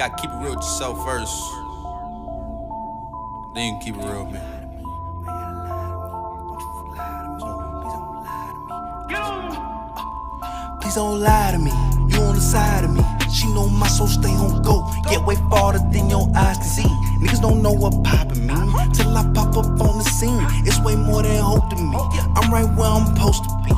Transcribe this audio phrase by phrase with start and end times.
[0.00, 1.52] gotta keep it real with yourself first.
[3.52, 4.40] Then you can keep it real, man.
[10.80, 11.70] Please don't lie to me.
[12.08, 13.04] You on the side of me.
[13.30, 14.90] She know my soul stay on go.
[15.10, 16.90] Get way farther than your eyes can see.
[17.20, 20.46] Niggas don't know what poppin' mean till I pop up on the scene.
[20.64, 21.98] It's way more than hope to me.
[22.36, 23.74] I'm right where I'm supposed to be.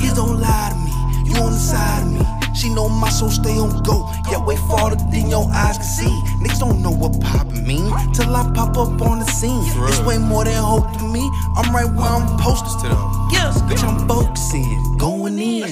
[0.00, 1.28] Please don't lie to me.
[1.28, 2.39] You on the side of me.
[2.60, 4.06] She know my soul stay on go.
[4.28, 6.14] Get way farther than your eyes can see.
[6.44, 9.62] Niggas don't know what poppin' mean till I pop up on the scene.
[9.88, 11.30] It's way more than hope to me.
[11.56, 12.88] I'm right where I'm supposed to.
[12.88, 13.28] them.
[13.32, 15.64] Yes, bitch, I'm focusing, going in.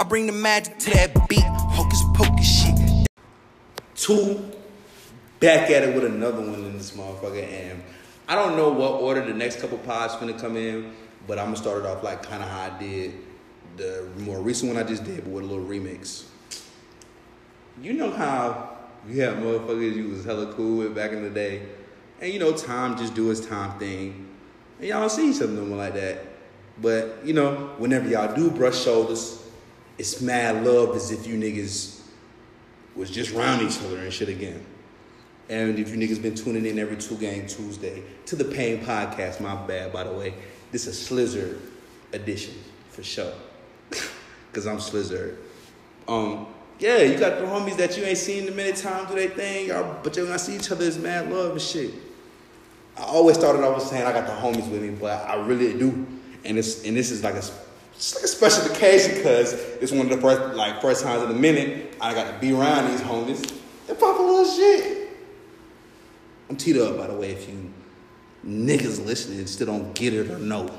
[0.00, 3.06] I bring the magic to that beat, hocus pocus shit.
[3.94, 4.44] two,
[5.38, 7.44] back at it with another one in this motherfucker.
[7.44, 7.80] And
[8.26, 10.94] I don't know what order the next couple pods finna come in,
[11.28, 13.14] but I'm gonna start it off like kind of how I did
[13.76, 16.24] the more recent one I just did, but with a little remix.
[17.80, 21.62] You know how you have motherfuckers you was hella cool with back in the day,
[22.20, 24.28] and you know Tom just do his Tom thing,
[24.78, 26.24] and y'all see something like that.
[26.80, 29.42] But you know, whenever y'all do brush shoulders,
[29.98, 32.02] it's mad love as if you niggas
[32.96, 34.64] was just round each other and shit again.
[35.48, 39.40] And if you niggas been tuning in every two game Tuesday to the PAIIN Podcast,
[39.40, 40.34] my bad by the way,
[40.72, 41.58] this is a Slizzard
[42.12, 42.54] edition
[42.88, 43.32] for sure.
[44.52, 45.36] Cause I'm Slizzard.
[46.06, 46.46] Um,
[46.78, 49.30] yeah, you got the homies that you ain't seen in a minute time do their
[49.30, 51.92] thing, y'all, but you're gonna see each other as mad love and shit.
[52.96, 55.76] I always started off with saying I got the homies with me, but I really
[55.76, 56.06] do.
[56.44, 60.10] And it's and this is like a like a special occasion because it's one of
[60.10, 63.60] the first like first times in a minute I got to be around these homies
[63.88, 65.08] and pop a little shit.
[66.50, 67.72] I'm teed up by the way if you
[68.46, 70.70] niggas listening still don't get it or know.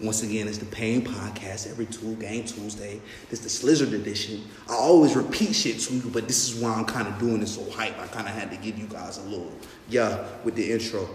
[0.00, 3.00] Once again, it's the PAIIN Podcast every Tool game Tuesday.
[3.30, 4.44] This the Slizzard edition.
[4.68, 7.56] I always repeat shit to you, but this is why I'm kind of doing this
[7.56, 7.98] so hype.
[7.98, 9.52] I kind of had to give you guys a little
[9.88, 11.08] yeah with the intro.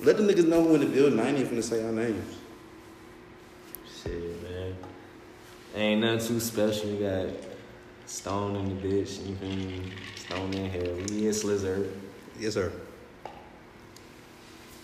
[0.00, 1.20] Let the niggas know who in the building.
[1.20, 2.36] I ain't even gonna say our names.
[4.02, 4.74] Shit, man.
[5.76, 6.90] Ain't nothing too special.
[6.90, 7.28] You got
[8.06, 9.26] Stone in the bitch.
[9.26, 9.92] You feel me?
[10.16, 10.94] Stone in here.
[10.94, 11.92] We in Slizzard.
[12.38, 12.72] Yes, sir.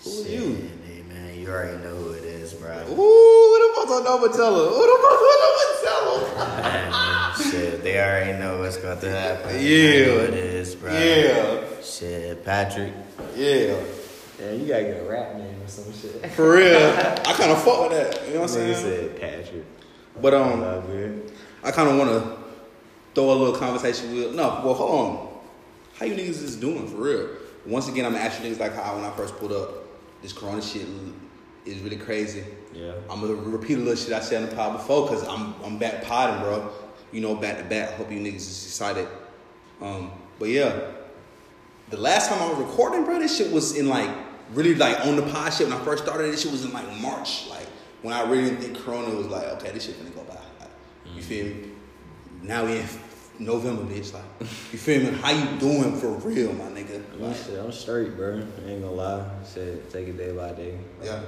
[0.04, 0.70] Who are you?
[0.86, 2.70] Hey, man, you already know who it is, bro.
[2.70, 4.70] Ooh, who the fuck don't know but tell her?
[4.70, 6.62] Who the fuck don't know but tell her?
[6.62, 9.48] Man, shit, they already know what's going to happen.
[9.50, 10.04] I know Yeah.
[10.04, 10.92] who it is, bro.
[10.92, 12.92] Yeah, Shit, Patrick.
[13.36, 13.76] yeah.
[14.40, 16.26] Yeah, you gotta get a rap name or some shit.
[16.32, 16.76] For real.
[16.98, 18.26] I kind of fuck with that.
[18.26, 18.74] You know what I'm Nigga saying?
[18.74, 19.64] said Patrick.
[20.20, 21.32] But um, Love it.
[21.62, 22.38] I kind of want to
[23.14, 24.34] throw a little conversation with.
[24.34, 25.28] No, well, hold on.
[25.96, 27.28] How you niggas is doing for real?
[27.66, 29.70] Once again, I'm asking niggas like how when I first pulled up,
[30.22, 30.86] this Corona shit
[31.64, 32.44] is really crazy.
[32.72, 32.92] Yeah.
[33.10, 35.78] I'm gonna repeat a little shit I said on the pod before because I'm I'm
[35.78, 36.70] back podding, bro.
[37.12, 37.90] You know, back to back.
[37.94, 39.06] Hope you niggas is excited.
[39.80, 40.80] Um, but yeah,
[41.90, 44.10] the last time I was recording, bro, this shit was in like
[44.52, 46.32] really like on the pod shit when I first started.
[46.32, 47.66] This shit was in like March, like
[48.02, 50.34] when I really didn't think Corona was like, okay, this shit gonna go by.
[50.60, 50.70] Like,
[51.14, 51.70] You feel me?
[52.42, 52.86] Now we in
[53.38, 54.12] November, bitch.
[54.12, 55.18] Like, you feel me?
[55.18, 57.02] How you doing for real, my nigga?
[57.14, 58.36] I'm, Like, shit, I'm straight, bro.
[58.66, 59.26] I ain't gonna lie.
[59.52, 60.78] Shit, take it day by day.
[61.02, 61.20] yeah.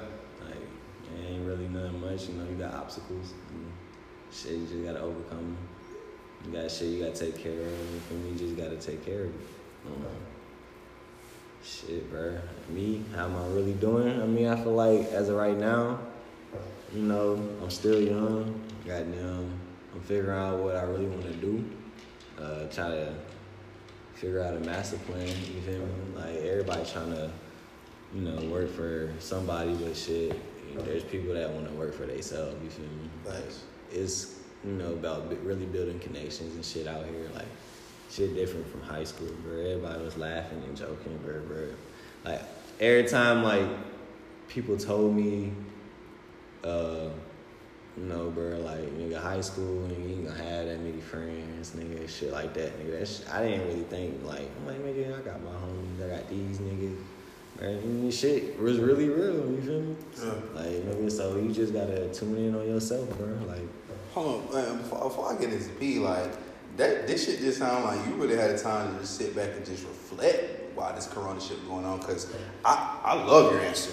[0.45, 2.29] Like, it ain't really nothing much.
[2.29, 3.33] You know, you got obstacles.
[4.33, 5.57] Shit, you just gotta overcome them.
[6.47, 7.67] You got shit you gotta take care of.
[7.67, 8.31] And feel me?
[8.33, 9.41] You just gotta take care of it.
[9.87, 10.05] Um,
[11.65, 12.37] shit, bro.
[12.71, 14.21] Me, how am I really doing?
[14.21, 15.99] I mean, I feel like as of right now,
[16.95, 18.61] you know, I'm still young.
[18.87, 19.51] Goddamn,
[19.95, 21.65] I'm figuring out what I really want to do.
[22.45, 23.15] Uh, try to
[24.15, 25.27] figure out a master plan.
[25.27, 25.93] You feel me?
[26.15, 27.31] Like everybody trying to,
[28.15, 30.39] you know, work for somebody, but shit,
[30.85, 32.55] there's people that want to work for themselves.
[32.63, 33.09] You feel me?
[33.25, 33.45] Like
[33.91, 37.31] it's you know about really building connections and shit out here.
[37.35, 37.47] Like
[38.11, 39.61] shit different from high school, bro.
[39.61, 41.69] Everybody was laughing and joking, bro, bro.
[42.25, 42.43] Like
[42.79, 43.67] every time, like
[44.49, 45.53] people told me,
[46.63, 47.09] uh,
[48.03, 52.09] know, bro, like nigga, high school, and you ain't gonna have that many friends, nigga,
[52.09, 52.99] shit like that, nigga.
[52.99, 56.17] That shit, I didn't really think like, I'm like, nigga, I got my homies, I
[56.17, 56.97] got these niggas.
[57.61, 59.97] And shit was really real, you feel me?
[60.55, 63.29] Like, nigga, so you just gotta tune in on yourself, bro.
[63.47, 63.69] Like,
[64.15, 64.79] Hold on, man.
[64.79, 66.31] Before, before I get into B, like
[66.77, 69.51] that, this shit just sound like you really had a time to just sit back
[69.57, 72.01] and just reflect why this Corona shit going on.
[72.01, 72.33] Cause
[72.65, 73.91] I, I love your answer.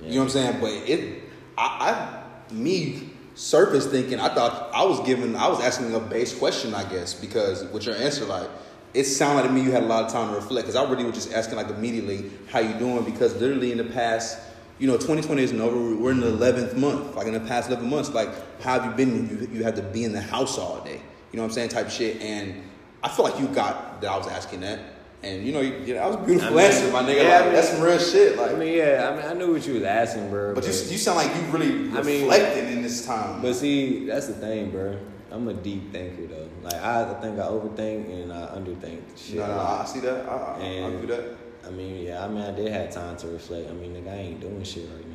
[0.00, 0.60] You know what I'm saying?
[0.60, 1.24] But it,
[1.58, 6.36] I, I, me surface thinking, I thought I was giving, I was asking a base
[6.36, 8.48] question, I guess, because with your answer, like
[8.92, 10.66] it sounded to me you had a lot of time to reflect.
[10.66, 13.84] Cause I really was just asking like immediately how you doing because literally in the
[13.84, 14.38] past
[14.78, 15.94] you know, 2020 isn't over.
[15.96, 17.14] We're in the 11th month.
[17.14, 18.28] Like in the past 11 months, like
[18.60, 19.28] how have you been?
[19.28, 21.00] You, you had to be in the house all day.
[21.30, 21.68] You know what I'm saying?
[21.70, 22.20] Type shit.
[22.20, 22.62] And
[23.02, 24.80] I feel like you got that I was asking that.
[25.24, 27.16] And you know, you, know, that was a beautiful I mean, answer, my nigga.
[27.16, 28.36] yeah, like, I mean- that's some real shit.
[28.36, 30.54] Like, I mean, yeah, I mean, I knew what you was asking, bro.
[30.54, 33.40] but you, you sound like you really I mean- reflecting in this time.
[33.40, 34.98] But see, that's the thing, bro.
[35.30, 36.48] I'm a deep thinker though.
[36.62, 39.36] Like I think I overthink and I underthink shit.
[39.36, 39.58] no, no.
[39.58, 40.28] I see that.
[40.28, 41.24] I, I, I And- do that.
[41.66, 43.70] I mean, yeah, I mean, I did have time to reflect.
[43.70, 45.14] I mean, nigga, I ain't doing shit right now.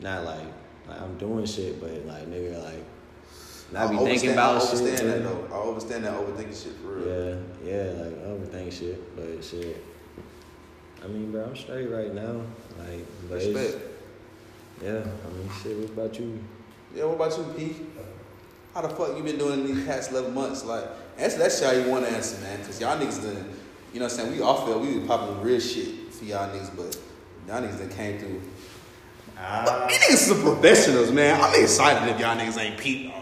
[0.00, 0.46] Not like,
[0.88, 2.82] like I'm doing shit, but like, nigga, like,
[3.72, 4.78] not be I thinking overstand- about I shit.
[4.78, 5.48] understand that though.
[5.64, 7.08] I understand that overthinking shit for real.
[7.08, 7.34] Yeah,
[7.64, 8.26] yeah, like I
[8.58, 9.84] overthink shit, but shit.
[11.04, 12.42] I mean, bro, I'm straight right now.
[12.78, 13.84] Like, but it's, Respect.
[14.82, 14.90] yeah.
[14.90, 15.76] I mean, shit.
[15.78, 16.38] What about you?
[16.94, 17.76] Yeah, what about you, P?
[18.74, 20.64] How the fuck you been doing in these past 11 months?
[20.64, 20.84] Like,
[21.18, 22.58] answer that shit how you want to answer, man.
[22.60, 23.48] Because y'all niggas done,
[23.92, 24.32] you know what I'm saying?
[24.32, 26.96] We all feel we was popping real shit for y'all niggas, but
[27.48, 28.40] y'all niggas done came through.
[29.34, 31.40] But Uh, these niggas some professionals, man.
[31.40, 33.21] I'm excited if y'all niggas ain't peeped already,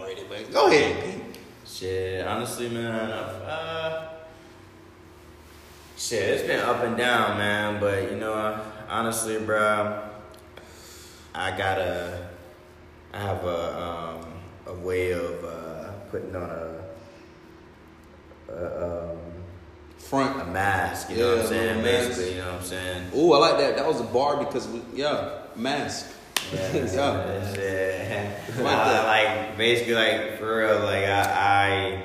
[0.51, 1.39] go ahead, Pete.
[1.65, 3.11] shit, honestly, man.
[3.11, 4.09] Uh,
[5.97, 7.79] shit, it's been up and down, man.
[7.79, 8.59] But you know,
[8.89, 10.01] honestly, bro,
[11.33, 12.29] I gotta.
[13.13, 14.25] I have a um,
[14.67, 18.53] a way of uh, putting on a.
[18.53, 19.17] a um,
[19.97, 20.41] Front.
[20.41, 21.83] a mask, you know what Yeah, I'm saying?
[21.83, 23.11] Basically, you know what I'm saying?
[23.15, 23.77] Ooh, I like that.
[23.77, 26.07] That was a bar because, we, yeah, mask.
[26.53, 27.53] Yeah, Yeah.
[27.53, 28.63] shit.
[28.63, 32.03] Like like basically, like for real, like I, I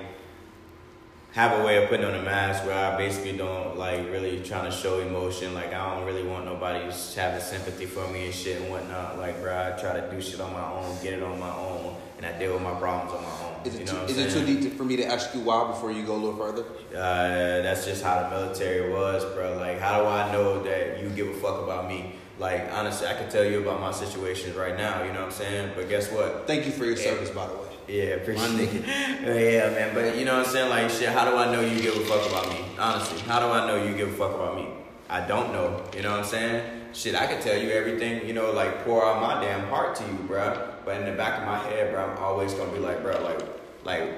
[1.33, 4.71] have a way of putting on a mask where I basically don't like really trying
[4.71, 5.53] to show emotion.
[5.55, 6.79] Like I don't really want nobody
[7.15, 9.19] having sympathy for me and shit and whatnot.
[9.19, 11.97] Like, bro, I try to do shit on my own, get it on my own,
[12.17, 13.67] and I deal with my problems on my own.
[13.67, 15.41] Is you it, know too, is it too deep to, for me to ask you
[15.41, 16.63] why before you go a little further?
[16.95, 19.57] Uh, that's just how the military was, bro.
[19.57, 22.15] Like, how do I know that you give a fuck about me?
[22.39, 25.03] Like, honestly, I can tell you about my situations right now.
[25.03, 25.73] You know what I'm saying?
[25.75, 26.47] But guess what?
[26.47, 27.67] Thank you for your service, by the way.
[27.89, 28.85] Yeah, appreciate it.
[28.87, 29.95] yeah, man.
[29.95, 30.69] But you know what I'm saying?
[30.69, 32.65] Like, shit, how do I know you give a fuck about me?
[32.79, 34.69] Honestly, how do I know you give a fuck about me?
[35.09, 35.83] I don't know.
[35.95, 36.93] You know what I'm saying?
[36.93, 40.05] Shit, I can tell you everything, you know, like pour out my damn heart to
[40.05, 40.73] you, bro.
[40.85, 43.41] But in the back of my head, bro, I'm always gonna be like, bro, like,
[43.85, 44.09] like,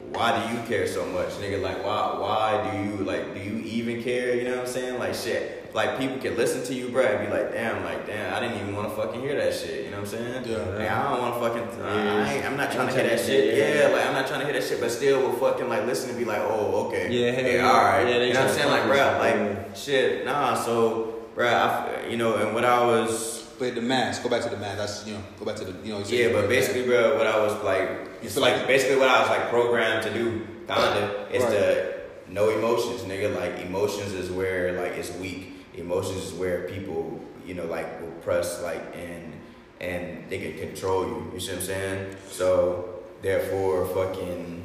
[0.00, 1.60] why do you care so much, nigga?
[1.60, 4.34] Like, why, why do you, like, do you even care?
[4.34, 4.98] You know what I'm saying?
[4.98, 8.34] Like, shit, like, people can listen to you, bro, and be like, damn, like, damn,
[8.34, 9.84] I didn't even want to fucking hear that shit.
[9.84, 10.44] You know what I'm saying?
[10.46, 10.56] Yeah.
[10.58, 13.20] Like, I don't want to fucking, uh, I ain't, I'm not trying to hear that
[13.20, 13.56] shit.
[13.56, 13.92] Yeah, it.
[13.92, 16.18] like, I'm not trying to hear that shit, but still will fucking, like, listen and
[16.18, 17.08] be like, oh, okay.
[17.10, 17.70] Yeah, yeah, yeah.
[17.70, 18.08] all right.
[18.08, 18.70] Yeah, you know what I'm saying?
[18.70, 23.74] Like, bro, like, shit, nah, so, bro, I, you know, and what I was, But
[23.74, 24.78] the mask, go back to the mask.
[24.78, 26.00] That's, you know, go back to the, you know.
[26.06, 27.90] yeah, but basically, bro, what I was like,
[28.22, 31.52] it's feel like, basically what I was like programmed to do, kinda, is Right.
[31.52, 31.98] to
[32.30, 33.34] no emotions, nigga.
[33.34, 35.57] Like emotions is where like it's weak.
[35.78, 39.32] Emotions is where people, you know, like will press like and
[39.80, 41.30] and they can control you.
[41.34, 42.16] You see what I'm saying?
[42.28, 44.64] So therefore, fucking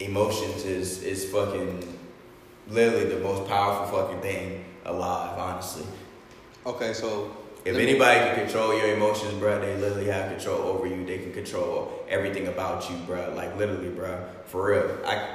[0.00, 1.98] emotions is is fucking
[2.68, 5.38] literally the most powerful fucking thing alive.
[5.38, 5.86] Honestly.
[6.66, 7.34] Okay, so
[7.64, 11.04] If anybody can control your emotions, bro, they literally have control over you.
[11.04, 13.32] They can control everything about you, bro.
[13.34, 14.24] Like literally, bro.
[14.46, 14.98] For real.
[15.06, 15.28] I,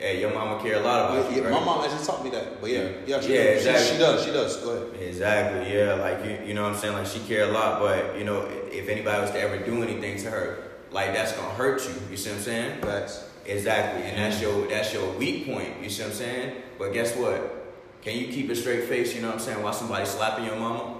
[0.00, 1.60] hey, your mama care a lot about Yeah, you, yeah, right?
[1.60, 3.56] my mom actually taught me that, but yeah, yeah, she, Yeah, does.
[3.66, 3.84] exactly.
[3.86, 4.56] she, she does, she does.
[4.56, 5.02] Go ahead.
[5.02, 5.94] Exactly, yeah.
[5.94, 6.94] Like you, you know what I'm saying.
[6.94, 8.40] Like she care a lot, but you know,
[8.72, 11.94] if anybody was to ever do anything to her, like that's gonna hurt you.
[12.10, 12.80] You see what I'm saying?
[12.82, 13.26] Facts.
[13.46, 15.82] Exactly, and that's your that's your weak point.
[15.82, 16.56] You see what I'm saying?
[16.78, 17.56] But guess what?
[18.02, 19.14] Can you keep a straight face?
[19.14, 19.62] You know what I'm saying?
[19.62, 20.96] While somebody slapping your mama?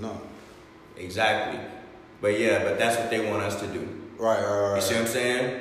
[0.00, 0.20] No.
[0.96, 1.58] Exactly.
[2.20, 3.80] But yeah, but that's what they want us to do.
[4.18, 4.76] Right, right, right.
[4.76, 5.60] You see what I'm saying?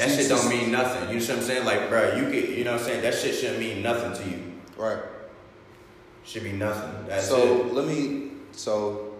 [0.00, 1.10] That shit don't mean nothing.
[1.10, 1.66] You know what I'm saying?
[1.66, 3.02] Like, bro, you could, you know what I'm saying?
[3.02, 4.42] That shit shouldn't mean nothing to you.
[4.74, 4.98] Right.
[6.24, 7.06] Should be nothing.
[7.06, 7.74] That's so it.
[7.74, 8.30] let me.
[8.52, 9.12] So,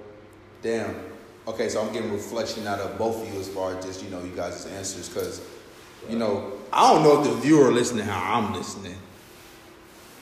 [0.62, 0.96] damn.
[1.46, 4.08] Okay, so I'm getting reflection out of both of you as far as just you
[4.08, 5.42] know you guys' answers because,
[6.08, 8.96] you know, I don't know if the viewer listening how I'm listening,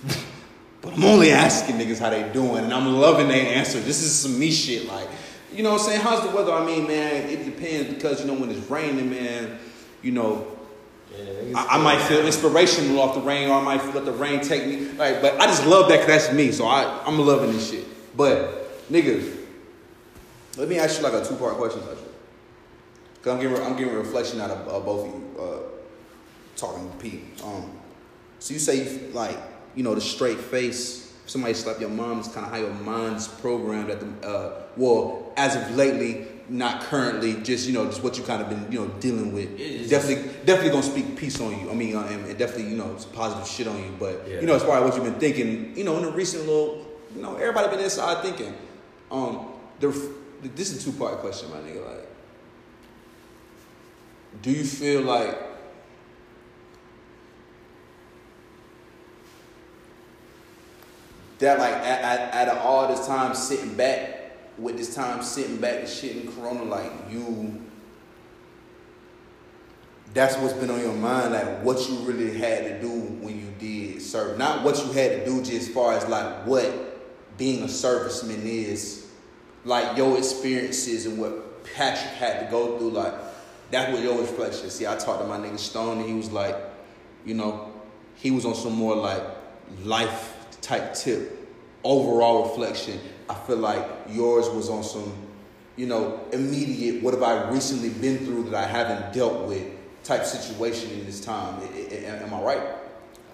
[0.83, 3.79] but I'm only asking niggas how they doing and I'm loving their answer.
[3.79, 5.09] This is some me shit like,
[5.53, 6.01] you know what I'm saying?
[6.01, 6.53] How's the weather?
[6.53, 9.59] I mean, man, it depends because you know when it's raining, man,
[10.03, 10.47] you know
[11.55, 14.67] I, I might feel inspirational off the rain, or I might let the rain take
[14.67, 14.91] me.
[14.93, 16.53] Like, but I just love that 'cause that's me.
[16.53, 17.85] So I, I'm loving this shit.
[18.17, 19.37] But niggas,
[20.57, 21.81] let me ask you like a two part question.
[21.81, 25.41] Cause I'm getting I'm giving a reflection out of uh, both of you.
[25.41, 25.59] Uh,
[26.57, 27.23] talking to Pete.
[27.45, 27.71] Um,
[28.41, 29.39] so you say you, like
[29.75, 31.15] you know the straight face.
[31.25, 34.63] if Somebody slap your mom is kind of how your mind's programmed at the uh,
[34.77, 38.71] well as of lately, not currently, just you know, just what you kind of been
[38.73, 39.59] you know dealing with.
[39.89, 41.71] Definitely, definitely gonna speak peace on you.
[41.71, 43.95] I mean, uh, and, definitely you know it's positive shit on you.
[43.99, 44.41] But yeah.
[44.41, 46.87] you know, as far as what you've been thinking, you know, in the recent little,
[47.15, 48.55] you know, everybody been inside thinking.
[49.11, 49.89] Um, the,
[50.43, 51.87] this is a two part question, my nigga.
[51.87, 52.07] Like,
[54.43, 55.37] do you feel like
[61.39, 64.18] that, like, at, at, at all this time sitting back?
[64.59, 67.63] With this time sitting back and shit in Corona, like you.
[70.15, 73.53] That's what's been on your mind, like what you really had to do when you
[73.59, 74.39] did serve.
[74.39, 78.43] Not what you had to do, just as far as like what being a serviceman
[78.45, 79.07] is,
[79.65, 82.91] like your experiences and what Patrick had to go through.
[82.91, 83.15] Like
[83.71, 84.71] that's what your reflection.
[84.71, 86.57] See, I talked to my nigga Stone, and he was like,
[87.25, 87.73] you know,
[88.15, 89.23] he was on some more like
[89.85, 91.35] life type tip.
[91.85, 95.13] Overall reflection, I feel like yours was on some,
[95.77, 97.03] you know, immediate.
[97.03, 99.65] What have I recently been through that I haven't dealt with?
[100.05, 101.61] Type situation in this time.
[101.61, 102.63] I- I- Am I right?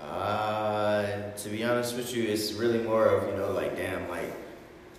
[0.02, 4.32] Uh, to be honest with you, it's really more of you know like damn like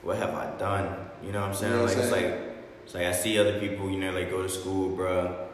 [0.01, 0.97] what have I done?
[1.23, 1.71] You know what I'm saying?
[1.73, 2.31] You know what like I'm it's saying?
[2.31, 2.41] like
[2.85, 5.44] it's like I see other people you know like go to school, bruh.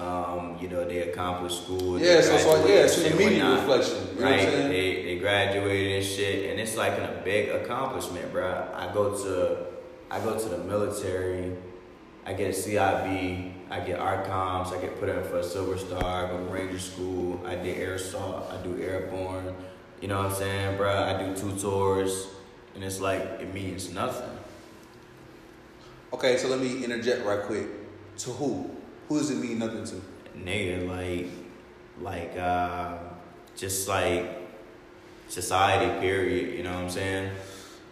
[0.00, 1.98] Um, you know they accomplish school.
[1.98, 4.08] Yeah, so, so yeah, it's an immediate reflection.
[4.14, 4.46] You know right?
[4.46, 8.68] They they graduated and shit, and it's like a big accomplishment, bro.
[8.74, 9.66] I go to
[10.10, 11.56] I go to the military.
[12.24, 13.52] I get a CIB.
[13.70, 14.76] I get ARCOMS.
[14.76, 16.26] I get put in for a Silver Star.
[16.26, 17.40] I go to Ranger School.
[17.46, 18.52] I did air assault.
[18.52, 19.54] I do airborne.
[20.00, 20.92] You know what I'm saying, bro?
[20.92, 22.28] I do two tours,
[22.74, 24.30] and it's like it means nothing.
[26.12, 27.66] Okay, so let me interject right quick.
[28.18, 28.70] To who?
[29.08, 30.02] Who does it mean nothing to?
[30.36, 31.28] nigga, like,
[32.02, 32.98] like, uh,
[33.56, 34.38] just like
[35.28, 36.00] society.
[36.00, 36.56] Period.
[36.56, 37.30] You know what I'm saying?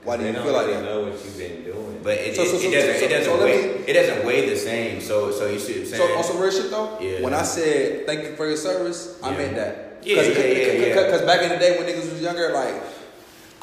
[0.05, 0.85] Why do you feel like really that?
[0.85, 2.01] know what you've been doing.
[2.03, 2.99] But it, So- it, so- so- it doesn't.
[2.99, 3.63] so- it doesn't so weigh.
[3.63, 5.01] me- it doesn't weigh the same.
[5.01, 6.09] So, so you see what I'm saying?
[6.09, 7.23] So on some real shit though, Yeah.
[7.23, 9.99] when I said thank you for your service, I meant that.
[10.03, 10.95] Yeah, Cause, yeah, yeah, yeah.
[11.07, 12.75] Because back in the day when niggas was younger, like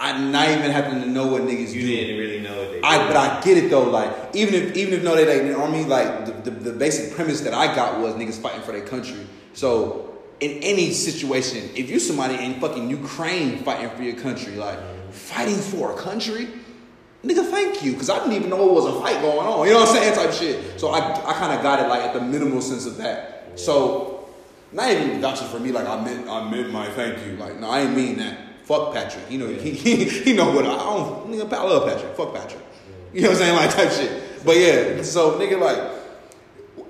[0.02, 1.88] I not even having to know what niggas you do.
[1.88, 3.08] didn't really know what they I did.
[3.08, 3.84] but I get it though.
[3.84, 7.14] Like even if even if no they like know what like the, the the basic
[7.14, 9.28] premise that I got was niggas fighting for their country.
[9.54, 14.80] So in any situation, if you somebody in fucking Ukraine fighting for your country, like
[15.12, 16.48] fighting for a country,
[17.24, 19.68] nigga, thank you, because I didn't even know it was a fight going on.
[19.68, 20.16] You know what I'm saying?
[20.16, 20.80] Type shit.
[20.80, 23.52] So I I kind of got it like at the minimal sense of that.
[23.54, 24.28] So
[24.72, 27.34] not even vouching for me like I meant I meant my thank you.
[27.38, 28.51] Like no, I ain't mean that.
[28.72, 29.30] Fuck Patrick.
[29.30, 31.52] You know he he, he know what I, I don't nigga.
[31.52, 32.16] I love Patrick.
[32.16, 32.64] Fuck Patrick.
[33.12, 33.56] You know what I'm saying?
[33.58, 34.46] Like type shit.
[34.46, 35.04] But yeah.
[35.04, 35.78] So nigga like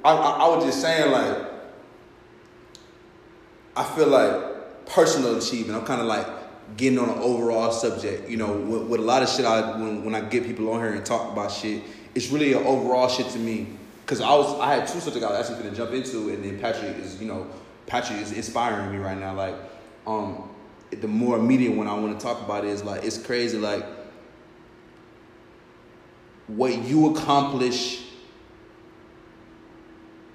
[0.05, 1.37] I I, I was just saying like
[3.75, 5.79] I feel like personal achievement.
[5.79, 6.27] I'm kind of like
[6.77, 8.29] getting on an overall subject.
[8.29, 10.81] You know, with, with a lot of shit, I when, when I get people on
[10.81, 11.81] here and talk about shit,
[12.13, 13.65] it's really an overall shit to me.
[14.05, 16.59] Cause I was I had two subjects I was actually gonna jump into, and then
[16.59, 17.47] Patrick is you know
[17.87, 19.33] Patrick is inspiring me right now.
[19.33, 19.55] Like,
[20.05, 20.50] um,
[20.99, 23.85] the more immediate one I want to talk about is like it's crazy like
[26.47, 28.03] what you accomplish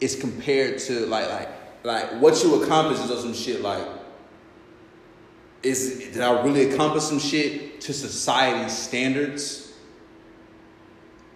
[0.01, 1.49] is compared to like like
[1.85, 3.87] like what you accomplish is some shit like
[5.63, 9.66] is did I really accomplish some shit to society's standards?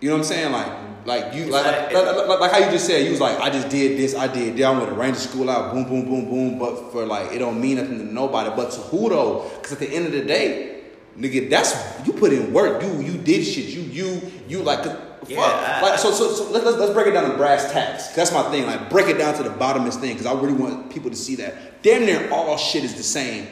[0.00, 0.52] You know what I'm saying?
[0.52, 0.72] Like
[1.06, 3.48] like you like like, like, like, like how you just said you was like I
[3.50, 6.28] just did this I did that I went to Ranger School out boom boom boom
[6.28, 9.50] boom but for like it don't mean nothing to nobody but to who though?
[9.56, 10.82] Because at the end of the day,
[11.18, 11.74] nigga, that's
[12.06, 12.82] you put in work.
[12.82, 13.66] You you did shit.
[13.66, 14.84] You you you like.
[15.28, 15.54] Yeah, fuck.
[15.54, 18.08] I- like, so, so, so let's, let's, let's break it down to brass tacks.
[18.08, 18.64] That's my thing.
[18.64, 21.36] Like, break it down to the bottomest thing because I really want people to see
[21.36, 21.82] that.
[21.82, 23.46] Damn near all shit is the same.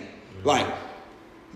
[0.45, 0.67] Like,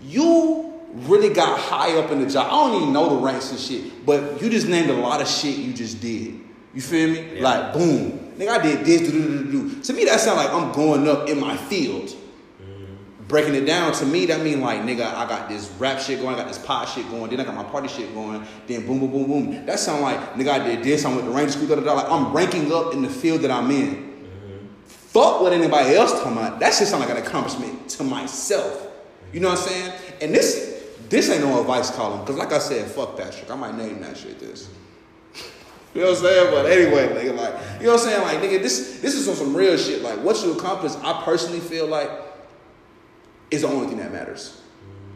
[0.03, 2.47] you really got high up in the job.
[2.47, 5.27] I don't even know the ranks and shit, but you just named a lot of
[5.27, 6.39] shit you just did.
[6.73, 7.35] You feel me?
[7.35, 7.43] Yeah.
[7.43, 8.19] Like, boom.
[8.37, 9.81] Nigga, I did this, do, do, do, do, do.
[9.81, 13.25] To me, that sound like I'm going up in my field mm-hmm.
[13.27, 16.33] breaking it down to me, that mean like nigga, I got this rap shit going,
[16.33, 18.99] I got this pop shit going, then I got my party shit going, then boom,
[18.99, 19.65] boom, boom, boom.
[19.67, 21.93] That sound like nigga, I did this, I'm with the Ranger School, da da da.
[21.93, 23.95] Like I'm ranking up in the field that I'm in.
[23.95, 24.67] Mm-hmm.
[24.87, 26.59] Fuck what anybody else talking about.
[26.59, 28.87] That shit sound like an accomplishment to myself.
[29.31, 29.93] You know what I'm saying?
[30.21, 30.72] And this
[31.13, 33.49] this ain't no advice column, because like I said, fuck Patrick.
[33.51, 34.67] I might name that shit this.
[35.93, 36.51] You know what I'm saying?
[36.51, 38.21] But anyway, nigga, like, you know what I'm saying?
[38.23, 40.01] Like, nigga, this this is on some real shit.
[40.01, 42.09] Like, what you accomplish, I personally feel like
[43.51, 44.59] is the only thing that matters.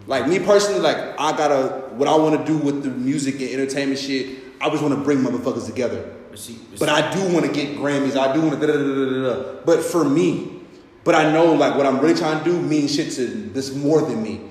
[0.06, 3.50] Like me personally, like I gotta what I want to do with the music and
[3.50, 4.38] entertainment shit.
[4.62, 6.13] I just want to bring motherfuckers together.
[6.30, 8.16] But see, but But I do want to get Grammys.
[8.16, 9.62] I do want to da da da da da da.
[9.66, 10.62] But for me,
[11.04, 14.01] but I know like what I'm really trying to do means shit to this more
[14.01, 14.42] than me.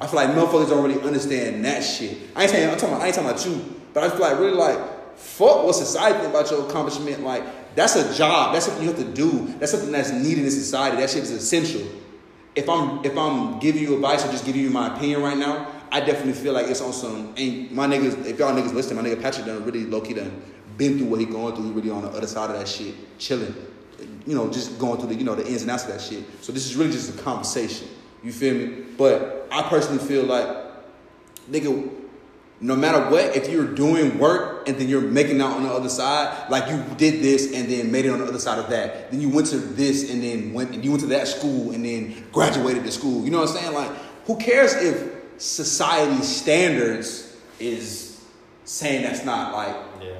[0.00, 2.18] I feel like motherfuckers don't really understand that shit.
[2.36, 4.38] I ain't saying I'm talking about, I ain't talking about you, but I feel like
[4.38, 4.78] really like
[5.16, 7.22] fuck what society think about your accomplishment.
[7.22, 8.54] Like that's a job.
[8.54, 9.54] That's something you have to do.
[9.58, 10.96] That's something that's needed in society.
[10.96, 11.86] That shit is essential.
[12.54, 15.70] If I'm if I'm giving you advice or just giving you my opinion right now,
[15.90, 17.34] I definitely feel like it's on some.
[17.36, 20.42] Ain't my niggas, if y'all niggas listen, my nigga Patrick done really low key done
[20.76, 21.64] been through what he going through.
[21.64, 23.54] He really on the other side of that shit, chilling.
[24.26, 26.24] You know, just going through the you know the ins and outs of that shit.
[26.42, 27.88] So this is really just a conversation.
[28.22, 28.84] You feel me?
[28.96, 30.46] But I personally feel like
[31.50, 31.90] nigga,
[32.60, 35.88] no matter what, if you're doing work and then you're making out on the other
[35.88, 39.10] side, like you did this and then made it on the other side of that,
[39.10, 41.84] then you went to this and then went and you went to that school and
[41.84, 43.24] then graduated the school.
[43.24, 43.74] You know what I'm saying?
[43.74, 43.90] Like,
[44.26, 48.20] who cares if society standards is
[48.64, 50.10] saying that's not like Yeah.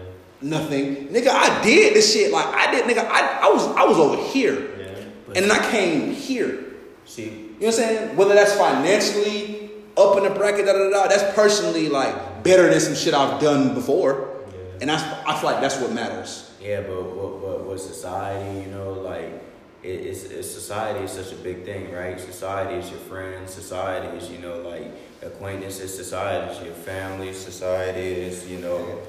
[0.40, 1.08] nothing.
[1.08, 2.32] Nigga, I did this shit.
[2.32, 3.06] Like I did, nigga.
[3.08, 4.54] I, I was I was over here.
[4.78, 4.86] Yeah.
[5.34, 6.64] And then I came here.
[7.04, 8.16] See, You know what I'm saying?
[8.16, 12.70] Whether that's financially up in the bracket, da da da, da that's personally like better
[12.70, 14.28] than some shit I've done before.
[14.52, 14.80] Yeah.
[14.80, 16.54] And that's I feel like that's what matters.
[16.62, 19.42] Yeah, but what what what society, you know, like
[19.82, 22.20] it, it's, it's society is such a big thing, right?
[22.20, 23.54] Society is your friends.
[23.54, 24.86] Society is you know like
[25.22, 25.94] acquaintances.
[25.94, 27.32] Society is your family.
[27.32, 29.00] Society is you know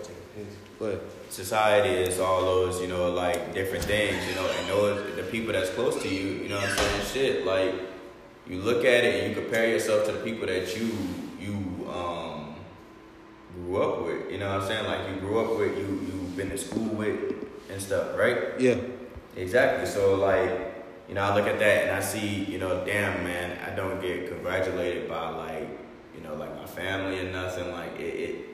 [0.79, 5.23] But society is all those you know like different things, you know, and those the
[5.23, 7.05] people that's close to you, you know what I'm saying?
[7.13, 7.75] Shit, like
[8.49, 10.91] you look at it and you compare yourself to the people that you
[11.39, 12.55] you um
[13.53, 14.31] grew up with.
[14.31, 14.85] You know what I'm saying?
[14.85, 17.35] Like you grew up with, you you've been to school with
[17.69, 18.59] and stuff, right?
[18.59, 18.75] yeah,
[19.35, 19.85] Exactly.
[19.85, 20.49] So like,
[21.07, 24.01] you know, I look at that and I see, you know, damn man, I don't
[24.01, 25.69] get congratulated by like,
[26.15, 27.71] you know, like my family and nothing.
[27.71, 28.45] Like it, it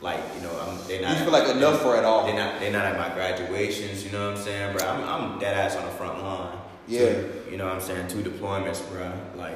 [0.00, 1.16] like you know, I'm they not.
[1.16, 2.26] you feel like enough for it all.
[2.26, 2.60] They're not.
[2.60, 4.04] They're not at my graduations.
[4.04, 4.86] You know what I'm saying, bro?
[4.86, 6.58] I'm, I'm dead ass on the front line.
[6.88, 7.22] Yeah.
[7.50, 8.08] You know what I'm saying?
[8.08, 9.12] Two deployments, bro.
[9.36, 9.54] Like,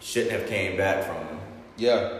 [0.00, 1.40] shouldn't have came back from them.
[1.76, 2.18] Yeah,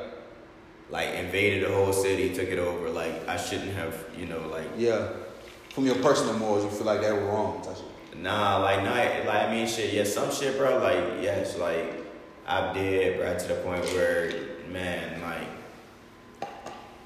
[0.90, 2.90] Like, invaded the whole city, took it over.
[2.90, 3.94] Like, I shouldn't have.
[4.18, 4.66] You know, like.
[4.76, 5.08] yeah.
[5.70, 7.66] From your personal morals, you feel like they were wrong.
[8.14, 8.94] Nah, like not
[9.26, 12.04] like I mean shit, yeah, some shit, bro, like yes, like
[12.46, 14.30] I did, bro, to the point where
[14.70, 15.48] man, like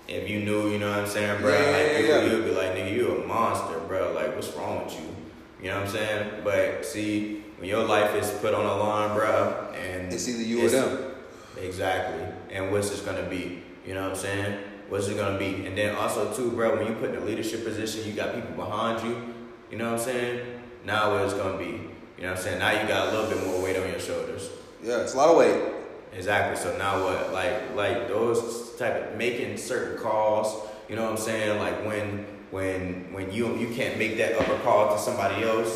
[0.09, 2.23] if you knew, you know what I'm saying, bro, Yeah, like yeah, yeah.
[2.25, 4.13] you'd be like, nigga, you a monster, bro.
[4.13, 5.16] Like, what's wrong with you?
[5.63, 6.31] You know what I'm saying?
[6.45, 10.67] But see, when your life is put on the line, bro, and It's either you
[10.67, 11.15] or them.
[11.61, 12.27] Exactly.
[12.51, 13.63] And what's this gonna be?
[13.87, 14.59] You know what I'm saying?
[14.89, 15.67] What's it gonna be?
[15.67, 18.53] And then also too, bro, when you put in a leadership position, you got people
[18.53, 19.35] behind you.
[19.71, 20.61] You know what I'm saying?
[20.85, 21.65] Now what it's gonna be?
[21.65, 22.59] You know what I'm saying?
[22.59, 24.49] Now you got a little bit more weight on your shoulders.
[24.83, 25.61] Yeah, it's a lot of weight.
[26.13, 26.57] Exactly.
[26.57, 27.33] So now what?
[27.33, 30.69] Like like those type of making certain calls.
[30.89, 31.59] You know what I'm saying?
[31.59, 35.73] Like when when when you you can't make that upper call to somebody else,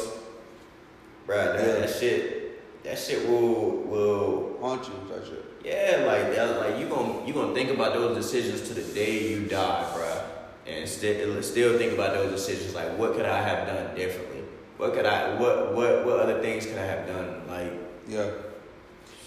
[1.26, 1.36] bro.
[1.36, 1.74] That, Yeah.
[1.84, 5.44] that shit that shit will will Haunt you, type shit.
[5.64, 9.28] yeah, like that, like you gonna you gonna think about those decisions to the day
[9.28, 10.22] you die, bruh.
[10.66, 12.74] and still still think about those decisions.
[12.74, 14.42] Like, what could I have done differently?
[14.78, 17.42] What could I what what what other things could I have done?
[17.48, 17.72] Like,
[18.08, 18.30] Yeah.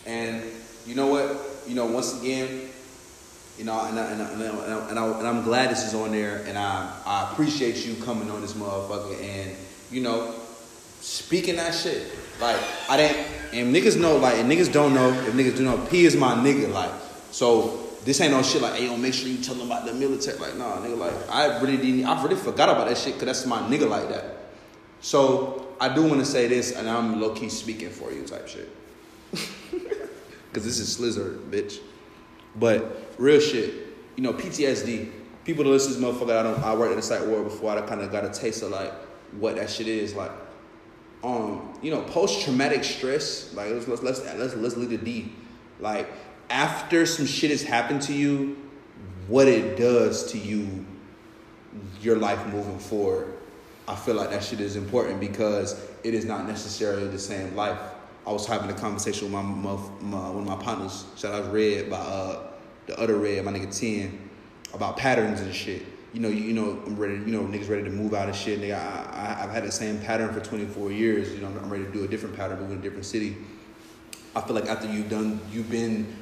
[0.06, 0.44] And
[0.86, 1.28] you know what?
[1.68, 2.63] You know, once again,
[3.58, 4.32] you know, and, I, and, I,
[4.90, 8.30] and, I, and, I'm glad this is on there, and I, I appreciate you coming
[8.32, 9.56] on this motherfucker and,
[9.92, 10.34] you know,
[11.02, 12.12] speaking that shit.
[12.42, 12.58] Like,
[12.90, 16.06] I didn't, and niggas know, like, and niggas don't know, if niggas do know, P
[16.06, 16.92] is my nigga, like,
[17.32, 19.94] so this ain't no shit like, hey, yo, make sure you tell them about the
[19.94, 20.38] military.
[20.40, 23.46] Like, nah, nigga, like, I really didn't, I really forgot about that shit, because that's
[23.46, 24.38] my nigga like that.
[25.02, 28.48] So, I do want to say this, and I'm low key speaking for you type
[28.48, 28.70] shit.
[30.54, 31.80] Because this is Slizzard, bitch.
[32.56, 33.74] But real shit,
[34.16, 35.12] you know, PTSD.
[35.46, 36.60] People that listen to this motherfucker, I don't.
[36.64, 37.72] I worked at a psych ward before.
[37.72, 38.94] I kind of got a taste of like
[39.40, 40.32] what that shit is like.
[41.24, 43.54] Um, you know, post traumatic stress.
[43.54, 45.34] Like let's let's let's let's let's lead the D.
[45.80, 46.10] Like
[46.50, 48.58] after some shit has happened to you,
[49.28, 50.86] what it does to you,
[52.02, 53.34] your life moving forward.
[53.88, 57.80] I feel like that shit is important because it is not necessarily the same life.
[58.26, 61.52] I was having a conversation with my, my, my one of my partners, shout out
[61.52, 62.53] Red, by uh,
[62.88, 64.30] the other Red, my nigga Ten,
[64.74, 65.86] about patterns and shit.
[66.14, 67.16] You know, you, you know, I'm ready.
[67.16, 68.62] You know, niggas ready to move out of shit.
[68.62, 71.34] Nigga, I, I, I've had the same pattern for 24 years.
[71.34, 73.38] You know, I'm ready to do a different pattern, move in a different city.
[74.36, 76.16] I feel like after you've done, you've been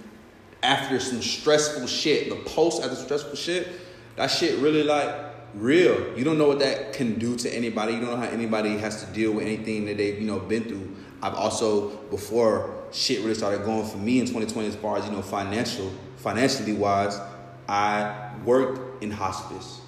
[0.63, 3.67] after some stressful shit, the post after stressful shit,
[4.15, 5.13] that shit really like
[5.55, 6.17] real.
[6.17, 7.93] You don't know what that can do to anybody.
[7.93, 10.63] You don't know how anybody has to deal with anything that they've, you know, been
[10.63, 10.95] through.
[11.21, 15.11] I've also, before shit really started going for me in 2020 as far as, you
[15.11, 17.19] know, financial, financially wise,
[17.67, 19.81] I worked in hospice.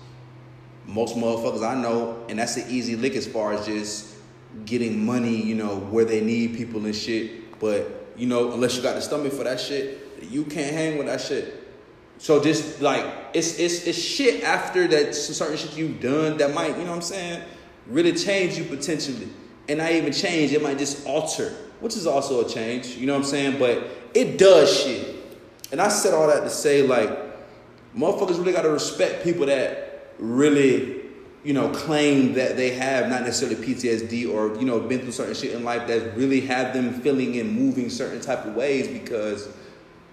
[0.86, 4.16] Most motherfuckers I know, and that's an easy lick as far as just
[4.66, 7.60] getting money, you know, where they need people and shit.
[7.60, 11.08] But, you know, unless you got the stomach for that shit, you can't hang with
[11.08, 11.64] that shit.
[12.18, 16.78] So just like it's it's it's shit after that certain shit you've done that might,
[16.78, 17.42] you know what I'm saying,
[17.88, 19.28] really change you potentially.
[19.68, 23.12] And not even change, it might just alter, which is also a change, you know
[23.12, 23.60] what I'm saying?
[23.60, 25.18] But it does shit.
[25.70, 27.10] And I said all that to say like
[27.94, 31.02] motherfuckers really gotta respect people that really,
[31.44, 35.36] you know, claim that they have not necessarily PTSD or, you know, been through certain
[35.36, 39.50] shit in life that really have them feeling and moving certain type of ways because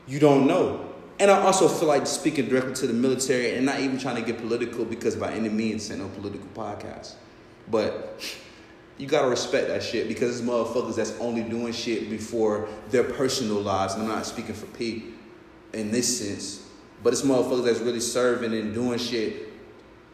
[0.08, 0.84] you don't know.
[1.20, 4.22] And I also feel like speaking directly to the military and not even trying to
[4.22, 7.12] get political because by any means, it's no political podcast.
[7.70, 8.20] But
[9.00, 13.60] you gotta respect that shit because it's motherfuckers that's only doing shit before their personal
[13.60, 13.94] lives.
[13.94, 15.04] And I'm not speaking for P
[15.72, 16.68] in this sense,
[17.02, 19.48] but it's motherfuckers that's really serving and doing shit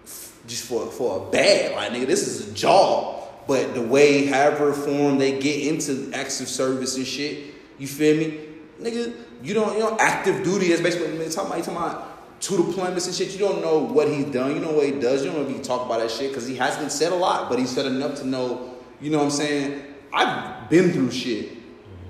[0.05, 1.75] f- just for for a bag.
[1.75, 3.15] Like nigga, this is a job.
[3.49, 8.41] But the way, however form they get into active service and shit, you feel me,
[8.81, 9.15] nigga?
[9.43, 11.59] You don't, you know, active duty is basically talking about.
[11.59, 13.33] You talking about two deployments and shit.
[13.33, 14.55] You don't know what he's done.
[14.55, 15.25] You know what he does.
[15.25, 17.49] You don't know if can talk about that shit because he hasn't said a lot,
[17.49, 18.76] but he said enough to know.
[19.01, 19.95] You know what I'm saying?
[20.13, 21.51] I've been through shit.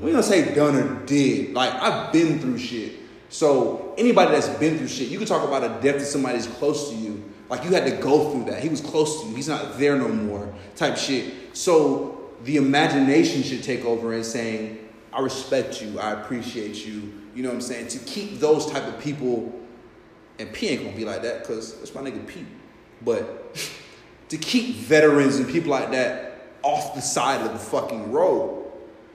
[0.01, 1.55] We don't say done or did.
[1.55, 2.93] Like I've been through shit.
[3.29, 6.53] So anybody that's been through shit, you can talk about a death to somebody that's
[6.59, 7.25] close to you.
[7.49, 8.63] Like you had to go through that.
[8.63, 9.37] He was close to you.
[9.37, 10.53] He's not there no more.
[10.75, 11.57] Type shit.
[11.57, 14.79] So the imagination should take over and saying,
[15.13, 15.99] I respect you.
[15.99, 17.13] I appreciate you.
[17.35, 17.89] You know what I'm saying?
[17.89, 19.53] To keep those type of people,
[20.39, 22.45] and P ain't gonna be like that because that's my nigga P.
[23.03, 23.57] But
[24.29, 26.26] to keep veterans and people like that
[26.67, 28.65] off the side of the fucking road.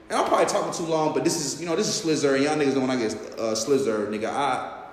[0.08, 2.44] And I'm probably talking too long, but this is, you know, this is Slizzer, and
[2.44, 4.84] y'all niggas know when I get uh, Slizzer, nigga, I,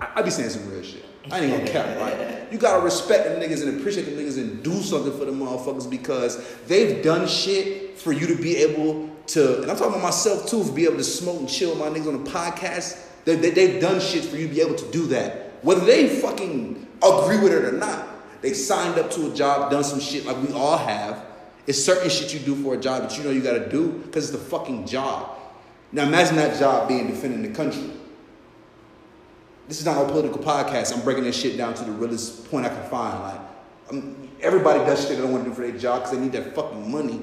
[0.00, 1.04] I, I be saying some real shit.
[1.30, 2.52] I ain't gonna cap, right?
[2.52, 5.88] You gotta respect them niggas and appreciate them niggas and do something for them motherfuckers
[5.88, 10.48] because they've done shit for you to be able to, and I'm talking about myself
[10.48, 13.06] too, for be able to smoke and chill my niggas on the podcast.
[13.24, 15.52] They, they, they've done shit for you to be able to do that.
[15.62, 18.06] Whether they fucking agree with it or not,
[18.42, 21.29] they signed up to a job, done some shit like we all have.
[21.66, 24.30] It's certain shit you do for a job that you know you gotta do because
[24.30, 25.36] it's the fucking job.
[25.92, 27.90] Now imagine that job being defending the country.
[29.68, 30.92] This is not a political podcast.
[30.92, 33.22] I'm breaking this shit down to the realest point I can find.
[33.22, 33.40] Like,
[33.90, 36.32] I'm, everybody does shit they don't want to do for their job because they need
[36.32, 37.22] that fucking money.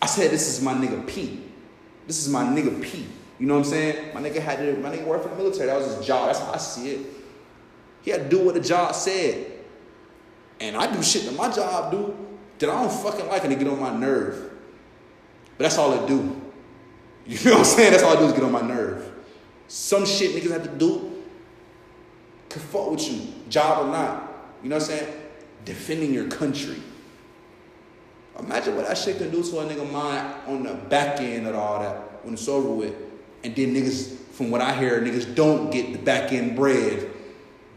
[0.00, 1.42] I said, this is my nigga P.
[2.06, 3.06] This is my nigga P.
[3.38, 4.14] You know what I'm saying?
[4.14, 5.66] My nigga had to, my nigga worked for the military.
[5.66, 6.28] That was his job.
[6.28, 7.06] That's how I see it.
[8.02, 9.46] He had to do what the job said.
[10.60, 12.16] And I do shit that my job do
[12.58, 14.52] that I don't fucking like and it get on my nerve.
[15.56, 16.42] But that's all it do.
[17.28, 17.90] You know what I'm saying?
[17.90, 19.12] That's all I do is get on my nerve.
[19.66, 21.16] Some shit niggas have to do
[22.56, 24.32] could fuck with you, job or not.
[24.62, 25.14] You know what I'm saying?
[25.66, 26.80] Defending your country.
[28.38, 31.54] Imagine what that shit can do to a nigga mind on the back end of
[31.54, 32.94] all that when it's over with.
[33.44, 37.10] And then niggas, from what I hear, niggas don't get the back end bread.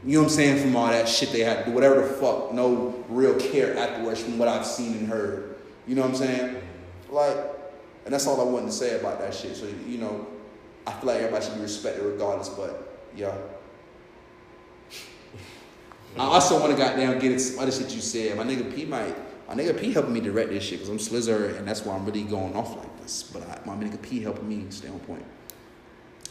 [0.05, 0.61] You know what I'm saying?
[0.61, 4.21] From all that shit they had to do, whatever the fuck, no real care afterwards
[4.23, 5.57] from what I've seen and heard.
[5.87, 6.55] You know what I'm saying?
[6.55, 7.13] Mm-hmm.
[7.13, 7.37] Like,
[8.05, 9.55] and that's all I wanted to say about that shit.
[9.57, 10.27] So, you know,
[10.87, 13.35] I feel like everybody should be respected regardless, but yeah.
[16.17, 18.37] I also want to goddamn get into some other shit you said.
[18.37, 19.15] My nigga P might,
[19.47, 22.05] my nigga P helping me direct this shit because I'm Slizzer and that's why I'm
[22.05, 23.23] really going off like this.
[23.23, 25.25] But I, my nigga P helping me stay on point.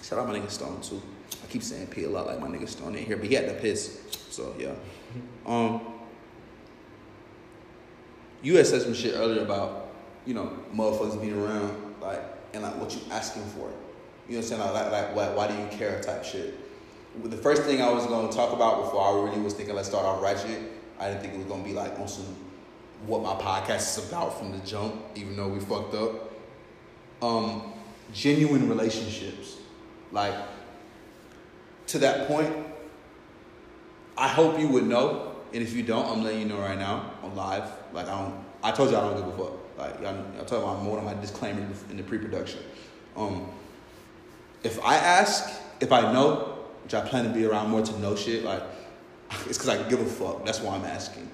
[0.08, 1.02] Shout out my nigga Stone too.
[1.44, 3.46] I keep saying P a lot like my nigga Stone in here, but he had
[3.46, 4.00] to piss.
[4.30, 4.72] So yeah.
[5.44, 5.82] Um,
[8.42, 9.88] you had said some shit earlier about,
[10.24, 12.22] you know, motherfuckers being around, like,
[12.54, 13.70] and like what you asking for.
[14.28, 14.60] You know what I'm saying?
[14.60, 16.58] Like, like, why, why do you care type shit.
[17.24, 20.06] The first thing I was to talk about before I really was thinking let's start
[20.06, 20.60] off ratchet,
[20.98, 22.24] I didn't think it was to be like on some
[23.06, 26.32] what my podcast is about from the jump, even though we fucked up.
[27.20, 27.74] Um,
[28.12, 29.57] genuine relationships.
[30.12, 30.34] Like,
[31.88, 32.54] to that point,
[34.16, 35.36] I hope you would know.
[35.52, 37.70] And if you don't, I'm letting you know right now on live.
[37.92, 39.52] Like, I don't, I told you I don't give a fuck.
[39.78, 42.60] Like, I, I told you I'm more than my disclaimer in the pre production.
[43.16, 43.48] Um,
[44.62, 45.48] if I ask,
[45.80, 48.62] if I know, which I plan to be around more to know shit, like,
[49.46, 50.44] it's because I give a fuck.
[50.44, 51.30] That's why I'm asking.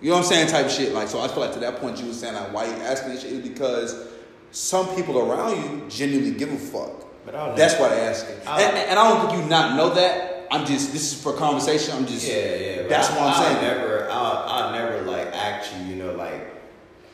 [0.00, 0.48] You know what I'm saying?
[0.48, 0.92] Type shit.
[0.92, 3.12] Like, so I feel like to that point you were saying, like, why you asking
[3.12, 4.08] this shit because
[4.50, 7.05] some people around you genuinely give a fuck.
[7.26, 7.80] But I That's know.
[7.82, 8.36] why they asking.
[8.46, 10.46] I- And, and I don't think you not know that.
[10.50, 11.92] I'm just, this is for conversation.
[11.96, 12.82] I'm just, Yeah, yeah.
[12.86, 13.62] That's I, what I'm I'll saying.
[13.62, 16.40] Never, I'll, I'll never like ask you, you know, like,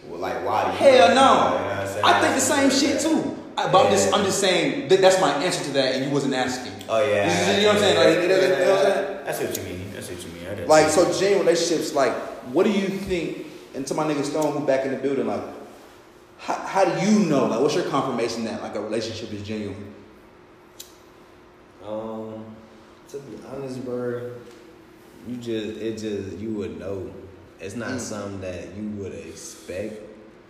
[0.06, 0.76] well, like why do you?
[0.76, 1.20] Hell You no.
[1.24, 2.04] know what I'm?
[2.04, 3.38] I think the same shit too.
[3.56, 6.10] I, but I'm just, I'm just saying that that's my answer to that, and you
[6.10, 6.72] wasn't asking.
[6.90, 7.52] Oh yeah.
[7.54, 7.96] You- you know what I'm saying?
[7.96, 9.24] Like, you know what I'm saying?
[9.24, 9.92] That's what you mean.
[9.94, 10.46] That's what you mean.
[10.60, 10.64] I.
[10.66, 12.12] Like, so genuine relationships, like,
[12.52, 15.42] what do you think, and to my nigga Stone who back in the building, like,
[16.38, 19.94] how, how do you know, like, what's your confirmation that, like, a relationship is genuine?
[21.86, 22.44] Um,
[23.08, 24.30] to be honest, bro,
[25.28, 27.10] you just it just you would know.
[27.60, 28.00] It's not Mm.
[28.00, 29.94] something that you would expect.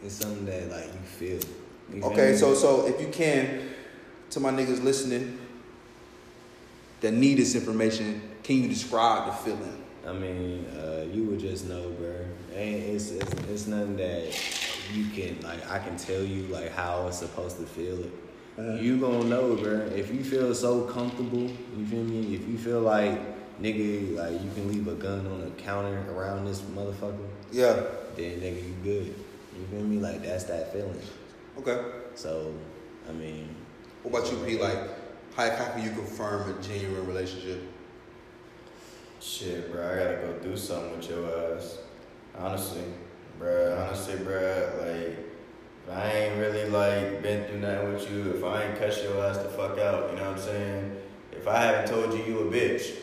[0.04, 1.40] It's something that like you feel.
[1.92, 2.36] You feel Okay, me?
[2.36, 3.68] so, so if you can,
[4.30, 5.38] to my niggas listening
[7.02, 9.82] that need this information, can you describe the feeling?
[10.06, 12.14] I mean, uh, you would just know, bro.
[12.54, 14.24] Ain't it's, it's it's nothing that
[14.94, 15.68] you can like.
[15.70, 17.98] I can tell you like how it's supposed to feel.
[18.58, 19.72] You gonna know, bro.
[19.94, 22.34] If you feel so comfortable, you feel me?
[22.34, 23.18] If you feel like
[23.60, 27.74] nigga, like you can leave a gun on the counter around this motherfucker, Yeah.
[28.16, 29.06] then nigga, you good.
[29.58, 29.98] You feel me?
[29.98, 31.00] Like that's that feeling.
[31.58, 31.80] Okay.
[32.14, 32.52] So,
[33.08, 33.48] I mean,
[34.02, 34.60] What about you, P?
[34.60, 34.78] Like,
[35.36, 37.62] how, how can you confirm a genuine relationship?
[39.20, 41.78] Shit, bro, I gotta go do something with your ass.
[42.36, 42.82] Honestly,
[43.38, 43.78] bro.
[43.86, 44.72] Honestly, bro.
[44.80, 45.18] Like,
[45.84, 49.24] if I ain't really like been through nothing with you, if I ain't cuss your
[49.24, 50.96] ass the fuck out, you know what I'm saying?
[51.32, 52.94] If I haven't told you you a bitch,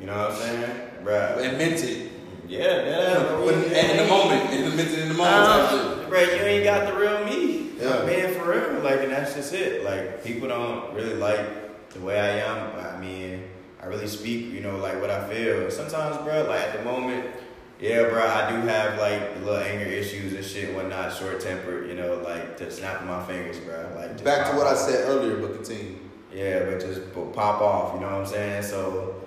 [0.00, 0.70] you know what I'm saying,
[1.02, 1.38] bro?
[1.40, 2.12] And meant it.
[2.48, 3.38] Yeah, yeah.
[3.38, 4.52] When, in the moment.
[4.52, 5.46] In the, meant it in the moment.
[5.46, 6.08] type um, shit.
[6.08, 7.70] Bro, you ain't got the real me.
[7.78, 8.04] Yeah.
[8.04, 8.82] Man, for real.
[8.82, 9.84] Like, and that's just it.
[9.84, 12.78] Like, people don't really like the way I am.
[12.78, 13.44] I mean,
[13.82, 15.70] I really speak, you know, like what I feel.
[15.70, 17.34] Sometimes, bro, like at the moment,
[17.80, 21.88] yeah, bro, I do have like little anger issues and shit, and whatnot, short tempered,
[21.88, 23.92] you know, like just snapping my fingers, bro.
[23.94, 25.98] Like, Back to what I said earlier, but continue.
[26.32, 28.62] Yeah, but just pop off, you know what I'm saying?
[28.62, 29.22] So,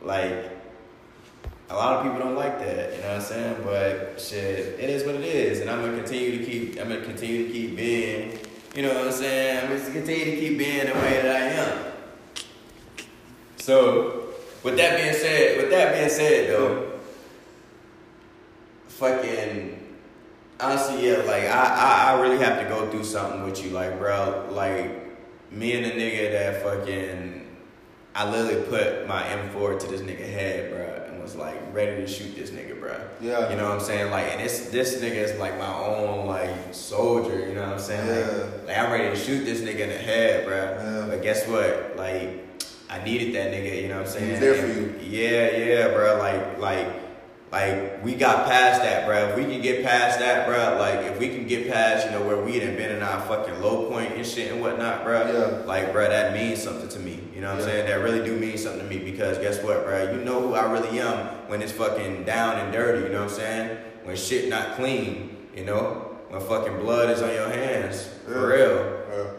[0.00, 0.50] like,
[1.70, 3.56] a lot of people don't like that, you know what I'm saying?
[3.64, 6.80] But shit, it is what it is, and I'm gonna continue to keep.
[6.80, 8.38] I'm gonna continue to keep being,
[8.74, 9.64] you know what I'm saying?
[9.64, 11.92] I'm gonna continue to keep being the way that I am.
[13.56, 14.28] So,
[14.62, 16.87] with that being said, with that being said, though,
[18.98, 19.78] fucking
[20.60, 23.98] honestly, yeah, like I, I, I really have to go through something with you, like,
[23.98, 24.90] bro, like
[25.52, 27.46] me and the nigga that fucking,
[28.14, 32.06] I literally put my M4 to this nigga head, bro, and was like ready to
[32.06, 33.00] shoot this nigga, bro.
[33.20, 33.48] Yeah.
[33.50, 34.10] You know what I'm saying?
[34.10, 37.46] Like, and this this nigga is like my own like soldier.
[37.46, 38.06] You know what I'm saying?
[38.06, 38.42] Yeah.
[38.42, 40.56] Like, like I'm ready to shoot this nigga in the head, bro.
[40.56, 41.06] Yeah.
[41.08, 41.96] But guess what?
[41.96, 42.44] Like,
[42.90, 43.82] I needed that nigga.
[43.82, 44.24] You know what I'm saying?
[44.26, 46.18] He was there for And- Yeah, yeah, bro.
[46.18, 47.07] Like, like.
[47.50, 49.28] Like we got past that, bro.
[49.28, 52.22] If we can get past that, bro, like if we can get past, you know,
[52.22, 55.26] where we done been in our fucking low point and shit and whatnot, bro.
[55.32, 55.64] Yeah.
[55.64, 57.20] Like, bro, that means something to me.
[57.34, 57.86] You know what I'm saying?
[57.86, 60.12] That really do mean something to me because guess what, bro?
[60.12, 63.06] You know who I really am when it's fucking down and dirty.
[63.06, 63.78] You know what I'm saying?
[64.04, 65.48] When shit not clean.
[65.56, 66.04] You know?
[66.28, 68.06] When fucking blood is on your hands.
[68.26, 69.02] For real.
[69.10, 69.30] Yeah.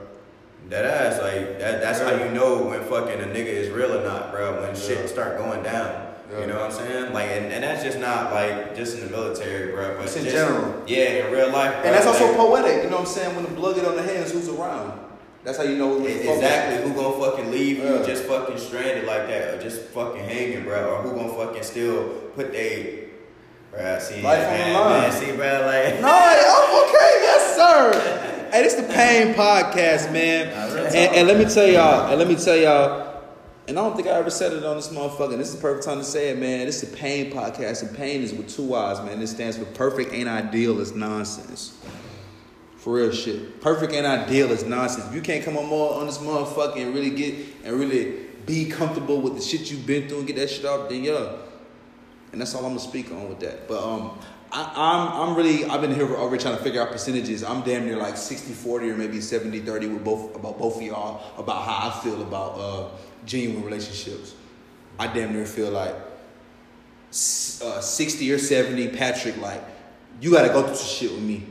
[0.69, 1.81] That ass, like that.
[1.81, 4.61] That's how you know when fucking a nigga is real or not, bro.
[4.61, 4.81] When Yeah.
[4.81, 6.08] shit start going down.
[6.31, 6.41] Yeah.
[6.41, 7.13] You know what I'm saying?
[7.13, 9.95] Like, and, and that's just not like just in the military, bro.
[9.97, 10.83] But It's in just- general.
[10.87, 11.73] Yeah, in real life.
[11.73, 11.83] bro.
[11.83, 13.35] And that's also Like, poetic, you know what I'm saying?
[13.35, 14.99] When the blood get on the hands, who's around?
[15.43, 16.83] That's how you know Exactly.
[16.87, 18.03] Who gonna fucking leave you Yeah.
[18.05, 20.89] just fucking stranded like that, or just fucking hanging, bro?
[20.95, 23.05] Or who gonna fucking still put they,
[23.71, 23.97] bro?
[23.99, 25.01] See, Life on the man, line.
[25.01, 26.01] man, see, bro, like.
[26.01, 28.49] No, I'm okay, yes, sir.
[28.51, 30.49] hey, this the PAIIN Podcast, man.
[30.53, 33.08] Nah, And, and let me tell y'all, and let me tell y'all,
[33.69, 35.33] and I don't think I ever said it on this motherfucker.
[35.33, 36.65] and This is the perfect time to say it, man.
[36.65, 39.19] This is the PAIIN Podcast, and pain is with two I's, man.
[39.19, 41.77] This stands for perfect ain't ideal is nonsense.
[42.77, 43.61] For real shit.
[43.61, 45.07] Perfect ain't ideal is nonsense.
[45.09, 48.65] If you can't come on more on this motherfucker and really get and really be
[48.65, 51.33] comfortable with the shit you've been through and get that shit off, then yeah.
[52.31, 53.67] And that's all I'm gonna speak on with that.
[53.67, 54.17] But um
[54.51, 57.43] I, I'm I'm really I've been here for already trying to figure out percentages.
[57.43, 61.65] I'm damn near like 60-40 or maybe 70-30 with both about both of y'all about
[61.65, 62.89] how I feel about uh
[63.29, 64.33] genuine relationships.
[64.97, 65.93] I damn near feel like
[67.11, 69.63] uh, 60 or 70 Patrick like
[70.19, 71.45] you gotta go through some shit with me.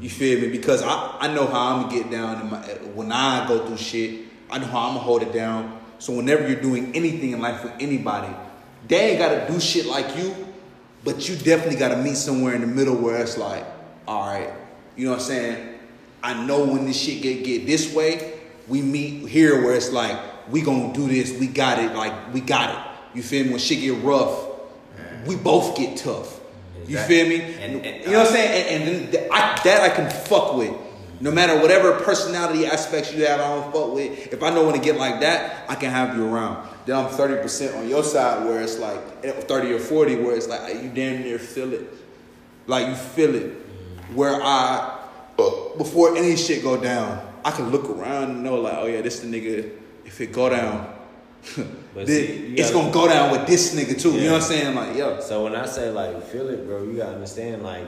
[0.00, 0.48] You feel me?
[0.48, 2.58] Because I, I know how I'm gonna get down my
[2.94, 4.26] when I go through shit.
[4.50, 5.80] I know how I'm gonna hold it down.
[5.98, 8.32] So whenever you're doing anything in life with anybody,
[8.86, 10.34] they ain't gotta do shit like you,
[11.04, 13.64] but you definitely gotta meet somewhere in the middle where it's like,
[14.06, 14.50] all right,
[14.94, 15.78] you know what I'm saying?
[16.22, 20.18] I know when this shit get get this way, we meet here where it's like
[20.50, 21.38] we gonna do this.
[21.38, 21.94] We got it.
[21.94, 23.16] Like we got it.
[23.16, 23.50] You feel me?
[23.50, 24.46] When shit get rough,
[25.26, 26.40] we both get tough.
[26.86, 27.16] You Exactly.
[27.16, 27.54] feel me?
[27.62, 28.82] And- and- you know what I'm saying?
[28.82, 30.72] And, and I, that I can fuck with.
[31.18, 34.32] No matter whatever personality aspects you have, I don't fuck with.
[34.32, 36.68] If I know when to get like that, I can have you around.
[36.84, 40.46] Then I'm 30% on your side where it's like eh, 30 or 40 where it's
[40.46, 41.90] like you damn near feel it.
[42.66, 43.52] Like you feel it.
[44.14, 45.06] Where I,
[45.78, 49.20] before any shit go down, I can look around and know like, oh yeah, this
[49.20, 49.70] the nigga,
[50.06, 50.94] if it go down,
[51.94, 54.12] But then see, it's gotta- gonna go down with this nigga too.
[54.12, 54.74] You know what I'm saying?
[54.74, 55.20] Like, yo.
[55.20, 57.86] So when I say like feel it, bro, you gotta understand like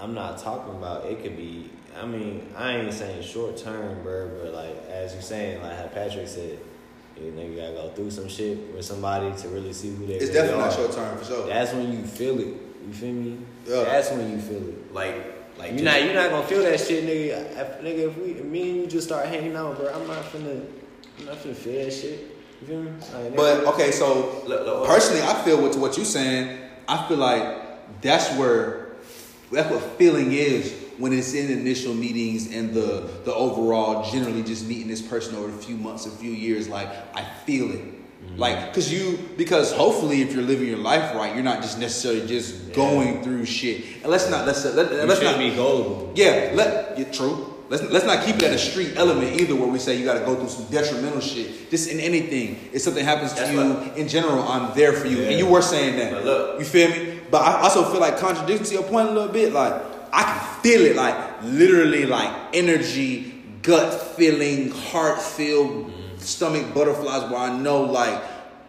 [0.00, 1.70] I'm not talking about it could be.
[2.00, 5.88] I mean, I ain't saying short term, bro, but like as you're saying, like how
[5.88, 6.58] Patrick said,
[7.16, 10.26] you nigga gotta go through some shit with somebody to really see who they It's
[10.28, 11.46] really definitely not short term for sure.
[11.46, 12.46] That's when you feel it.
[12.86, 13.38] You feel me?
[13.66, 13.84] Yeah.
[13.84, 14.94] That's when you feel it.
[14.94, 15.14] Like,
[15.58, 17.58] like You're just- not, you're not gonna feel that shit, nigga.
[17.58, 20.64] If, nigga, if we, me and you just start hanging out, bro, I'm not finna,
[21.20, 22.36] I'm not finna feel that shit.
[22.62, 22.90] You feel me?
[23.14, 26.58] Like, But okay, so Look, look, personally, I feel with what you're saying.
[26.88, 28.92] I feel like that's where
[29.52, 34.66] that's what feeling is when it's in initial meetings and the the overall generally just
[34.66, 37.80] meeting this person over a few months, a few years, like I feel it.
[37.80, 38.36] Mm-hmm.
[38.36, 42.26] Like, cause you, because hopefully, if you're living your life right, you're not just necessarily
[42.26, 43.82] just going through shit.
[44.02, 46.12] And let's not let's let, You let's shouldn't not be gullible.
[46.16, 47.56] yeah, let yeah, true.
[47.70, 50.18] Let's let's not keep it at a street element either, where we say you got
[50.18, 51.70] to go through some detrimental shit.
[51.70, 55.06] Just in anything, if something happens to That's you what- in general, I'm there for
[55.06, 55.28] you, Yeah.
[55.30, 56.12] and you were saying that.
[56.12, 57.20] But look- you feel me?
[57.30, 59.52] But I also feel like contradicting to your point a little bit.
[59.52, 59.74] Like
[60.12, 67.30] I can feel it, like literally, like energy, gut feeling, heart feel, stomach butterflies.
[67.30, 68.20] Where I know, like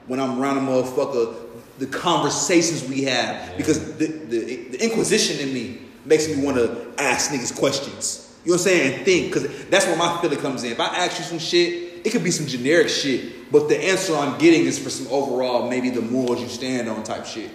[0.05, 1.33] when I'm around a motherfucker,
[1.79, 4.39] the conversations we have, because the, the
[4.73, 8.27] the inquisition in me makes me want to ask niggas questions.
[8.43, 9.05] You know what I'm saying?
[9.05, 10.71] Think, because that's where my feeling comes in.
[10.71, 14.15] If I ask you some shit, it could be some generic shit, but the answer
[14.15, 17.51] I'm getting is for some overall, maybe the morals you stand on type shit.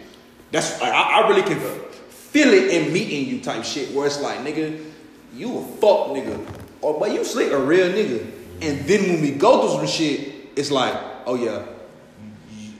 [0.52, 1.58] That's I, I really can
[2.08, 4.80] feel it in meeting you type shit, where it's like, nigga,
[5.34, 6.38] you a fuck nigga,
[6.80, 8.30] or but you slick a real nigga.
[8.62, 10.94] And then when we go through some shit, it's like,
[11.26, 11.64] oh yeah,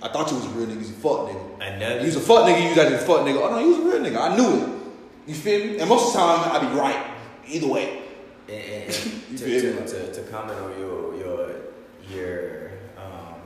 [0.00, 1.60] I thought you was a real nigga, you a fuck nigga.
[1.60, 3.40] And that- you was a fuck nigga, you was actually a fuck nigga.
[3.42, 4.30] Oh no, you was a real nigga.
[4.30, 4.82] I knew it.
[5.26, 5.78] You feel me?
[5.80, 7.15] And most of the time, I be right
[7.48, 8.02] either way.
[8.48, 8.92] And, and,
[9.38, 11.50] to, to, to, to comment on your your
[12.10, 13.40] your um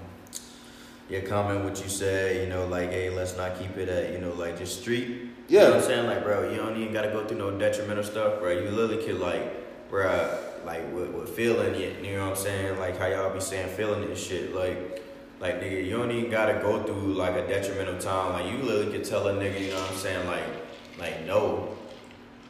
[1.09, 4.19] your comment what you said, you know, like hey, let's not keep it at, you
[4.19, 5.09] know, like just street.
[5.09, 5.63] You Yeah.
[5.65, 6.07] know what I'm saying?
[6.07, 8.53] Like, bro, you don't even gotta go through no detrimental stuff, bro.
[8.53, 12.79] You literally could like, bro, like with, with feeling it, you know what I'm saying?
[12.79, 14.55] Like how y'all be saying feeling it and shit.
[14.55, 15.03] Like
[15.41, 18.35] like nigga, you don't even gotta go through like a detrimental time.
[18.35, 20.45] Like you literally could tell a nigga, you know what I'm saying, like
[20.99, 21.77] like no.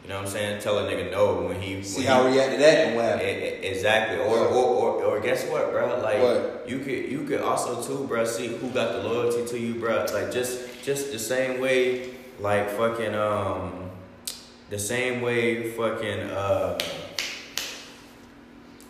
[0.02, 0.60] You know what I'm saying?
[0.62, 3.04] Tell a nigga no when he See when how he, react to that and what
[3.04, 3.64] happened.
[3.64, 4.18] Exactly.
[4.18, 6.00] Or, or, or, or guess what, bro?
[6.00, 6.64] Like What?
[6.66, 10.06] you could you could also too, bro, see who got the loyalty to you, bro.
[10.12, 13.90] Like just just the same way, like fucking um,
[14.70, 16.78] the same way fucking uh,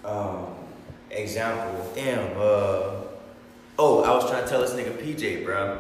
[0.05, 0.47] um,
[1.11, 1.91] example.
[1.95, 2.31] Damn.
[2.37, 3.03] Uh,
[3.79, 5.79] oh, I was trying to tell this nigga PJ, bro.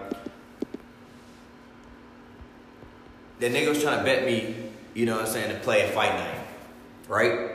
[3.39, 4.55] The nigga was trying to bet me,
[5.01, 6.47] you know what I'm saying, to play a fight night,
[7.09, 7.53] right?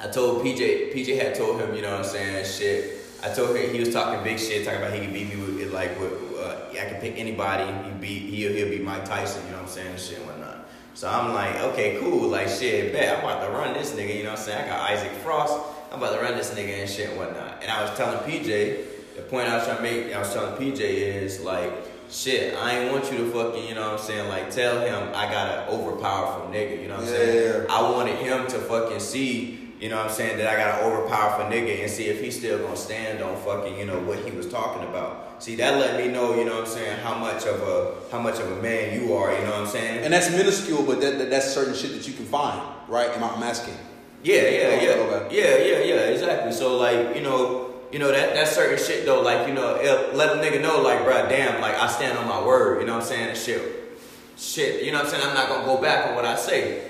[0.00, 2.98] I told PJ, PJ had told him, you know what I'm saying, shit.
[3.20, 5.72] I told him he was talking big shit, talking about he could beat me with
[5.72, 7.64] like with uh, I can pick anybody.
[7.88, 10.26] He beat he'll he'll beat Mike Tyson, you know what I'm saying, and shit and
[10.28, 10.68] whatnot.
[10.94, 14.22] So I'm like, okay, cool, like shit, bet I'm about to run this nigga, you
[14.22, 14.64] know what I'm saying?
[14.66, 15.58] I got Isaac Frost,
[15.90, 17.58] I'm about to run this nigga and shit and whatnot.
[17.60, 20.54] And I was telling PJ, the point I was trying to make, I was telling
[20.54, 21.72] PJ is like,
[22.10, 25.10] shit, I ain't want you to fucking, you know what I'm saying, like tell him
[25.14, 27.66] I got an overpowerful nigga, you know what I'm saying?
[27.70, 30.90] I wanted him to fucking see, you know what I'm saying, that I got an
[30.90, 34.30] overpowerful nigga and see if he's still gonna stand on fucking, you know, what he
[34.30, 35.42] was talking about.
[35.42, 38.20] See, that let me know, you know what I'm saying, how much of a how
[38.20, 40.04] much of a man you are, you know what I'm saying?
[40.04, 43.10] And that's minuscule, but that, that that's certain shit that you can find, right?
[43.10, 43.74] Am I I'm asking?
[44.22, 46.52] Yeah, yeah, yeah, yeah, yeah, yeah, exactly.
[46.52, 50.14] So like, you know, you know that that certain shit though, like you know, it,
[50.14, 52.80] let a nigga know, like, bruh, damn, like I stand on my word.
[52.80, 53.28] You know what I'm saying?
[53.30, 53.98] And shit,
[54.36, 54.84] shit.
[54.84, 55.26] You know what I'm saying?
[55.26, 56.82] I'm not gonna go back on what I say.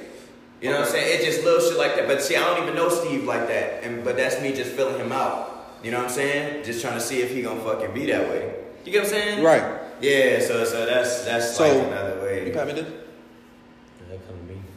[0.60, 1.16] You know what I'm saying?
[1.16, 2.06] It's just little shit like that.
[2.06, 4.98] But see, I don't even know Steve like that, and but that's me just filling
[4.98, 5.78] him out.
[5.82, 6.64] You know what I'm saying?
[6.64, 8.54] Just trying to see if he gonna fucking be that way.
[8.84, 9.44] You get what I'm saying?
[9.44, 9.62] Right.
[10.00, 10.40] Yeah.
[10.40, 12.46] So so that's that's So, like another way.
[12.46, 12.86] You pat me this?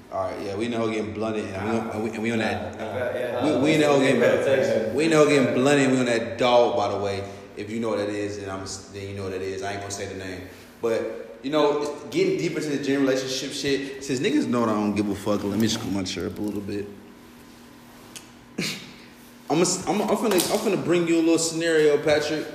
[0.10, 0.32] That come to me.
[0.32, 3.44] All right, yeah, we know getting blunted, and we, and and on that.
[3.44, 5.92] We, we know getting we know getting blunted.
[5.92, 7.24] We on that dog, by the way.
[7.58, 9.62] If you know what that is, then I'm then you know what that is.
[9.62, 10.48] I ain't gonna say the name,
[10.82, 14.04] but you know, getting deep into the gym relationship shit.
[14.04, 16.38] Since niggas know that I don't give a fuck, let me scoot my chair up
[16.38, 16.88] a little bit.
[19.50, 22.46] I'm gonna, I'm, I'm finna, I'm finna bring you a little scenario, Patrick,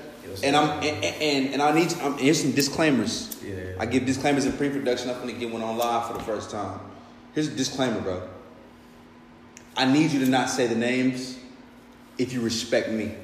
[0.43, 3.41] and I'm and and, and I need I'm, here's some disclaimers.
[3.45, 3.75] Yeah.
[3.79, 5.11] I give disclaimers in pre-production.
[5.11, 6.81] I'm gonna get one on live for the first time.
[7.35, 8.23] Here's a disclaimer, bro.
[9.77, 11.39] I need you to not say the names
[12.17, 13.15] if you respect me.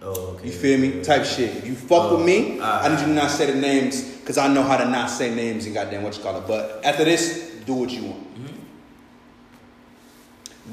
[0.00, 0.46] Oh, okay.
[0.46, 1.02] You feel me?
[1.02, 1.54] Type shit.
[1.56, 4.38] If you fuck with me, Oh, I need you to not say the names because
[4.38, 6.46] I know how to not say names and goddamn what you call it.
[6.46, 8.34] But after this, do what you want.
[8.34, 8.54] Mm-hmm.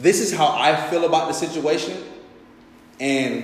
[0.01, 2.03] This is how I feel about the situation,
[2.99, 3.43] and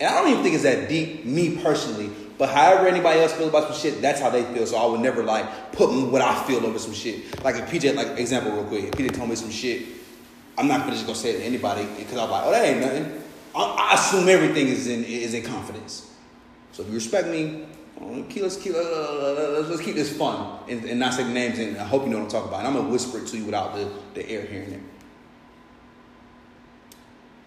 [0.00, 2.10] and I don't even think it's that deep, me personally.
[2.40, 4.64] But however anybody else feels about some shit, that's how they feel.
[4.64, 7.44] So I would never like put what I feel over some shit.
[7.44, 9.86] Like if PJ, like example real quick, if PJ told me some shit,
[10.56, 12.80] I'm not gonna just go say it to anybody because I'm like, oh, that ain't
[12.80, 13.22] nothing.
[13.54, 16.10] I, I assume everything is in is in confidence.
[16.72, 17.66] So if you respect me,
[18.00, 21.58] uh, let's keep uh, let's, keep this fun and, and not say names.
[21.58, 22.60] And I hope you know what I'm talking about.
[22.60, 24.80] And I'm gonna whisper it to you without the, the air hearing it.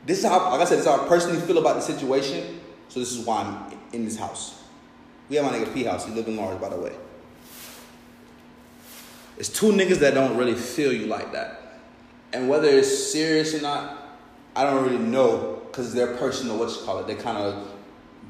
[0.06, 2.60] This is how, like I said, this is how I personally feel about the situation.
[2.90, 4.60] So this is why I'm in this house.
[5.30, 6.06] We have my nigga P house.
[6.06, 6.94] He live in Lawrence, by the way.
[9.38, 11.60] It's two niggas that don't really feel you like that.
[12.34, 14.18] and whether it's serious or not,
[14.56, 16.58] I don't really know because they're personal.
[16.58, 17.08] What you call it?
[17.08, 17.68] They kind of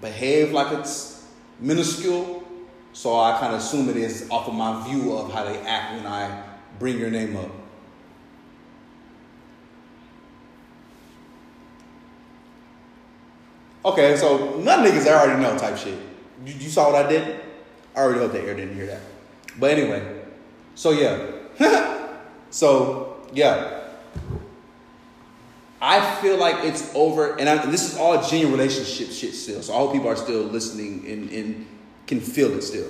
[0.02, 1.26] behave like it's
[1.60, 2.44] minuscule,
[2.92, 5.96] so I kind of assume it is off of my view of how they act
[5.96, 6.44] when I
[6.80, 7.50] bring your name up.
[13.86, 15.98] Okay, so none niggas I already know type shit.
[16.46, 17.40] You, you saw what I did?
[17.96, 19.02] I already hope that air didn't hear that.
[19.60, 20.22] But anyway,
[20.76, 21.32] so yeah.
[22.50, 23.82] so yeah.
[25.82, 29.62] I feel like it's over, and, I, and this is all genuine relationship shit still.
[29.62, 31.68] So hope people are still listening and, and
[32.08, 32.90] can feel it still.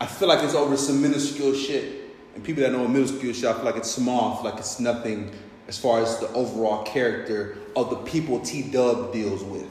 [0.00, 2.04] I feel like it's over some minuscule shit.
[2.36, 4.32] And people that know minuscule shit, I feel like it's small.
[4.32, 5.32] I feel like it's nothing
[5.66, 9.68] as far as the overall character of the people T Dub deals with.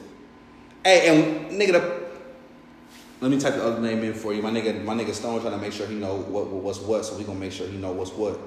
[0.83, 2.04] Hey, and nigga, the,
[3.25, 4.41] let me type the other name in for you.
[4.43, 7.03] My nigga, my nigga Stone trying to make sure he know what, what what's what,
[7.05, 8.39] so we gonna make sure he know what's what.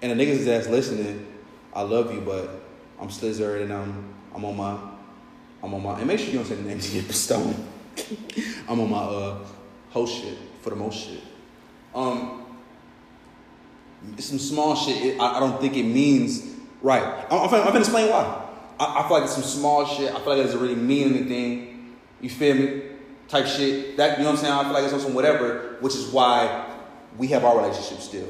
[0.00, 1.26] And the niggas that's listening,
[1.74, 2.48] I love you, but
[2.98, 4.78] I'm Slizzard and I'm I'm on my
[5.62, 7.68] I'm on my and make sure you don't say the names again, Stone.
[8.66, 9.38] I'm on my uh
[9.90, 11.20] host shit for the most shit.
[11.94, 12.56] Um,
[14.16, 14.96] some small shit.
[14.96, 17.04] It, I, I don't think it means right.
[17.30, 18.46] I'm, I'm, finna explain why.
[18.80, 20.10] I, I feel like it's some small shit.
[20.10, 21.96] I feel like it doesn't really mean anything.
[22.22, 22.82] You feel me?
[23.28, 23.96] Type shit.
[23.96, 24.52] That you know what I'm saying?
[24.52, 26.72] I feel like it's on some whatever, which is why
[27.18, 28.28] we have our relationship still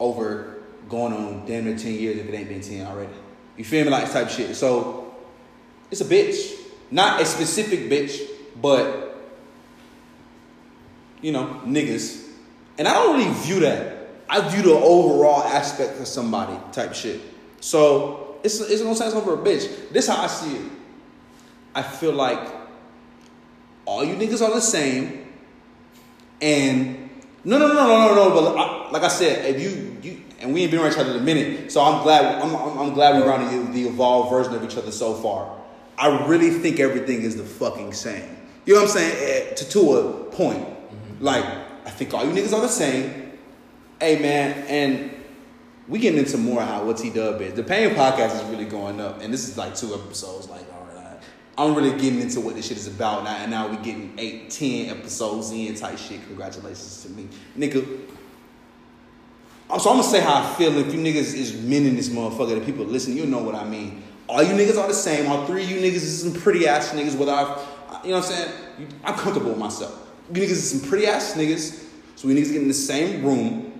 [0.00, 0.58] over
[0.88, 3.12] going on damn near ten years if it ain't been ten already.
[3.56, 3.90] You feel me?
[3.90, 4.56] Like type shit.
[4.56, 5.14] So
[5.90, 6.52] it's a bitch,
[6.90, 8.20] not a specific bitch,
[8.60, 9.22] but
[11.22, 12.28] you know niggas,
[12.78, 13.92] and I don't really view that.
[14.28, 17.20] I view the overall aspect of somebody type shit.
[17.60, 19.92] So it's it's no sense over a bitch.
[19.92, 20.72] This how I see it.
[21.74, 22.63] I feel like
[23.86, 25.26] all you niggas are the same,
[26.40, 27.10] and
[27.44, 28.30] no no no no no no.
[28.30, 31.12] But I, like I said, if you you and we ain't been around each other
[31.12, 34.30] in a minute, so I'm glad I'm I'm, I'm glad we're around the, the evolved
[34.30, 35.60] version of each other so far.
[35.96, 38.36] I really think everything is the fucking same.
[38.66, 39.50] You know what I'm saying?
[39.52, 40.66] Eh, To to a point.
[41.20, 43.32] Like I think all you niggas are the same.
[44.00, 45.10] Hey man, and
[45.86, 47.54] we getting into more how what T Dub is.
[47.54, 50.48] The PAIIN podcast is really going up, and this is like two episodes.
[50.48, 50.64] Like,
[51.56, 54.50] I'm really getting into what this shit is about now, and now we getting eight,
[54.50, 56.24] ten episodes in type shit.
[56.26, 57.86] Congratulations to me, nigga.
[59.78, 60.76] So I'm gonna say how I feel.
[60.78, 63.64] If you niggas is men in this motherfucker, the people listening, you know what I
[63.64, 64.02] mean.
[64.28, 65.30] All you niggas are the same.
[65.30, 67.16] All three of you niggas is some pretty ass niggas.
[67.16, 67.48] Whether I've,
[68.04, 68.50] you know what I'm saying,
[69.04, 70.08] I'm comfortable with myself.
[70.32, 71.84] You niggas is some pretty ass niggas.
[72.16, 73.72] So we niggas get in the same room.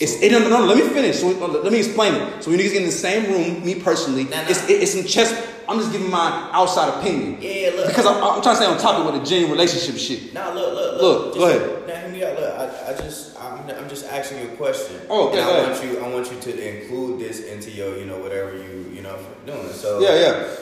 [0.00, 1.18] It's it, no, no, no, let me finish.
[1.20, 2.42] So, uh, let me explain it.
[2.42, 3.64] So we niggas get in the same room.
[3.64, 4.48] Me personally, Nah, nah.
[4.48, 5.34] it's it, it's some chest.
[5.68, 7.38] I'm just giving my outside opinion.
[7.40, 7.86] Yeah, look.
[7.88, 10.32] Because I'm, I'm trying to stay on topic with the genuine relationship shit.
[10.34, 11.34] Now look, look, Look, look.
[11.36, 11.88] go ahead.
[11.88, 12.38] Now hear me out.
[12.40, 15.00] Look, I, I just, I'm, I'm just asking you a question.
[15.08, 18.04] Oh, okay, And I want you, I want you to include this into your, you
[18.06, 19.68] know, whatever you, you know, doing.
[19.68, 20.56] So Yeah, yeah.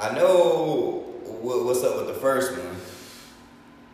[0.00, 1.04] I know
[1.40, 2.76] what, what's up with the first one.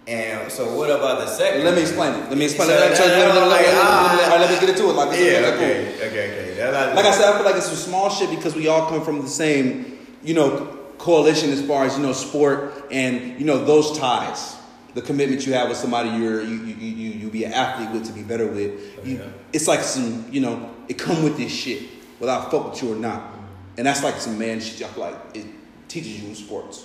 [0.06, 1.62] And so what about the second?
[1.64, 2.28] Let me explain it.
[2.30, 2.80] Let me explain So it.
[2.80, 4.36] Let me- that- let me- let me- like, ah.
[4.40, 4.94] let me get into it.
[4.94, 6.94] Like, Yeah, okay, okay, okay, okay.
[6.96, 9.20] Like I said, I feel like it's some small shit because we all come from
[9.22, 13.98] the same, you know, coalition as far as you know, sport and you know those
[13.98, 14.56] ties.
[14.92, 18.06] The commitment you have with somebody you're you you you, you be an athlete with
[18.06, 18.98] to be better with.
[18.98, 19.28] Oh, you, Yeah.
[19.52, 21.82] It's like some you know it come with this shit
[22.18, 23.34] whether I fuck with you or not,
[23.78, 24.82] and that's like some man shit.
[24.82, 25.46] I feel like it
[25.88, 26.84] teaches you in sports,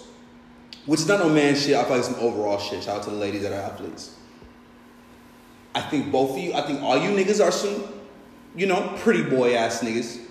[0.86, 1.76] which is not no man shit.
[1.76, 2.84] I feel like some overall shit.
[2.84, 4.16] Shout out to the ladies that are athletes.
[5.74, 6.54] I think both of you.
[6.54, 7.84] I think all you niggas are some
[8.56, 10.22] you know, pretty boy ass niggas.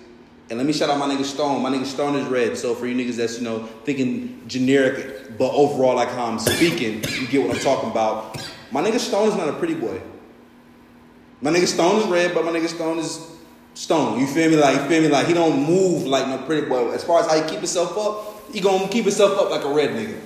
[0.49, 1.63] And let me shout out my nigga Stone.
[1.63, 2.57] My nigga Stone is red.
[2.57, 7.03] So for you niggas that's, you know, thinking generic, but overall like how I'm speaking,
[7.19, 8.47] you get what I'm talking about.
[8.71, 10.01] My nigga Stone is not a pretty boy.
[11.41, 13.31] My nigga Stone is red, but my nigga Stone is
[13.73, 14.19] Stone.
[14.19, 14.57] You feel me?
[14.57, 15.09] Like, you feel me?
[15.09, 16.91] Like, he don't move like no pretty boy.
[16.91, 19.73] As far as how he keep himself up, he gonna keep himself up like a
[19.73, 20.19] red nigga.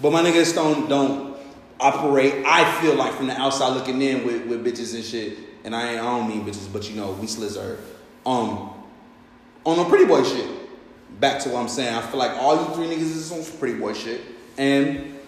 [0.00, 1.36] But my nigga Stone don't
[1.78, 5.38] operate, I feel like, from the outside looking in with, with bitches and shit.
[5.64, 7.78] And I, ain't, I don't mean bitches, but you know, we slizzer.
[8.24, 8.70] Um,
[9.66, 10.48] on a pretty boy shit.
[11.20, 11.94] Back to what I'm saying.
[11.94, 14.20] I feel like all you three niggas is on some pretty boy shit.
[14.56, 15.18] And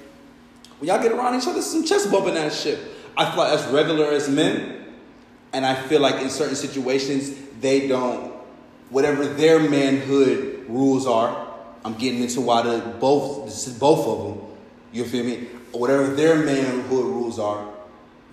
[0.78, 2.78] when y'all get around each other, some chest bumping that shit.
[3.16, 4.84] I feel like that's regular as men.
[5.52, 8.32] And I feel like in certain situations, they don't,
[8.90, 11.48] whatever their manhood rules are,
[11.84, 14.46] I'm getting into why the both, both of them,
[14.92, 15.48] you feel me?
[15.72, 17.66] Whatever their manhood rules are,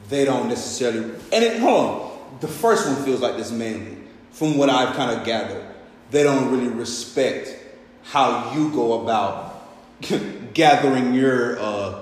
[0.10, 1.00] they don't necessarily,
[1.32, 3.98] and it, hold on, the first one feels like this mainly,
[4.32, 5.66] from what I've kind of gathered.
[6.12, 7.56] They don't really respect
[8.04, 9.68] how you go about
[10.54, 12.00] gathering your, uh,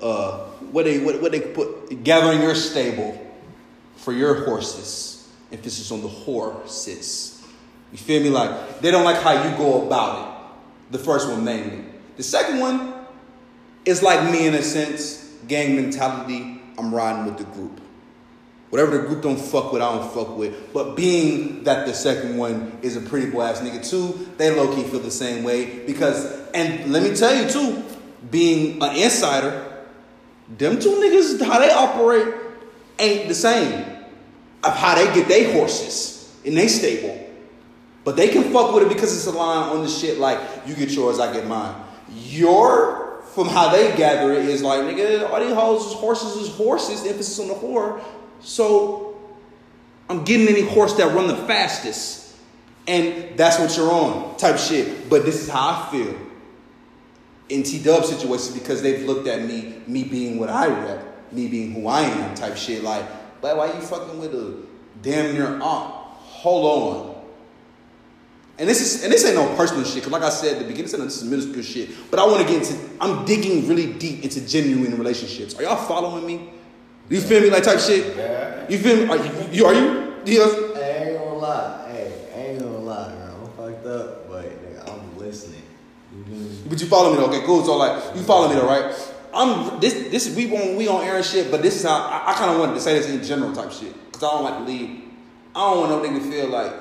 [0.00, 0.38] uh,
[0.70, 3.20] what they, what, what they put, gathering your stable
[3.96, 5.28] for your horses.
[5.52, 7.36] Emphasis on the horses.
[7.92, 8.30] You feel me?
[8.30, 10.92] Like they don't like how you go about it.
[10.92, 11.84] The first one mainly.
[12.16, 12.94] The second one
[13.84, 16.60] is like me in a sense, gang mentality.
[16.78, 17.80] I'm riding with the group.
[18.76, 20.74] Whatever the group don't fuck with, I don't fuck with.
[20.74, 24.74] But being that the second one is a pretty boy ass nigga too, they low
[24.74, 25.86] key feel the same way.
[25.86, 27.82] Because, and let me tell you too,
[28.30, 29.82] being an insider,
[30.58, 32.34] them two niggas, how they operate
[32.98, 33.82] ain't the same
[34.62, 37.30] of how they get their horses in they stable.
[38.04, 40.74] But they can fuck with it because it's a line on the shit like, you
[40.74, 41.74] get yours, I get mine.
[42.14, 46.54] Your, from how they gather it, is like, nigga, all these hoes is horses is
[46.54, 48.02] horses, emphasis on the whore.
[48.46, 49.18] So
[50.08, 52.36] I'm getting any horse that run the fastest.
[52.86, 55.10] And that's what you're on, type shit.
[55.10, 56.16] But this is how I feel
[57.48, 61.48] in T Dub situations because they've looked at me, me being what I rep, me
[61.48, 62.84] being who I am, type shit.
[62.84, 63.04] Like,
[63.40, 64.62] but why you fucking with a
[65.02, 65.62] damn near aunt?
[65.62, 67.24] Hold on.
[68.58, 70.04] And this is and this ain't no personal shit.
[70.04, 71.90] Cause like I said at the beginning, this, is minuscule shit.
[72.12, 72.78] But I want to get into.
[73.00, 75.56] I'm digging really deep into genuine relationships.
[75.56, 76.52] Are y'all following me?
[77.08, 77.50] You feel me?
[77.50, 78.16] Like type shit.
[78.16, 78.68] Yeah.
[78.68, 79.08] You feel me?
[79.08, 79.48] Are you?
[79.52, 80.14] you are you?
[80.24, 80.54] Yes.
[80.74, 81.92] Hey, I ain't gonna lie.
[81.92, 83.44] Hey, I ain't gonna lie, bro.
[83.44, 85.62] I'm fucked up, but nigga, I'm listening.
[86.26, 86.58] Me?
[86.68, 87.26] But you follow me though.
[87.26, 87.64] Okay, cool.
[87.64, 88.94] So like, you follow me though, right?
[89.32, 90.08] I'm this.
[90.10, 91.50] This we on we on air and shit.
[91.50, 93.70] But this is how I, I kind of wanted to say this in general type
[93.70, 93.94] shit.
[94.12, 95.02] Cause I don't like to leave.
[95.54, 96.72] I don't want no nigga to feel like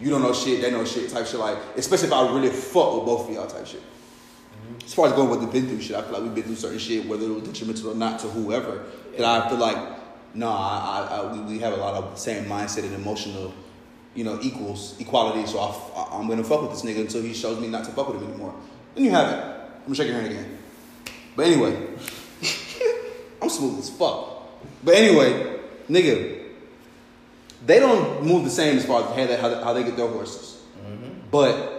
[0.00, 1.38] you don't know shit, they know shit type shit.
[1.38, 3.80] Like, especially if I really fuck with both of y'all type shit.
[3.80, 4.84] Mm-hmm.
[4.84, 6.56] As far as going with the been through shit, I feel like we've been through
[6.56, 8.84] certain shit, whether it was detrimental or not to whoever.
[9.16, 9.76] That I feel like,
[10.34, 13.52] no, I, I, I we, have a lot of the same mindset and emotional,
[14.14, 15.46] you know, equals equality.
[15.46, 18.08] So I, am gonna fuck with this nigga until he shows me not to fuck
[18.08, 18.54] with him anymore.
[18.94, 19.44] Then you have it.
[19.44, 20.58] I'm gonna shake your hand again.
[21.36, 21.74] But anyway,
[23.42, 24.42] I'm smooth as fuck.
[24.84, 26.42] But anyway, nigga,
[27.66, 29.96] they don't move the same as far as how they, how they, how they get
[29.96, 30.62] their horses.
[30.84, 31.28] Mm-hmm.
[31.30, 31.72] But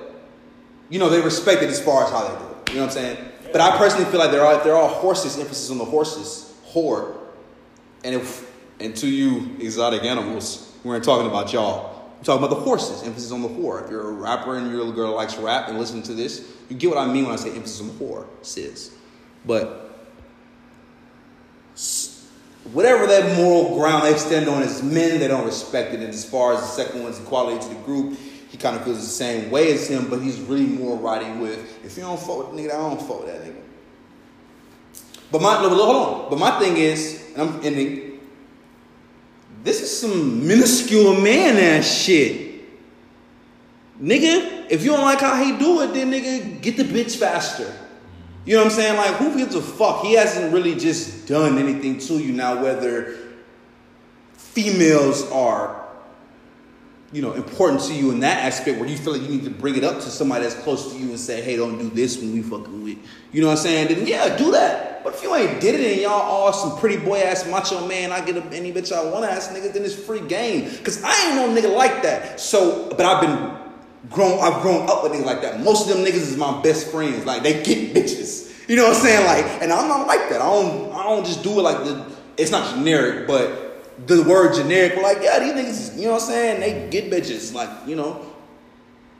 [0.90, 2.70] you know, they respect it as far as how they do it.
[2.70, 3.18] You know what I'm saying?
[3.52, 7.18] But I personally feel like they're all they're all horses, emphasis on the horses, whore.
[8.04, 12.12] And if and to you exotic animals, we weren't talking about y'all.
[12.18, 13.84] I'm talking about the horses, emphasis on the whore.
[13.84, 16.76] If you're a rapper and you're a girl likes rap and listening to this, you
[16.76, 18.96] get what I mean when I say emphasis on the whore, sis.
[19.46, 19.92] But
[22.72, 26.00] whatever that moral ground they stand on as men, they don't respect it.
[26.00, 28.18] And as far as the second one's equality to the group,
[28.50, 31.84] he kind of feels the same way as him, but he's really more riding with,
[31.84, 33.62] if you don't fuck with nigga, I don't fuck with that nigga.
[35.32, 36.30] But my, hold on.
[36.30, 38.20] But my thing is, and I'm ending,
[39.64, 42.52] this is some minuscule man ass shit.
[44.02, 47.72] Nigga, if you don't like how he do it, then nigga, get the bitch faster.
[48.46, 48.98] You know what I'm saying?
[48.98, 50.04] Like, who gives a fuck?
[50.04, 53.18] He hasn't really just done anything to you now, whether
[54.34, 55.82] females are,
[57.14, 59.50] you know, important to you in that aspect where you feel like you need to
[59.50, 62.18] bring it up to somebody that's close to you and say, hey, don't do this
[62.18, 62.98] when we fucking with.
[63.32, 63.88] You know what I'm saying?
[63.88, 64.93] Then yeah, do that.
[65.14, 68.24] If you ain't did it and y'all all some pretty boy ass macho man, I
[68.26, 70.70] get any bitch I want ass nigga, then it's free game.
[70.84, 72.40] Cause I ain't no nigga like that.
[72.40, 73.58] So, but I've been
[74.10, 75.62] grown, I've grown up with niggas like that.
[75.62, 77.26] Most of them niggas is my best friends.
[77.26, 78.68] Like they get bitches.
[78.68, 79.26] You know what I'm saying?
[79.26, 80.42] Like, and I'm not like that.
[80.42, 82.06] I don't, I don't just do it like the.
[82.38, 84.96] It's not generic, but the word generic.
[85.02, 85.98] Like, yeah, these niggas.
[85.98, 86.60] You know what I'm saying?
[86.62, 87.54] They get bitches.
[87.54, 88.26] Like, you know.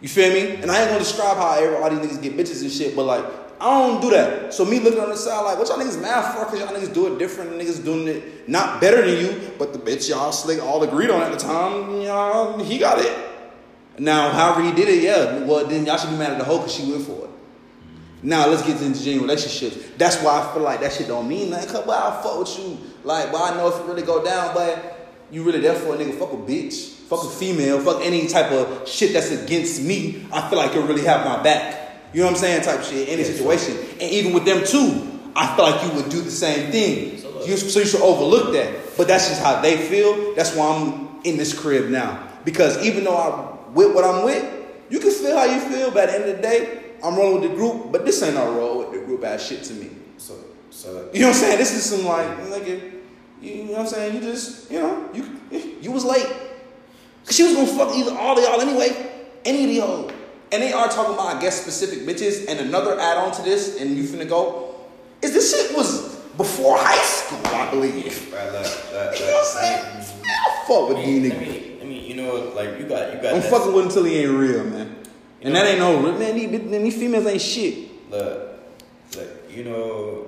[0.02, 0.56] You feel me?
[0.56, 3.24] And I ain't gonna describe how all these niggas get bitches and shit, but like,
[3.64, 4.54] I don't do that.
[4.54, 6.44] So me looking on the side like, what y'all niggas mad for?
[6.44, 7.52] Cause y'all niggas do it different.
[7.52, 11.22] Niggas doing it not better than you, but the bitch y'all slick all agreed on
[11.22, 12.02] at the time.
[12.02, 13.18] Y'all, he got it.
[13.98, 15.46] Now, however he did it, yeah.
[15.46, 17.30] Well, then y'all should be mad at the hoe because she went for it.
[18.22, 19.78] Now let's get into genuine relationships.
[19.98, 21.70] That's why I feel like that shit don't mean nothing.
[21.70, 22.78] Cause well, I fuck with you.
[23.06, 25.98] Like, well, I know if it really go down, but you really there for a
[25.98, 26.20] nigga.
[26.20, 26.96] Fuck a bitch.
[27.08, 27.80] Fuck a female.
[27.80, 30.26] Fuck any type of shit that's against me.
[30.34, 31.83] I feel like you'll really have my back.
[32.14, 32.62] You know what I'm saying?
[32.62, 33.08] Type shit.
[33.08, 33.76] In any situation.
[33.94, 37.14] And even with them too, I feel like you would do the same thing.
[37.46, 38.96] You, so you should overlook that.
[38.96, 40.36] But that's just how they feel.
[40.36, 42.30] That's why I'm in this crib now.
[42.46, 44.46] Because even though I'm with what I'm with,
[44.90, 45.92] you can feel how you feel.
[45.92, 47.92] But at the end of the day, I'm rolling with the group.
[47.92, 49.90] But this ain't no roll with the group ass shit to me.
[50.18, 50.36] So,
[50.70, 51.58] so You know what I'm saying?
[51.58, 52.94] This is some like, like nigga,
[53.42, 54.16] you know what I'm saying?
[54.16, 55.40] You just, you know, you
[55.82, 56.28] you was late.
[57.26, 59.12] Cause she was gonna fuck either all of y'all anyway.
[59.46, 60.12] Any of the hoes.
[60.54, 62.48] And they are talking about, I guess, specific bitches.
[62.48, 64.76] And another add on to this, and you finna go,
[65.22, 68.32] is this shit was before high school, I believe.
[68.32, 70.24] right, look, look, You know what I'm saying?
[70.26, 71.32] I fuck with Let these me, niggas.
[71.32, 73.34] let me, let me, you know, like you got, you got.
[73.34, 74.96] I'm that- fucking with him until he ain't real, man.
[75.42, 76.36] And that ain't no real, man.
[76.36, 78.10] These, these females ain't shit.
[78.12, 78.60] Look,
[79.16, 80.28] look, you know,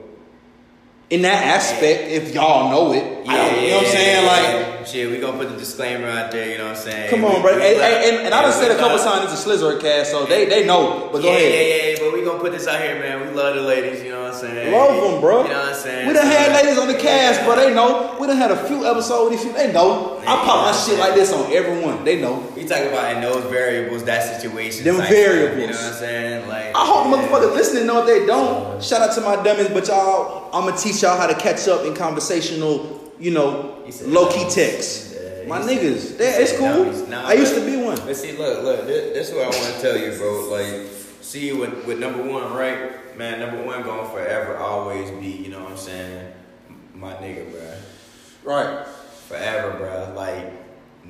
[1.10, 4.26] in that aspect, if y'all know it, I you know what I'm saying?
[4.26, 4.84] Like, yeah.
[4.86, 6.50] shit, we gonna put the disclaimer out there.
[6.52, 7.10] You know what I'm saying?
[7.10, 7.56] come We- on, bro.
[7.56, 10.12] we And, love- and, and I done said a couple times it's a Slizzard cast,
[10.12, 11.10] so they they know.
[11.12, 11.52] But go yeah, ahead.
[11.54, 13.22] Yeah, yeah, yeah, but we gonna put this out here, man.
[13.28, 14.72] We love the ladies, you know what I'm saying?
[14.72, 15.44] Love them, bro.
[15.44, 16.08] You know what I'm saying?
[16.08, 17.56] We done had So, ladies on the cast, bro.
[17.56, 18.16] They know.
[18.20, 19.58] We done had a few episodes with these people.
[19.66, 20.20] They know.
[20.22, 22.04] I pop my shit like this on everyone.
[22.04, 22.48] They know.
[22.56, 24.84] We talk about in those variables, that situation.
[24.84, 25.62] Them stuff, variables.
[25.62, 26.48] You know what I'm saying?
[26.48, 28.84] Like, I hope the motherfuckers listening know if they don't.
[28.84, 31.86] Shout out to my dummies, but y'all, I'm gonna teach y'all how to catch up
[31.86, 34.56] in conversational, you know, said low key dummies.
[34.56, 35.16] text.
[35.16, 36.68] Yeah, My niggas, said- they, he it's cool.
[36.86, 37.08] dummies.
[37.08, 37.98] Nah, I used to be one.
[37.98, 40.50] But see, look, look, this, this is what I want to tell you, bro.
[40.50, 40.88] Like,
[41.22, 43.18] see, with, with number one, right?
[43.18, 46.34] Man, number one going forever, always be, you know what I'm saying?
[46.94, 48.54] My nigga, bro.
[48.54, 48.88] Right.
[49.28, 50.14] Forever, bro.
[50.16, 50.52] Like,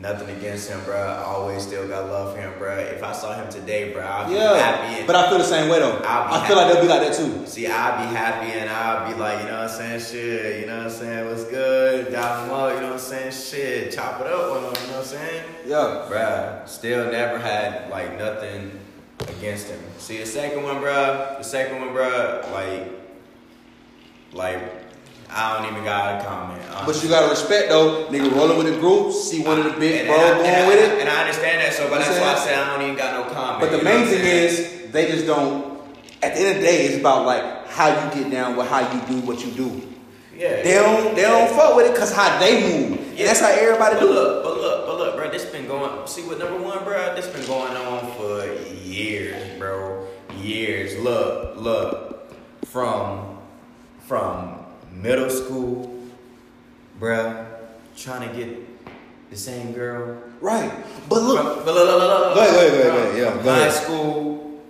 [0.06, 0.96] nothing against him, bro.
[0.96, 2.78] I always still got love for him, bro.
[2.78, 4.56] If I saw him today, bro, I'd be Yeah.
[4.56, 4.98] happy.
[5.00, 6.00] And, But I feel the same way though.
[6.06, 7.46] I feel like they'll be like that too.
[7.48, 10.00] See, I'd be happy and I'd be like, you know what I'm saying?
[10.00, 11.26] Shit, you know what I'm saying?
[11.28, 12.12] What's good?
[12.12, 13.32] Dial him up, you know what I'm saying?
[13.32, 15.44] Shit, chop it up with him, you know what I'm saying?
[15.66, 16.06] Yeah.
[16.08, 16.62] bro.
[16.66, 18.80] still never had like nothing
[19.28, 19.80] against him.
[19.98, 21.36] See the second one, bro.
[21.40, 22.42] the second one, bro.
[22.54, 22.92] like,
[24.34, 24.85] like,
[25.30, 26.62] I don't even got a comment.
[26.86, 30.08] But you gotta respect though, nigga rolling with the group, see one of the big
[30.08, 31.00] bro going I- with it.
[31.02, 33.34] And I understand that, so, but that's why I said I don't even got no
[33.34, 33.60] comment.
[33.62, 35.76] But the main thing is they just don't.
[36.24, 38.80] At the end of the day, it's about like how you get down with how
[38.92, 39.82] you do what you do.
[40.36, 43.00] yeah, They don't they don't fuck with it because how they move.
[43.18, 44.14] And that's how everybody But do it.
[44.14, 45.30] look, but look, but look, bro.
[45.32, 46.06] This been going.
[46.08, 47.16] See, what number one, bro.
[47.16, 48.46] This been going on for
[48.84, 50.06] years, bro.
[50.38, 50.98] Years.
[50.98, 52.12] Look, look.
[52.66, 53.38] From
[54.00, 54.65] from
[55.06, 56.04] middle school,
[57.00, 57.46] bruh,
[57.96, 60.18] trying to get the same girl.
[60.42, 60.72] Right.
[61.10, 63.18] But look, but ahead, from- go ahead.
[63.18, 63.74] Yeah, go high ahead.
[63.74, 64.62] school,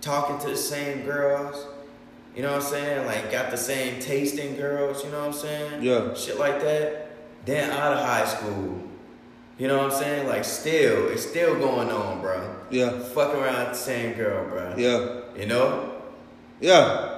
[0.00, 1.66] talking to the same girls.
[2.36, 3.06] You know what I'm saying?
[3.06, 5.04] Like got the same taste in girls.
[5.04, 5.82] You know what I'm saying?
[5.82, 6.14] Yeah.
[6.14, 7.10] Shit like that.
[7.44, 8.82] Then out of high school.
[9.58, 10.28] You know what I'm saying?
[10.28, 12.54] Like still, it's still going on, bro.
[12.70, 14.74] yeah, Fuck around with the same girl, bro.
[14.76, 15.94] yeah, You know?
[16.60, 17.17] yeah.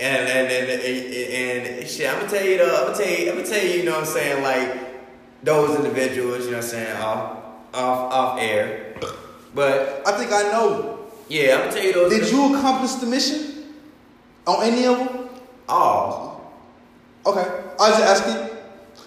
[0.00, 3.30] And and and, and, and shit, I'm gonna tell you though, I'm gonna tell you,
[3.30, 6.64] I'm gonna tell you, you know what I'm saying, like those individuals, you know what
[6.64, 7.44] I'm saying, off
[7.74, 8.94] off off air.
[9.54, 11.06] But I think I know.
[11.28, 13.74] yeah, I'm gonna tell you those Did you accomplish the mission
[14.46, 15.28] on any of them?
[15.68, 16.40] Oh.
[17.26, 18.56] Okay, I was just asking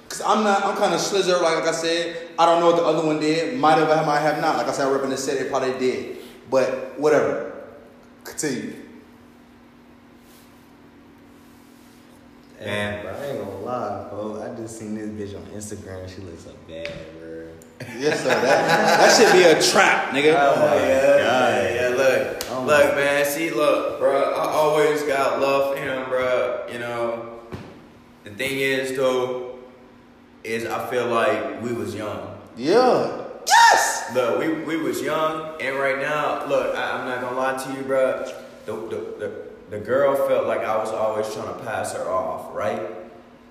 [0.04, 0.64] because I'm not.
[0.66, 1.42] I'm kind of slizzer.
[1.42, 3.58] Like, like I said, I don't know what the other one did.
[3.58, 4.58] Might have, might have not.
[4.58, 5.44] Like I said, I rep in the city.
[5.44, 6.18] They probably did,
[6.50, 7.54] but whatever.
[8.26, 8.76] Continue.
[12.66, 13.04] Man.
[13.04, 14.42] bro, I ain't gonna lie, bro.
[14.42, 16.08] I just seen this bitch on Instagram.
[16.14, 17.48] She looks so bad, bro.
[17.98, 18.30] Yes, sir.
[18.30, 20.36] That, that should be a trap, nigga.
[20.38, 21.64] Oh, oh yeah, God.
[21.64, 23.26] yeah, yeah, look, Oh, look, my- man.
[23.26, 24.34] See, look, bro.
[24.34, 26.68] I always got love for him, bro.
[26.72, 27.40] You know,
[28.24, 29.58] the thing is, though,
[30.44, 32.38] is I feel like we was young.
[32.56, 33.26] Yeah.
[33.48, 34.12] Yes.
[34.14, 37.74] Look, we, we was young, and right now, look, I, I'm not gonna lie to
[37.74, 38.26] you, bro.
[38.66, 42.54] The, the, the, the girl felt like I was always trying to pass her off,
[42.54, 42.82] right?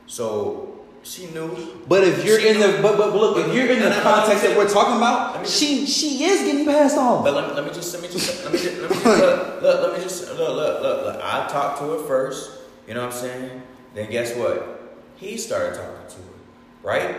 [0.07, 1.57] So she knew.
[1.89, 4.69] But if you're in the but, but look, if you're in the context that we're
[4.69, 7.25] talking about, just- she she is getting passed off.
[7.25, 9.07] But let me, let me just let me just let me just, let me just
[9.07, 11.21] look, look let me just look look look look.
[11.25, 12.59] I talked to her first.
[12.87, 13.63] You know what I'm saying?
[13.95, 14.99] Then guess what?
[15.17, 16.35] He started talking to her,
[16.83, 17.17] right?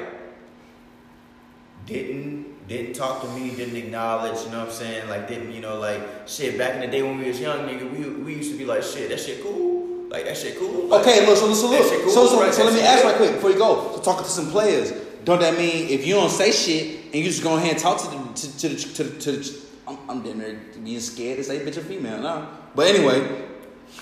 [1.87, 3.51] Didn't didn't talk to me.
[3.55, 4.43] Didn't acknowledge.
[4.45, 5.09] You know what I'm saying?
[5.09, 6.57] Like didn't you know like shit?
[6.57, 8.83] Back in the day when we was young, nigga, we we used to be like
[8.83, 9.09] shit.
[9.09, 10.07] That shit cool.
[10.09, 10.87] Like that shit cool.
[10.87, 12.53] Like, Okay, look, so, so look, cool, so, so, right?
[12.53, 13.93] so let me ask right quick before you go.
[13.95, 14.91] So talking to some players,
[15.23, 17.97] don't that mean if you don't say shit and you just go ahead and talk
[18.01, 21.37] to the to, to the to, the- to the I'm, I'm damn near being scared
[21.37, 22.49] to say bitch or female now.
[22.75, 23.45] But anyway,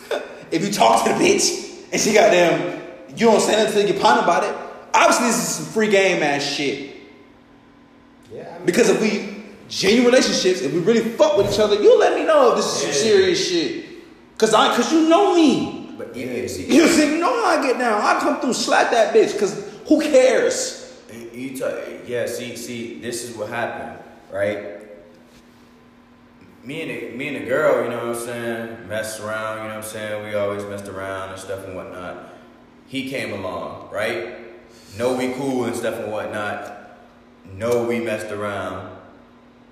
[0.52, 2.82] if you talk to the bitch and she got them,
[3.16, 4.56] you don't say nothing to you get pounded about it.
[4.94, 6.89] Obviously, this is some free game ass shit.
[8.34, 11.76] Yeah, I mean, Because if we genuine relationships, if we really fuck with each other,
[11.76, 13.86] you let me know if this is some serious shit.
[14.38, 15.94] Cause I, cause you know me.
[15.98, 18.02] But you, you see, You see, how I get down.
[18.02, 19.38] I come through, slap that bitch.
[19.38, 21.02] Cause who cares?
[21.34, 21.74] You talk,
[22.06, 22.26] yeah.
[22.28, 24.80] See, see, this is what happened, right?
[26.64, 29.58] Me and the, me and the girl, you know what I'm saying, messed around.
[29.58, 30.28] You know what I'm saying.
[30.28, 32.34] We always messed around and stuff and whatnot.
[32.88, 34.38] He came along, right?
[34.98, 36.79] Know we cool and stuff and whatnot.
[37.60, 38.90] Know we messed around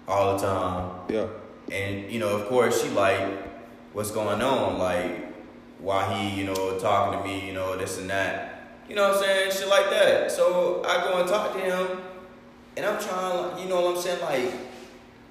[0.10, 0.92] all the time.
[1.08, 1.28] Yeah.
[1.72, 3.26] And you know, of course, she like,
[3.94, 4.78] what's going on?
[4.78, 5.34] Like,
[5.80, 8.82] why he, you know, talking to me, you know, this and that.
[8.90, 9.52] You know what I'm saying?
[9.54, 10.30] Shit like that.
[10.30, 12.02] So I go and talk to him,
[12.76, 14.54] and I'm trying, you know what I'm saying, like,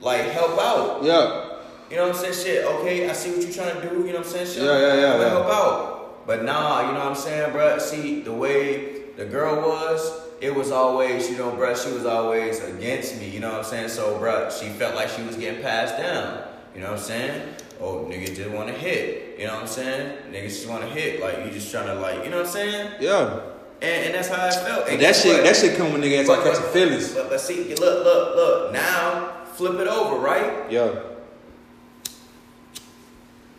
[0.01, 1.05] like help out.
[1.05, 1.59] Yeah.
[1.91, 2.43] You know what I'm saying?
[2.43, 2.65] Shit.
[2.65, 3.97] Okay, I see what you're trying to do.
[3.97, 4.47] You know what I'm saying?
[4.47, 4.63] Shit.
[4.63, 5.29] Yeah, yeah, yeah, I'm yeah.
[5.29, 6.27] help out.
[6.27, 7.79] But nah, you know what I'm saying, bruh?
[7.79, 12.63] See, the way the girl was, it was always, you know, bruh, she was always
[12.63, 13.89] against me, you know what I'm saying?
[13.89, 16.43] So, bruh, she felt like she was getting passed down,
[16.75, 17.55] you know what I'm saying?
[17.81, 20.19] Oh, nigga just wanna hit, you know what I'm saying?
[20.31, 22.93] Niggas just wanna hit, like, you just trying to, like, you know what I'm saying?
[23.01, 23.41] Yeah.
[23.83, 24.89] And, and that's how I felt.
[24.89, 25.45] And that shit, what?
[25.45, 27.15] that shit come when nigga start But- catching feelings.
[27.15, 28.73] But, but see, look, look, look.
[28.73, 30.71] Now, flip it over, right?
[30.71, 30.95] Yeah.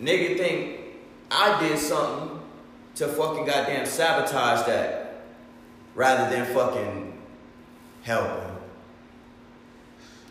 [0.01, 0.79] Nigga think
[1.31, 2.39] I did something
[2.95, 5.06] to fucking goddamn sabotage that
[5.97, 7.13] rather than fucking
[8.03, 8.51] help him.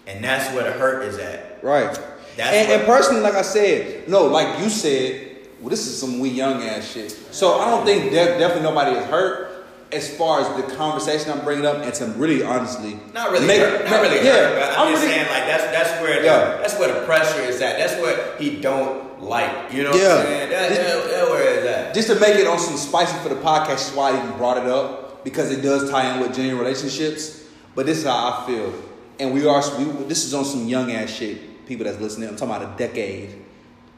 [0.07, 1.63] And that's where the hurt is at.
[1.63, 1.93] Right.
[2.37, 6.21] That's and, and personally, like I said, no, like you said, well, this is some
[6.21, 7.11] we young ass shit.
[7.11, 11.43] So I don't think de- definitely nobody is hurt as far as the conversation I'm
[11.45, 13.85] bringing up and to really honestly Not really make- hurt.
[13.91, 14.61] Not really yeah, hurt.
[14.61, 16.59] But I'm, I'm just really- saying, like that's that's where the, Yeah.
[16.59, 17.79] that's where the pressure is at.
[17.79, 19.73] That's what he don't like.
[19.73, 20.09] You know Yeah.
[20.09, 20.51] what I'm saying?
[20.51, 21.95] That, This- that, that where it's at.
[21.95, 24.59] just to make it on some spicy for the podcast is why I even brought
[24.59, 27.49] it up because it does tie in with genuine relationships.
[27.75, 28.73] But this is how I feel,
[29.19, 29.61] and we are.
[29.77, 31.67] We, this is on some young ass shit.
[31.67, 33.35] People that's listening, I'm talking about a decade.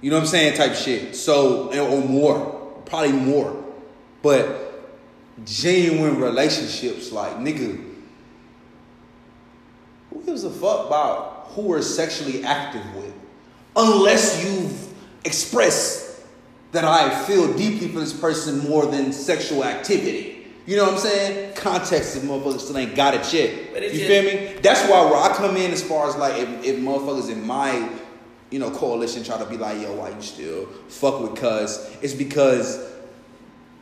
[0.00, 0.56] You know what I'm saying?
[0.56, 1.14] Type shit.
[1.14, 3.62] So or more, probably more.
[4.22, 4.88] But
[5.44, 7.84] genuine relationships, like nigga,
[10.08, 13.12] who gives a fuck about who we're sexually active with?
[13.76, 14.94] Unless you've
[15.26, 16.22] expressed
[16.72, 20.37] that I feel deeply for this person more than sexual activity.
[20.68, 21.54] You know what I'm saying?
[21.54, 23.72] Context of motherfuckers still ain't got it yet.
[23.72, 24.60] But You feel me?
[24.60, 27.88] That's why where I come in as far as like if, if motherfuckers in my
[28.50, 31.96] you know coalition try to be like, yo, why you still fuck with cuz?
[32.02, 32.86] It's because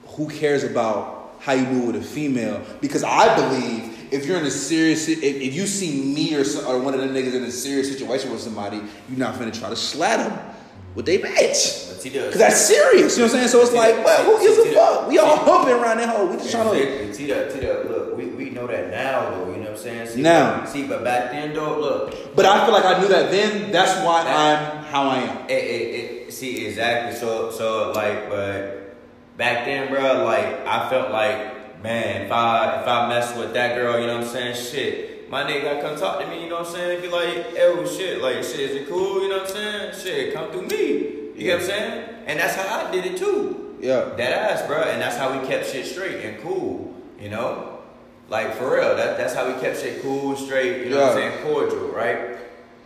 [0.05, 2.65] who cares about how you do with a female?
[2.81, 6.67] Because I believe if you're in a serious, if, if you see me or, some,
[6.69, 8.77] or one of them niggas in a serious situation with somebody,
[9.09, 10.56] you're not finna try to slat them
[10.97, 11.93] with they bitch.
[11.95, 12.33] But he does.
[12.33, 13.49] Cause that's serious, you know what I'm saying?
[13.49, 15.09] So it's like, well, who gives a fuck?
[15.09, 16.27] We all humping around that hole.
[16.27, 16.83] We just trying to.
[16.83, 17.13] Exactly.
[17.13, 19.77] See that, see that, look, we, we know that now though, you know what I'm
[19.77, 20.09] saying?
[20.09, 20.65] See, Now.
[20.65, 23.71] See, but back then though, look, But I feel like I knew that then.
[23.71, 25.45] That's why I'm how I am.
[25.49, 25.95] it, it,
[26.29, 27.15] it, see, exactly.
[27.15, 28.97] So, so like, but
[29.37, 33.77] back then, bro, like, I felt like, man, if I, if I mess with that
[33.77, 34.55] girl, you know what I'm saying?
[34.57, 35.16] Shit.
[35.29, 37.03] My nigga gotta come talk to me, you know what I'm saying?
[37.03, 39.23] Be like, oh shit, like shit, is it cool?
[39.23, 39.95] You know what I'm saying?
[40.01, 41.33] Shit, come through me.
[41.37, 42.09] You know what I'm saying?
[42.27, 43.77] And that's how I did it too.
[43.81, 44.11] Yeah.
[44.17, 47.81] That ass, bro, and that's how we kept shit straight and cool, you know?
[48.29, 51.15] Like for real, that, that's how we kept shit cool, straight, you know what I'm
[51.15, 52.39] saying, cordial, right?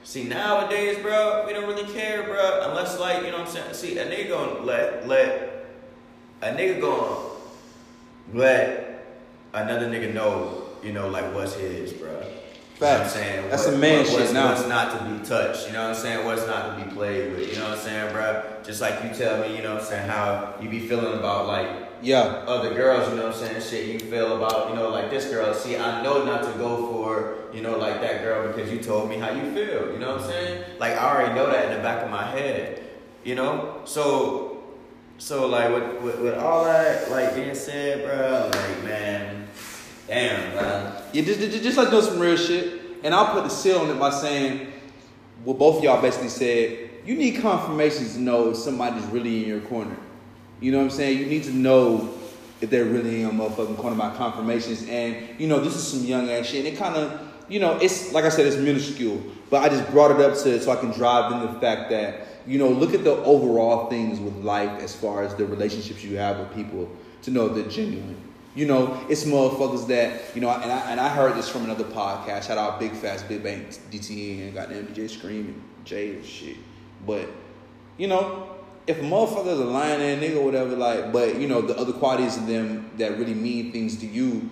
[0.02, 3.74] See nowadays, bro, we don't really care, bro, unless like, you know what I'm saying?
[3.74, 5.66] See, a nigga gonna let let
[6.42, 7.30] a nigga gonna
[8.32, 9.06] let
[9.52, 12.10] another nigga know, you know, like what's his, bro.
[12.10, 12.16] You
[12.86, 13.50] know what I'm saying?
[13.50, 14.48] That's a man shit what's, now.
[14.54, 16.24] What's not to be touched, you know what I'm saying?
[16.24, 18.42] What's not to be played with, you know what I'm saying, bro?
[18.64, 21.46] Just like you tell me, you know what I'm saying, how you be feeling about
[21.46, 21.68] like
[22.02, 22.22] Yeah.
[22.46, 25.26] other girls, you know what I'm saying, shit you feel about, you know, like this
[25.26, 25.52] girl.
[25.52, 29.10] See, I know not to go for, you know, like that girl because you told
[29.10, 30.64] me how you feel, you know what I'm saying?
[30.78, 32.82] Like I already know that in the back of my head,
[33.24, 33.82] you know?
[33.84, 34.62] So,
[35.18, 39.39] so like with, with, with all that, like being said, bro, like man,
[40.10, 41.02] damn, man.
[41.12, 42.80] Yeah, just, just, just like doing some real shit.
[43.04, 44.72] And I'll put the seal on it by saying
[45.44, 46.90] what both of y'all basically said.
[47.06, 49.96] You need confirmations to know if somebody's really in your corner.
[50.60, 51.18] You know what I'm saying?
[51.18, 52.12] You need to know
[52.60, 54.86] if they're really in your motherfucking corner by confirmations.
[54.86, 56.66] And, you know, this is some young ass shit.
[56.66, 59.22] And it kind of, you know, it's, like I said, it's minuscule.
[59.48, 62.26] But I just brought it up to so I can drive in the fact that,
[62.46, 66.18] you know, look at the overall things with life as far as the relationships you
[66.18, 66.90] have with people
[67.22, 68.29] to know if they're genuine.
[68.54, 71.84] You know, it's motherfuckers that, you know, and I, and I heard this from another
[71.84, 72.48] podcast.
[72.48, 76.56] Shout out Big Facts Big Bank DTN and goddamn DJ Scream and Jay and shit.
[77.06, 77.28] But,
[77.96, 78.56] you know,
[78.88, 82.36] if a motherfucker's a lying ass nigga whatever, like, but, you know, the other qualities
[82.36, 84.50] of them that really mean things to you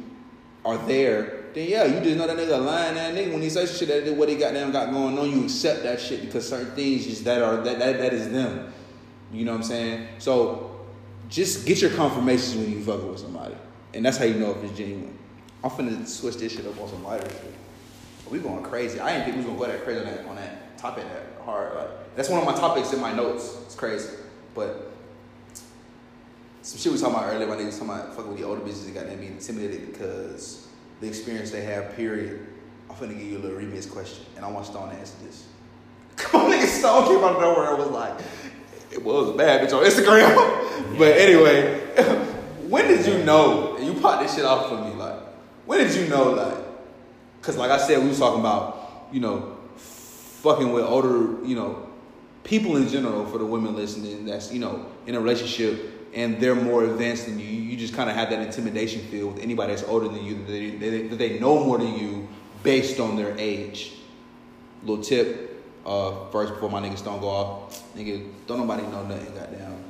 [0.65, 3.33] are there, then yeah, you just know that nigga a lying ass nigga.
[3.33, 6.21] When he says shit that what he goddamn got going on, you accept that shit
[6.21, 8.73] because certain things just that are that that, that is them.
[9.33, 10.09] You know what I'm saying?
[10.19, 10.87] So
[11.29, 13.55] just get your confirmations when you fucking with somebody.
[13.95, 15.17] And that's how you know if it's genuine.
[15.65, 17.55] I'm finna switch this shit up on some lighter shit.
[18.31, 19.01] We going crazy.
[19.01, 21.43] I didn't think we was gonna go that crazy on that on that topic that
[21.45, 21.75] hard.
[21.75, 23.57] Like that's one of my topics in my notes.
[23.65, 24.11] It's crazy.
[24.55, 24.93] But
[26.63, 28.85] some shit we talking about earlier, my niggas talking about fucking with the older bitches
[28.85, 30.69] that got them being intimidated because
[31.01, 32.47] the experience they have, period.
[32.91, 35.47] I'm finna give you a little remix question, and I want Stone to answer this.
[36.17, 38.19] Come on, nigga, Stone came out of nowhere and was like,
[38.91, 40.99] it was a bad bitch on Instagram.
[40.99, 41.79] but anyway,
[42.69, 43.68] when did you know,
[44.01, 45.19] popped this shit off for me, like,
[45.67, 46.57] when did you know, like,
[47.41, 51.89] because like I said, we was talking about, you know, fucking with older, you know,
[52.45, 56.55] people in general for the women listening that's, you know, in a relationship and they're
[56.55, 59.87] more advanced than you, you just kind of have that intimidation feel with anybody that's
[59.87, 62.29] older than you that they, they, they know more than you
[62.63, 63.93] based on their age.
[64.83, 69.35] Little tip, uh, first before my nigga Stone go off, nigga, don't nobody know nothing,
[69.35, 69.85] goddamn.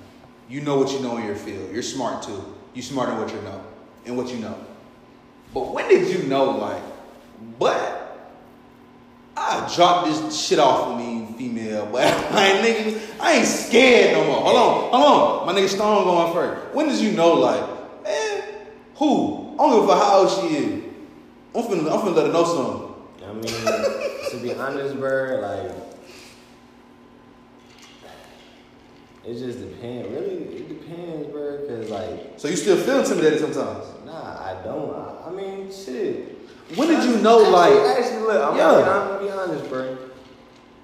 [0.48, 1.72] You know what you know in your field.
[1.72, 2.42] You're smart too.
[2.74, 3.64] You smart in what you know
[4.06, 4.58] and what you know.
[5.54, 6.82] But when did you know, like,
[7.58, 7.98] but
[9.36, 14.40] I dropped this shit off of me, female, but nigga, I ain't scared no more.
[14.42, 15.46] Hold on, hold on.
[15.46, 16.74] My nigga Stone going first.
[16.74, 18.42] When did you know, like, man,
[18.96, 19.54] who?
[19.54, 20.84] I don't give a fuck how old she is.
[21.54, 22.88] I'm finna, I'm finna let her know something.
[23.24, 25.87] I mean, to be honest, bro, like
[29.28, 30.08] it just depends.
[30.10, 31.58] Really, it depends, bro.
[31.68, 33.84] Cause like, So you still feel intimidated sometimes?
[34.06, 34.12] nah,
[34.42, 34.94] I don't.
[34.94, 36.36] I, I mean, shit.
[36.76, 38.62] When did you know, Actually- like, actually, look, I'm, Yeah.
[38.62, 39.96] gonna, I'm gonna be honest, bro.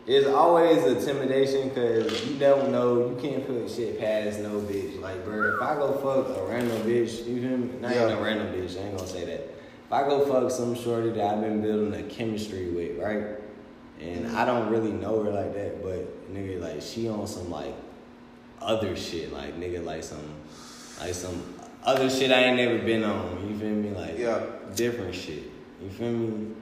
[0.06, 5.00] It's always intimidation because you don't know, you can't put shit past no bitch.
[5.00, 7.70] Like, bro, if I go fuck a random bitch, you feel me?
[7.80, 8.06] Not Yeah.
[8.06, 9.40] even a random bitch, I ain't gonna say that.
[9.86, 13.38] If I go fuck some shorty that I've been building a chemistry with, right?
[14.00, 17.74] And I don't really know her like that, but nigga, like, she on some, like,
[18.64, 19.32] other shit.
[19.32, 20.24] Like, nigga, like some,
[21.00, 21.42] like some
[21.84, 23.48] other shit I ain't never been on.
[23.48, 23.90] You feel me?
[23.90, 24.40] Like, Yeah.
[24.74, 25.44] different shit.
[25.82, 26.54] You feel me?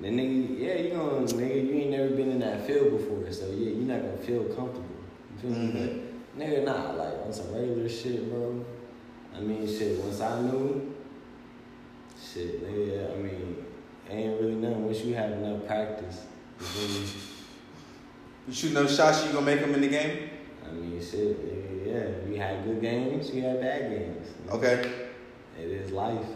[0.00, 3.46] The nigga, yeah, you gonna nigga, you ain't never been in that field before, so
[3.50, 4.86] yeah, you're not gonna feel comfortable.
[5.34, 5.74] You feel Mhm.
[5.74, 6.02] me?
[6.38, 8.64] But nigga, nah, like on some regular shit, bro.
[9.36, 9.98] I mean, shit.
[9.98, 10.94] Once I knew,
[12.18, 13.12] shit, nigga.
[13.12, 13.56] I mean,
[14.08, 14.86] ain't really nothing.
[14.86, 16.22] Once you have enough practice,
[16.58, 17.06] you feel me?
[18.48, 20.29] you shooting those shots, you gonna make them in the game?
[20.70, 22.28] I mean, shit, nigga, yeah.
[22.28, 24.28] We had good games, we had bad games.
[24.50, 24.92] Okay.
[25.58, 26.26] It is life.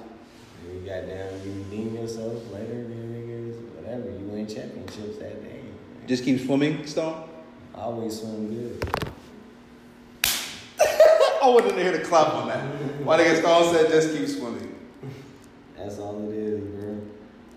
[0.66, 4.10] You got down, you redeem yourself later, then niggas, whatever.
[4.10, 5.60] You win championships that day.
[6.06, 7.28] Just keep swimming, Stone?
[7.74, 8.88] I always swim good.
[10.80, 12.64] I wasn't here to clap on that.
[13.04, 14.74] Why nigga Stone said just keep swimming.
[15.76, 17.00] That's all it is, bro.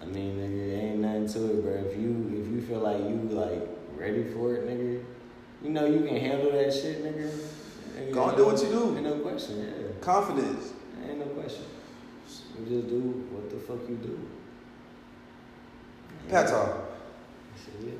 [0.01, 1.73] I mean, nigga, ain't nothing to it, bro.
[1.89, 5.03] If you if you feel like you like ready for it, nigga,
[5.63, 7.29] you know you can handle that shit, nigga.
[7.95, 8.95] nigga Go and do what you do.
[8.95, 10.01] Ain't no question, yeah.
[10.01, 10.73] Confidence.
[11.07, 11.63] Ain't no question.
[12.59, 12.99] You just do
[13.31, 14.19] what the fuck you do.
[16.29, 16.85] Pat talk.
[17.55, 17.99] Shit.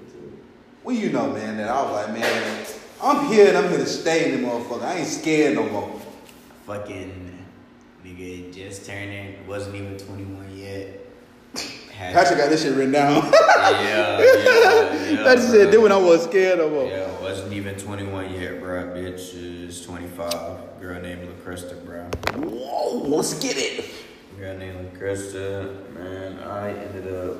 [0.83, 2.65] Well, you know, man, that I was like, man,
[3.01, 4.83] I'm here and I'm here to stay in the motherfucker.
[4.83, 6.01] I ain't scared no more.
[6.65, 7.45] Fucking
[8.05, 10.99] nigga just turning, wasn't even 21 yet.
[11.97, 13.23] Had- Patrick got this shit written down.
[13.23, 14.19] Yeah, yeah,
[15.09, 15.23] yeah.
[15.23, 16.85] that shit did when I wasn't scared of more.
[16.87, 18.83] Yeah, wasn't even 21 yet, bro.
[18.95, 20.79] Bitch is 25.
[20.79, 22.03] Girl named LaCrista, bro.
[22.47, 23.89] Whoa, let's get it.
[24.39, 26.37] Girl named LaCrista, man.
[26.43, 27.37] I ended up,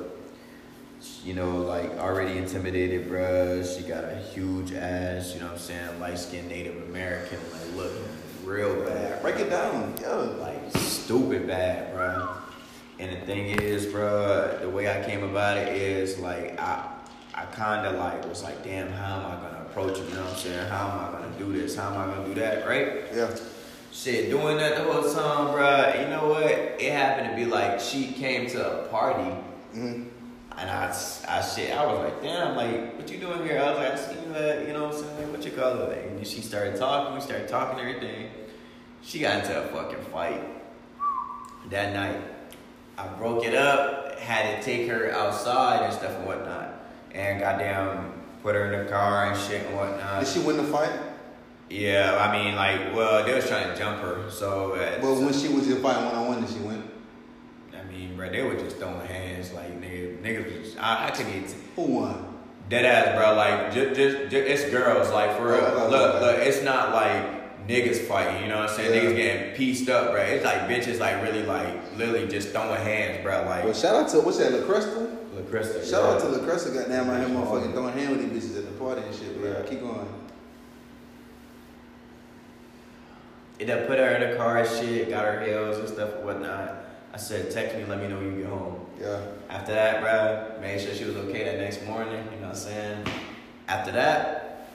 [1.22, 3.62] you know, like already intimidated, bro.
[3.62, 6.00] She got a huge ass, you know what I'm saying?
[6.00, 8.04] Light skinned Native American, like looking
[8.44, 9.22] real bad.
[9.22, 9.94] Break it down.
[10.02, 10.36] yo.
[10.40, 12.28] like stupid bad, bro.
[12.98, 16.88] And the thing is, bro, the way I came about it is like I,
[17.34, 20.08] I kind of like was like, damn, how am I gonna approach it?
[20.08, 20.68] You know what I'm saying?
[20.68, 21.76] How am I gonna do this?
[21.76, 22.66] How am I gonna do that?
[22.66, 23.04] Right?
[23.14, 23.34] Yeah.
[23.92, 26.00] Shit, doing that the whole time, bro.
[26.00, 26.44] You know what?
[26.44, 29.30] It happened to be like she came to a party.
[29.72, 30.04] hmm
[30.56, 30.94] And I,
[31.28, 33.60] I shit, I was like, damn, like, what you doing here?
[33.60, 35.32] I was like, I see you you know what I'm saying?
[35.32, 36.04] What you call it?
[36.04, 38.30] And she started talking, we started talking everything.
[39.02, 40.42] She got into a fucking fight
[41.70, 42.37] that night.
[42.98, 46.74] I broke it up, had to take her outside and stuff and whatnot.
[47.12, 50.24] And goddamn, put her in the car and shit and whatnot.
[50.24, 50.90] Did she win the fight?
[51.70, 54.72] Yeah, I mean, like, well, they was trying to jump her, so.
[54.72, 56.82] Uh, Well, when she was in the fight one on one, did she win?
[57.78, 61.34] I mean, bro, they were just throwing hands, like, nigga, niggas was, I, I couldn't
[61.34, 61.54] even.
[61.76, 62.38] Who won?
[62.68, 63.34] Dead ass, bro.
[63.34, 65.10] Like, just, just, it's girls.
[65.10, 65.60] Like, for real.
[65.62, 66.38] Oh, look, look.
[66.38, 67.37] It's not like
[67.68, 68.42] niggas fighting.
[68.42, 68.94] You know what I'm saying?
[68.94, 69.10] Yeah.
[69.10, 70.20] Niggas getting pieced up, bro.
[70.22, 73.44] It's like bitches, like really, like literally just throwing hands, bro.
[73.44, 75.16] Like, Well, shout out to what's that, LaCresta?
[75.34, 75.88] look, Krista.
[75.88, 76.38] Shout out to yeah.
[76.38, 79.38] LaCresta, goddamn, out here motherfucking throwing hand with these bitches at the party and shit.
[79.40, 79.50] Bro.
[79.50, 79.62] Yeah.
[79.68, 80.08] Keep going.
[83.58, 86.24] It done put her in the car and shit, got her heels and stuff and
[86.24, 86.76] whatnot.
[87.12, 88.86] I said, text me, let me know when you get home.
[89.00, 89.20] Yeah.
[89.50, 92.12] After that, bro, made sure she was okay that next morning.
[92.12, 93.04] You know what I'm saying?
[93.66, 94.68] After that,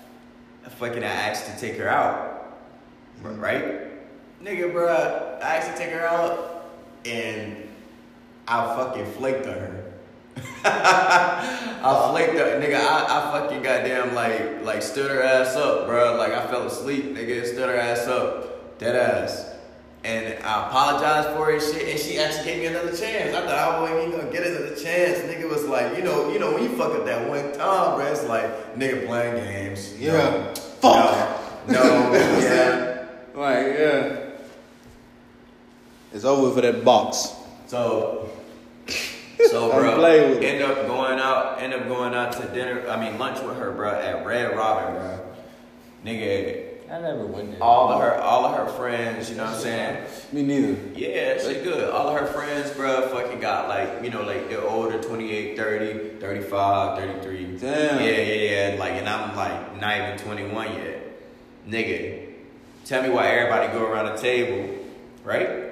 [0.66, 2.33] I fucking I asked to take her out.
[3.22, 3.92] Right?
[4.44, 6.72] Nigga, bro, I actually to take her out,
[7.06, 7.70] and
[8.48, 9.94] I fucking flaked on her.
[10.66, 12.76] I flaked her, nigga.
[12.76, 16.16] I, I fucking goddamn like like stood her ass up, bro.
[16.18, 17.46] Like I fell asleep, nigga.
[17.46, 19.52] Stood her ass up, dead ass.
[20.06, 23.34] And I apologized for it, shit, and she actually gave me another chance.
[23.34, 25.20] I thought I wasn't even gonna get another chance.
[25.20, 28.06] Nigga was like, you know, you know, when you fuck up that one time, bro,
[28.08, 29.98] it's like nigga playing games.
[29.98, 30.54] Yeah.
[30.84, 32.93] No, No, no yeah.
[33.34, 34.30] Like, yeah.
[36.14, 37.34] It's over for that box.
[37.68, 38.30] So,
[39.50, 40.46] so bro, play with it.
[40.46, 42.88] end up going out, end up going out to dinner.
[42.88, 45.20] I mean lunch with her, bro, at Red Robin, bro.
[46.06, 47.64] Nigga, I never went there.
[47.64, 50.06] all of her, all of her friends, you know what I'm saying?
[50.32, 50.78] Me neither.
[50.96, 51.90] Yeah, shit good.
[51.90, 56.20] All of her friends, bro, fucking got like, you know, like they're older, 28, 30,
[56.20, 57.58] 35, 33.
[57.58, 58.00] Damn.
[58.00, 58.76] Yeah, yeah, yeah.
[58.80, 61.00] Like, and I'm like not even 21 yet.
[61.68, 62.23] Nigga,
[62.86, 64.76] tell me why everybody go around the table,
[65.24, 65.72] right?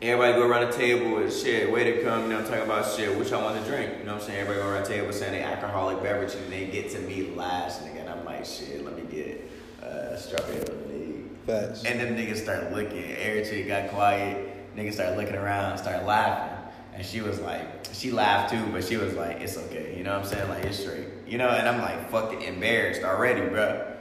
[0.00, 3.16] Everybody go around the table and shit, way to come, you know, talking about shit,
[3.16, 3.98] which I want to drink.
[3.98, 4.40] You know what I'm saying?
[4.40, 7.84] Everybody go around the table saying they alcoholic beverage and they get to me last,
[7.84, 8.00] nigga.
[8.00, 9.48] And I'm like, shit, let me get
[9.80, 11.30] uh, strawberry lemonade.
[11.46, 11.84] Facts.
[11.84, 13.02] And then niggas start looking.
[13.44, 14.76] Chick got quiet.
[14.76, 16.58] Niggas start looking around, start laughing.
[16.94, 19.94] And she was like, she laughed too, but she was like, it's okay.
[19.96, 20.48] You know what I'm saying?
[20.48, 21.06] Like, it's straight.
[21.26, 23.91] You know, and I'm like fucking embarrassed already, bro.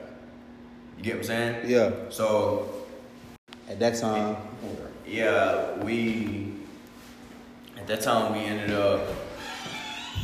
[1.01, 1.55] You get what I'm saying?
[1.65, 1.91] Yeah.
[2.11, 2.69] So,
[3.67, 4.37] At that time,
[5.07, 6.53] yeah, we,
[7.75, 9.07] at that time, we ended up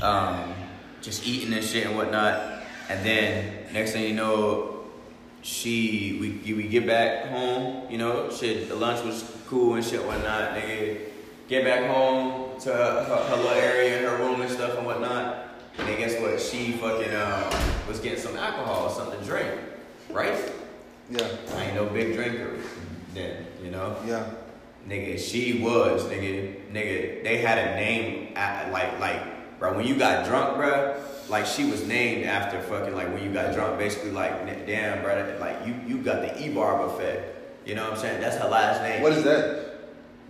[0.03, 0.53] um,
[1.01, 2.61] just eating and shit and whatnot.
[2.89, 4.86] And then, next thing you know,
[5.41, 8.69] she we we get back home, you know, shit.
[8.69, 10.51] The lunch was cool and shit, whatnot.
[10.51, 10.99] Nigga,
[11.49, 15.55] get back home to her, her, her little area, her room and stuff and whatnot.
[15.80, 16.39] And then guess what?
[16.39, 19.59] She fucking um, was getting some alcohol, or something to drink,
[20.11, 20.53] right?
[21.10, 22.58] Yeah, I ain't no big drinker
[23.14, 23.95] then, you know.
[24.05, 24.30] yeah.
[24.88, 27.24] Nigga, she was, nigga, nigga.
[27.24, 29.76] They had a name, at, like, like, bro.
[29.76, 30.95] When you got drunk, bro,
[31.30, 33.78] like she was named after fucking like when you got drunk.
[33.78, 37.68] Basically, like, damn, bro, like you, you got the E Barb effect.
[37.68, 38.22] You know what I'm saying?
[38.22, 39.01] That's her last name.
[39.01, 39.66] What is that?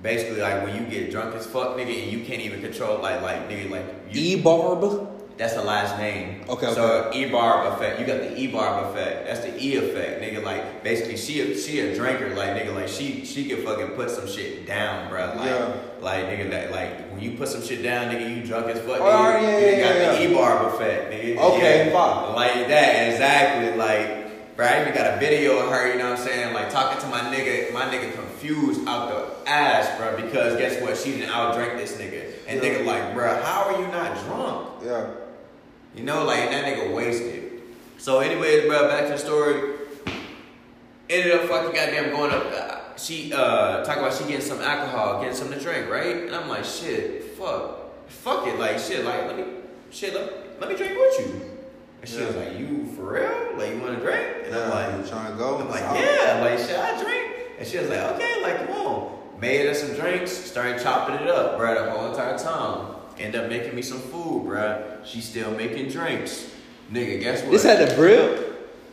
[0.01, 3.21] Basically, like when you get drunk as fuck, nigga, and you can't even control, like,
[3.21, 5.16] like, nigga, like, you, E Barb.
[5.37, 6.41] That's the last name.
[6.49, 7.99] Okay, So E barb effect.
[7.99, 9.27] You got the E barb effect.
[9.27, 10.43] That's the E effect, nigga.
[10.43, 12.33] Like basically, she a, she a drinker.
[12.35, 15.33] Like nigga, like she she can fucking put some shit down, bro.
[15.35, 15.73] Like Yeah.
[16.01, 18.99] like nigga, that like when you put some shit down, nigga, you drunk as fuck.
[18.99, 20.31] Oh, nigga, yeah, you yeah, got yeah, the.
[20.31, 21.37] E barb effect, nigga.
[21.37, 21.93] Okay, yeah.
[21.93, 22.35] fine.
[22.35, 23.77] Like that, exactly.
[23.77, 25.91] Like, bro, I even got a video of her.
[25.91, 26.53] You know what I'm saying?
[26.55, 30.15] Like talking to my nigga, my nigga confused out the ass, bro.
[30.15, 30.97] Because guess what?
[30.97, 32.69] She didn't out drink this nigga, and Yeah.
[32.69, 34.67] nigga like, bro, how are you not drunk?
[34.83, 35.07] Yeah.
[35.97, 37.63] You know, like that nigga wasted.
[37.97, 39.73] So, anyways, bro, back to the story.
[41.09, 42.45] Ended up fucking goddamn going up.
[42.45, 46.17] Uh, she uh talk about she getting some alcohol, getting something to drink, right?
[46.17, 49.45] And I'm like, shit, fuck, fuck it, like shit, like let me,
[49.89, 51.57] shit, let, let me drink with you.
[52.01, 53.57] And she was like, you for real?
[53.57, 54.45] Like you want to drink?
[54.45, 55.59] And I'm like, you trying to go?
[55.59, 57.35] I'm like, yeah, like shit, I drink.
[57.57, 59.39] And she was like, okay, like come on.
[59.41, 62.96] Made us some drinks, started chopping it up, bro, the whole entire time.
[63.19, 64.83] End up making me some food, bro.
[65.03, 66.51] She still making drinks.
[66.91, 67.51] Nigga, guess what?
[67.51, 68.43] This had the brill.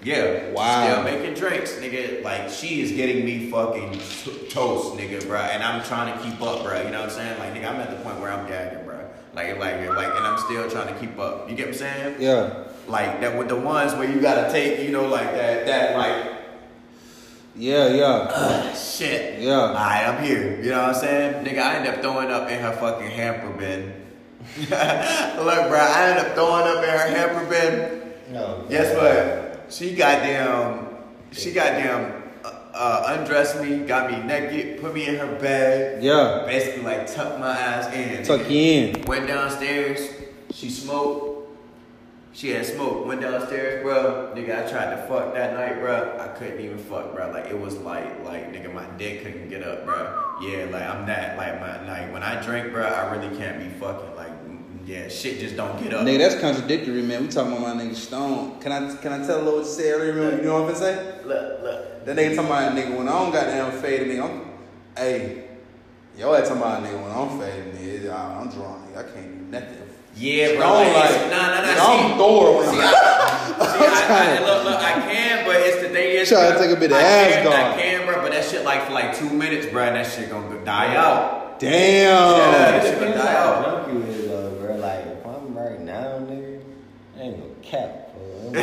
[0.03, 0.51] Yeah.
[0.53, 0.85] Wow.
[0.91, 2.23] Still making drinks, nigga.
[2.23, 5.39] Like she is getting me fucking t- toast, nigga, bro.
[5.41, 6.79] And I'm trying to keep up, bro.
[6.83, 7.39] You know what I'm saying?
[7.39, 9.01] Like, nigga, I'm at the point where I'm gagging, bro.
[9.35, 11.49] Like, like, like, and I'm still trying to keep up.
[11.51, 12.17] You get what I'm saying?
[12.21, 12.65] Yeah.
[12.87, 16.33] Like that with the ones where you gotta take, you know, like that, that, like,
[17.57, 19.41] Yeah, yeah, shit.
[19.41, 19.61] yeah.
[19.69, 20.61] Alright, I'm here.
[20.63, 21.45] You know what I'm saying?
[21.47, 24.04] Nigga, I end up throwing up in her fucking hamper bin.
[24.59, 28.33] Look, bro, I ended up throwing up in her hamper bin.
[28.33, 28.65] No.
[28.69, 29.73] Guess what?
[29.73, 30.87] She goddamn,
[31.33, 36.43] she goddamn uh, undressed me, got me naked, put me in her bed, Yeah.
[36.47, 38.25] basically like tucked my ass in.
[38.25, 39.03] Tuck in.
[39.07, 40.11] Went downstairs,
[40.53, 41.33] she smoked.
[42.33, 43.07] She had smoke.
[43.07, 44.33] Went downstairs, bro.
[44.35, 46.19] Nigga, I tried to fuck that night, bro.
[46.19, 47.31] I couldn't even fuck, bro.
[47.31, 50.37] Like it was like, like nigga, my dick couldn't get up, bro.
[50.43, 51.39] Yeah, like I'm that.
[51.39, 54.17] Like my, like when I drink, bro, I really can't be fucking.
[54.17, 54.33] Like,
[54.87, 56.07] yeah, shit just don't get up.
[56.07, 57.23] Nigga, that's contradictory, man.
[57.23, 58.61] We talking about my nigga Stone.
[58.61, 60.13] Can I can I tell a little what you said earlier?
[60.13, 61.27] Remember, you know what I'm saying?
[61.27, 62.05] Look, look.
[62.05, 64.23] That nigga talking about nigga when I don't got damn faded, nigga.
[64.31, 64.51] I'm,
[64.97, 65.45] hey,
[66.19, 68.13] yo, that talking about nigga when I'm faded, nigga.
[68.13, 68.99] I- I'm drunk, nigga.
[68.99, 69.79] I can't do nothing.
[70.17, 70.73] Yeah, bro.
[70.75, 71.67] Like, like, nah, nah, nah.
[71.67, 72.85] nigga, see- I'm Thor when See, I'm.
[72.85, 72.89] I,
[73.59, 76.71] see, I, I, look, look, I can, but it's the thing is, Try to take
[76.77, 77.55] a bit of I can, Asgard.
[77.55, 80.31] I can, bro, but that shit like for like two minutes, bro, and that shit
[80.31, 81.59] gonna die out.
[81.59, 82.11] Damn.
[82.37, 82.81] Yeah.
[82.83, 83.65] shit gonna die how out.
[83.87, 84.77] drunk you is, though, bro.
[84.77, 86.63] Like, if I'm right now, nigga,
[87.17, 88.11] I ain't no cap.
[88.15, 88.61] We-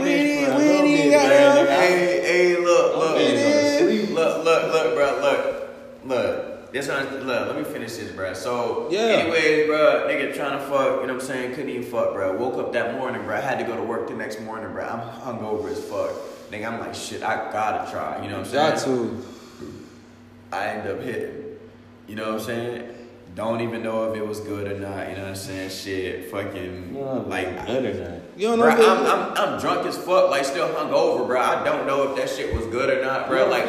[0.00, 5.68] we ain't got Hey, hey, look, look, I'm look, look, look, bro, look,
[6.04, 6.72] look.
[6.72, 8.32] This one, look, let me finish this, bro.
[8.32, 9.00] So, Yeah.
[9.00, 11.54] anyways, bro, nigga trying to fuck, you know what I'm saying?
[11.54, 12.32] Couldn't even fuck, bro.
[12.36, 13.36] Woke up that morning, bro.
[13.36, 14.84] I had to go to work the next morning, bro.
[14.84, 16.10] I'm hungover as fuck.
[16.52, 18.70] Nigga, I'm like, shit, I gotta try, you know what I'm saying?
[18.70, 19.24] Got to.
[20.52, 21.44] I end up hitting.
[22.06, 22.82] You know what I'm saying?
[23.34, 25.08] Don't even know if it was good or not.
[25.08, 25.70] You know what I'm saying?
[25.70, 27.46] Shit, fucking You like.
[27.46, 28.18] like, good or not.
[28.36, 31.40] You don't know Bro, if I'm, I'm, I'm drunk as fuck, like still hungover, bro.
[31.40, 33.48] I don't know if that shit was good or not, bro.
[33.48, 33.66] Like,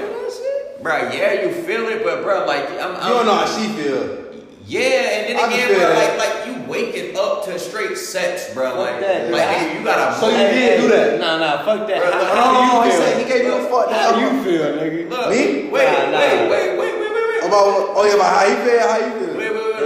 [0.81, 3.67] bro, yeah, you feel it, but bro, like I'm, I'm You don't know how she
[3.81, 4.17] feel.
[4.65, 8.79] Yeah, and then I again, bro, like like you waking up to straight sex, bro.
[8.79, 9.55] Like, that, like bro.
[9.57, 10.15] nigga, you gotta.
[10.19, 11.19] So you did do that?
[11.19, 12.01] Nah, nah, fuck that.
[12.01, 13.91] Bro, How, look, how Oh, do he you said he gave you a fuck.
[13.91, 15.09] How you feel, nigga?
[15.09, 15.35] Look, Me?
[15.37, 16.17] Wait, wait, Nah, nah.
[16.19, 17.43] wait, wait, wait, wait, wait, wait.
[17.45, 19.30] About oh yeah, about how you feel, how you feel.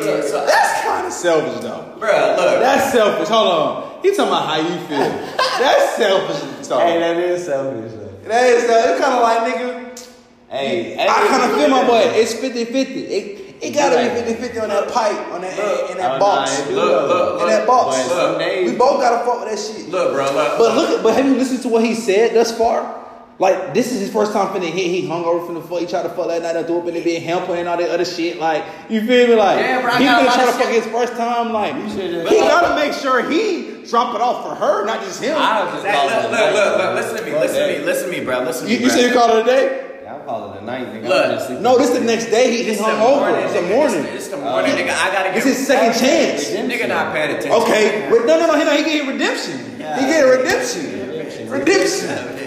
[0.05, 1.95] Look, so, That's kind of selfish, though.
[1.99, 2.59] bro, look.
[2.61, 3.27] That's selfish.
[3.29, 3.99] Hold on.
[4.03, 4.97] He talking about how you feel.
[5.59, 6.65] That's selfish.
[6.67, 6.79] So.
[6.79, 7.91] Hey, that is selfish.
[7.91, 8.29] though.
[8.29, 10.09] That is, uh, it's kind of like nigga.
[10.49, 12.01] Hey, I kind of feel my boy.
[12.13, 12.99] It's 50 50.
[13.05, 15.91] It, it gotta be 50 50 on that pipe, on that, Look.
[15.91, 16.51] in that Oh, box.
[16.59, 17.97] nah, it do Look, look, in that box.
[17.97, 19.89] But some days, We both gotta fuck with that shit.
[19.89, 20.57] Look, bro, look.
[20.57, 23.04] But look, but have you listened to what he said thus far?
[23.37, 24.85] Like this is his first time finna hit.
[24.87, 25.79] He hung over from the fuck.
[25.79, 26.55] He tried to fuck that night.
[26.55, 28.39] I threw up in the bed, hamper and all that other shit.
[28.39, 29.35] Like you feel me?
[29.35, 31.51] Like Yeah, bro, I he finna try to fuck his first time.
[31.51, 35.35] Like should've- he gotta make sure he drop it off for her, not just him.
[35.37, 38.09] I was just Look, calling look, look, look, listen to me, listen to me, listen
[38.11, 38.79] to me, bro, listen to me.
[38.79, 38.95] you bro.
[38.95, 39.81] said you called it a day?
[40.03, 41.09] Yeah, I call it a night, nigga.
[41.09, 41.25] Look.
[41.25, 41.63] I'm just sleeping.
[41.63, 42.51] No, this the next day.
[42.55, 43.37] He, he hung over.
[43.37, 44.05] It's the morning.
[44.05, 44.95] It's, it's the morning, uh, nigga.
[44.95, 45.37] I gotta get.
[45.37, 46.49] It's his second chance.
[46.51, 47.51] Nigga not paying attention.
[47.51, 48.55] Okay, but no, no, no.
[48.57, 49.59] He, he getting redemption.
[49.75, 51.49] He getting redemption.
[51.49, 52.44] Redemption.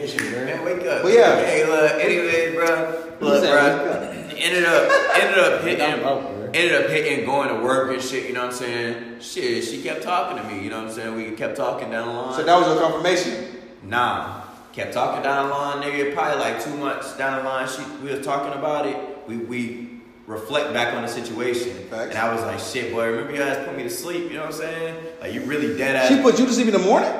[0.00, 1.02] Man, wake up.
[1.02, 1.44] But yeah.
[1.44, 1.92] Hey, look.
[1.92, 3.16] Anyway, bro.
[3.20, 4.16] Look, bro.
[4.40, 4.90] Ended up,
[5.20, 6.50] ended up hitting, up, bro.
[6.54, 8.26] ended up hitting, going to work and shit.
[8.26, 9.20] You know what I'm saying?
[9.20, 10.64] Shit, she kept talking to me.
[10.64, 11.14] You know what I'm saying?
[11.14, 12.34] We kept talking down the line.
[12.34, 13.60] So that was your confirmation.
[13.82, 14.42] Nah.
[14.72, 16.14] Kept talking down the line, nigga.
[16.14, 18.96] Probably like two months down the line, she we was talking about it.
[19.26, 19.90] We we
[20.26, 21.72] reflect back on the situation.
[21.88, 22.10] Facts.
[22.10, 24.46] And I was like, shit, boy, remember you guys put me to sleep, you know
[24.46, 25.04] what I'm saying?
[25.20, 26.08] Like you really dead ass.
[26.08, 27.10] She put you to sleep in the morning.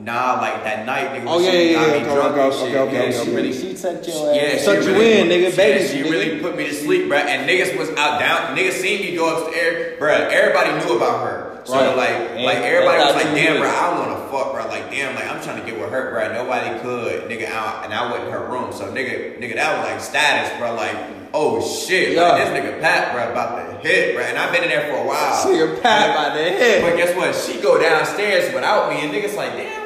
[0.00, 1.24] Nah, like that night, nigga.
[1.24, 3.12] when Oh, yeah, she yeah, got yeah, me okay, drunk okay, okay, okay, yeah, okay,
[3.12, 3.34] she okay.
[3.34, 4.36] really She tucked your ass.
[4.36, 6.10] yeah, she Sucked you really, in, nigga, yeah, baby, she nigga.
[6.10, 7.24] really put me to sleep, bruh.
[7.24, 8.56] And niggas was out down.
[8.56, 10.30] Niggas seen me go upstairs, bruh.
[10.30, 11.52] Everybody knew about her.
[11.64, 11.96] So Right.
[11.96, 13.74] like, And like everybody was like, damn, do bro, it.
[13.74, 14.66] I want to fuck, bro.
[14.68, 16.32] Like, damn, like I'm trying to get with her, bro.
[16.32, 17.50] Nobody could, nigga.
[17.50, 20.74] Out, and I went in her room, so nigga, nigga, that was like status, bro.
[20.74, 20.94] Like,
[21.34, 22.22] oh shit, Yeah.
[22.22, 24.22] like, this nigga Pat, bro, about to hit, bro.
[24.24, 25.34] And I've been in there for a while.
[25.42, 26.82] See your pat by the head.
[26.82, 27.34] But guess what?
[27.34, 29.85] She go downstairs without me, and niggas like, damn, where you,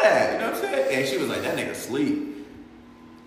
[0.00, 0.32] where, where at?
[0.32, 0.98] You know what I'm saying?
[0.98, 2.34] And she was like, that nigga sleep.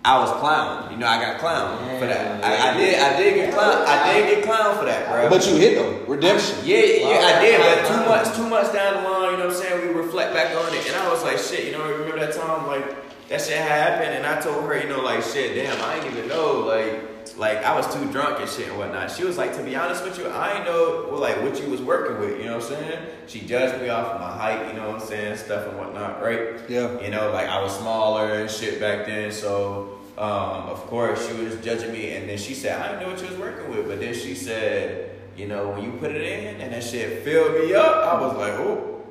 [0.02, 0.90] I was clown.
[0.90, 2.42] You know, I got clown for that.
[2.42, 3.84] I, I did, I did get clown.
[3.86, 5.28] I did get clown for that, bro.
[5.28, 5.92] But you hit though.
[6.06, 6.56] Redemption.
[6.64, 9.56] Yeah, yeah, I did, but two months, two months down the line, you know what
[9.56, 9.88] I'm saying?
[9.88, 12.66] We reflect back on it, and I was like, shit, you know, remember that time,
[12.66, 16.16] like that shit happened, and I told her, you know, like shit, damn, I didn't
[16.16, 19.10] even know, like, like I was too drunk and shit and whatnot.
[19.10, 21.80] She was like, to be honest with you, I know, well, like what you was
[21.80, 23.06] working with, you know what I'm saying?
[23.26, 26.22] She judged me off of my height, you know what I'm saying, stuff and whatnot,
[26.22, 26.60] right?
[26.68, 27.00] Yeah.
[27.00, 31.34] You know, like I was smaller and shit back then, so um, of course she
[31.42, 33.88] was judging me, and then she said, I didn't know what you was working with,
[33.88, 37.54] but then she said, you know, when you put it in and that shit filled
[37.54, 39.02] me up, I was like, oh.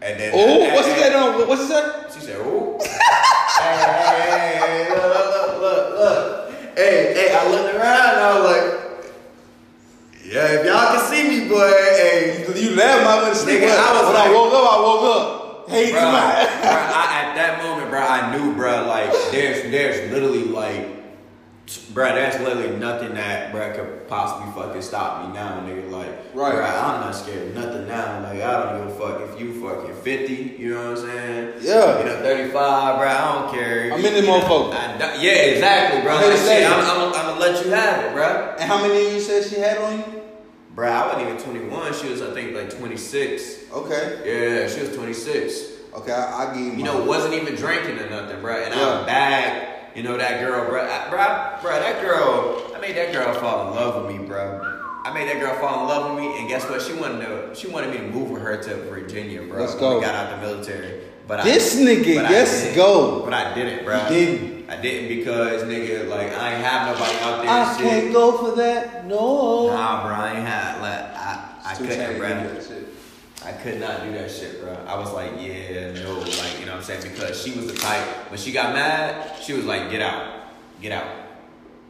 [0.00, 1.10] And then Oh, what's say?
[1.10, 1.92] No, what's he say?
[2.14, 2.78] She said, oh.
[2.82, 6.43] hey, hey, hey, hey, look, look, look, look.
[6.76, 9.12] Hey, hey, I looked around and I was like,
[10.24, 12.44] yeah, if y'all can see me, boy, hey.
[12.56, 13.60] You laughed my mother sleep.
[13.60, 15.68] Nigga, I was when like- I woke up, I woke up.
[15.70, 16.46] Hey, tonight.
[16.62, 20.86] bruh, I, at that moment, bro, I knew, bro, like there's there's literally like,
[21.92, 25.90] bro, that's literally nothing that bro could possibly fucking stop me now, nigga.
[25.90, 26.54] Like, Right.
[26.54, 28.20] bruh, I'm not scared of nothing now.
[28.22, 31.52] Like, I don't give a fuck if you fucking 50, you know what I'm saying?
[31.60, 31.98] Yeah.
[32.00, 33.90] You know, 35, bro, I don't care.
[33.92, 35.22] I'm You- in this motherfucker.
[35.22, 36.14] Yeah, exactly, bro.
[36.16, 36.66] Like, shit.
[36.70, 38.54] I'm, I'm, I'm gonna let you have it, bro.
[38.58, 40.04] And how many you said she had on you?
[40.74, 41.36] Bro, I wasn't even
[41.70, 41.94] 21.
[41.94, 43.70] She was, I think, like 26.
[43.72, 44.18] Okay.
[44.24, 45.70] Yeah, she was 26.
[45.94, 46.72] Okay, I, I give you.
[46.72, 48.56] You know, wasn't even drinking or nothing, bro.
[48.56, 48.98] And Yeah.
[48.98, 49.68] I'm back.
[49.94, 50.82] You know that girl, bro.
[50.82, 52.72] I, bro, bro, that girl.
[52.74, 54.80] I made that girl fall in love with me, bro.
[55.04, 56.82] I made that girl fall in love with me, and guess what?
[56.82, 57.54] She wanted to.
[57.54, 59.60] She wanted me to move with her to Virginia, bro.
[59.60, 60.00] Let's go.
[60.00, 63.22] Got out the military, but This I, nigga, but yes, go.
[63.24, 64.02] But I didn't, bro.
[64.02, 64.70] You didn't.
[64.70, 67.50] I didn't because nigga, like I ain't have nobody out there.
[67.50, 67.86] I shit.
[67.86, 69.06] can't go for that.
[69.06, 69.68] No.
[69.68, 70.80] Nah, bro, I ain't had.
[70.80, 72.28] Like, I, I couldn't, bro.
[72.28, 72.88] you do that shit.
[73.44, 74.72] I could not do that shit, bro.
[74.86, 77.02] I was like, yeah, no, like, you know what I'm saying?
[77.02, 80.44] Because she was the type, when she got mad, she was like, get out,
[80.80, 81.06] get out,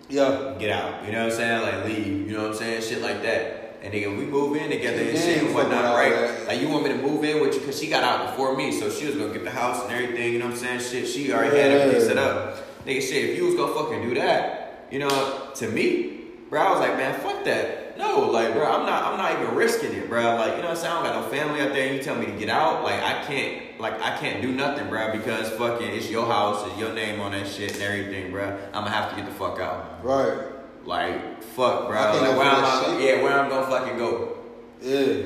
[0.09, 0.55] Yeah.
[0.59, 1.05] get out.
[1.05, 1.62] You know what I'm saying?
[1.62, 2.82] Like, leave, you know what I'm saying?
[2.82, 3.78] Shit like that.
[3.82, 6.10] And nigga, we move in together and Yeah, shit and whatnot, right?
[6.12, 6.48] that.
[6.48, 7.60] Like, you want me to move in with you?
[7.60, 10.32] Because she got out before me, so she was gonna get the house and everything,
[10.32, 10.81] you know what I'm saying?
[10.81, 12.85] Shit, she already had everything set up.
[12.86, 16.20] Nigga, shit, if you was gonna fucking do that, you know, to me,
[16.51, 17.84] bro, I was like, man, fuck that.
[17.97, 20.35] No, like, bro, I'm not, I'm not even risking it, bro.
[20.37, 20.93] Like, you know what I'm saying?
[20.93, 21.87] I don't got no family out there.
[21.87, 24.89] And you tell me to get out, like, I can't, like, I can't do nothing,
[24.89, 28.47] bro, because fucking it's your house, it's your name on that shit and everything, bro.
[28.73, 30.05] I'm gonna have to get the fuck out.
[30.05, 30.39] Right.
[30.85, 31.95] Like, fuck, bro.
[31.97, 32.85] Like, where am I?
[32.99, 33.03] shit.
[33.03, 34.39] Yeah, where I'm gonna fucking go?
[34.83, 35.23] Yeah.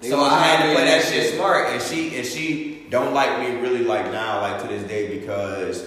[0.00, 3.60] So I had to play that shit smart, and she and she don't like me
[3.60, 5.86] really like now, like to this day, because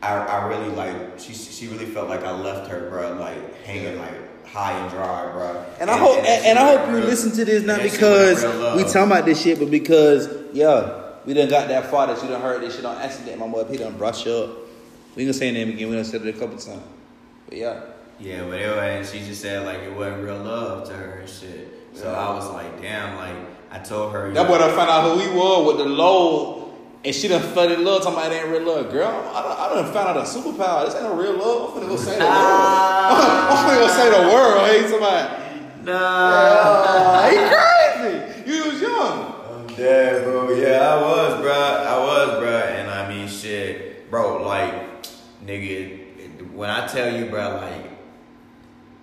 [0.00, 3.98] I, I really like she she really felt like I left her, bro, like hanging
[3.98, 4.14] like
[4.52, 5.64] high and dry, bro.
[5.80, 8.62] And I hope and, and I hope you listen to this not because went real
[8.62, 8.76] love.
[8.76, 12.28] we talking about this shit, but because yeah, we done got that far that you
[12.28, 13.38] done heard this shit on accident.
[13.38, 14.50] My boy P done brush up.
[15.16, 15.88] We gonna say her name again.
[15.88, 16.82] We done said it a couple times.
[17.48, 17.80] But yeah,
[18.20, 21.28] Yeah, but anyway, and she just said like it wasn't real love to her and
[21.28, 21.68] shit.
[21.94, 22.18] So Yeah.
[22.18, 23.36] I was like, damn, like
[23.70, 24.30] I told her.
[24.32, 26.61] that boy done found out who he was with the load,
[27.04, 28.02] and she done fell in love.
[28.02, 29.08] Talking about it ain't real love, girl.
[29.08, 30.84] I done, I done found out a superpower.
[30.86, 31.76] This ain't no real love.
[31.76, 32.30] I'm finna go say the world.
[32.32, 34.66] I'm finna go say the world.
[34.68, 35.42] Hey, somebody.
[35.84, 37.28] Nah.
[37.28, 38.50] he crazy.
[38.50, 39.34] You was young.
[39.50, 40.50] I'm dead, bro.
[40.52, 41.52] Yeah, I was, bro.
[41.52, 42.58] I was, bro.
[42.58, 44.42] And I mean, shit, bro.
[44.44, 44.72] Like,
[45.44, 47.90] nigga, when I tell you, bro, like,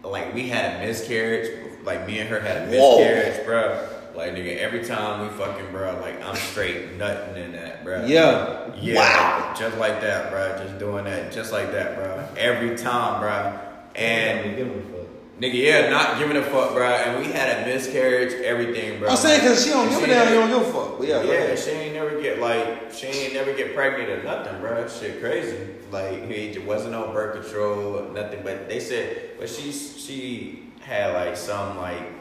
[0.03, 1.67] like we had a miscarriage.
[1.84, 2.97] Like me and her had a Whoa.
[2.97, 3.89] miscarriage, bro.
[4.19, 8.05] Like, nigga, every time we fucking, bro, like I'm straight nutting in that, bro.
[8.05, 8.69] Yeah.
[8.75, 8.95] Yeah.
[8.95, 9.53] Wow.
[9.57, 10.57] Just like that, bro.
[10.61, 12.27] Just doing that, just like that, bro.
[12.37, 13.57] Every time, bro.
[13.95, 14.57] And.
[14.57, 14.99] give a fuck.
[15.39, 16.85] Nigga, yeah, not giving a fuck, bro.
[16.85, 19.07] And we had a miscarriage, everything, bro.
[19.11, 20.21] I'm saying because she don't give a She damn.
[20.23, 20.97] ain't- You don't give a fuck.
[20.99, 21.59] But yeah, yeah, ahead.
[21.59, 24.85] she ain't never get like she ain't never get pregnant or nothing, bro.
[24.89, 25.55] Shit crazy.
[25.91, 28.41] Like it wasn't on birth control, or nothing.
[28.43, 32.18] But they said, but she she had like some like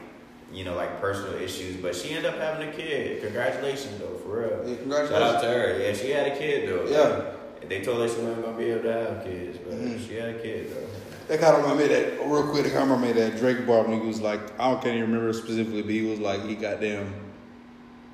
[0.53, 3.21] you know like personal issues, but she ended up having a kid.
[3.21, 4.69] Congratulations though, for real.
[4.69, 5.09] Yeah, congratulations.
[5.09, 5.79] Shout out to her.
[5.79, 6.85] Yeah, she had a kid though.
[6.87, 7.35] Yeah.
[7.67, 10.07] They told her she wasn't gonna be able to have kids, but Mhm.
[10.07, 10.87] she had a kid though.
[11.27, 12.63] That kind of remind me that real quick.
[12.63, 15.11] That kind of me that Drake bar when he was like, I don't can't even
[15.11, 17.13] remember specifically, but he was like, he got them,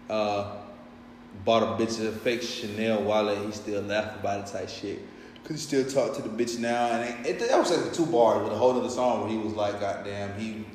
[0.09, 0.57] uh,
[1.45, 3.37] bought a bitch a fake Chanel wallet.
[3.45, 4.99] He still laugh about it type shit.
[5.45, 7.95] Could he still talk to the bitch now, and it, it, that was like the
[7.95, 10.65] two bars with a whole other song where he was like, goddamn, he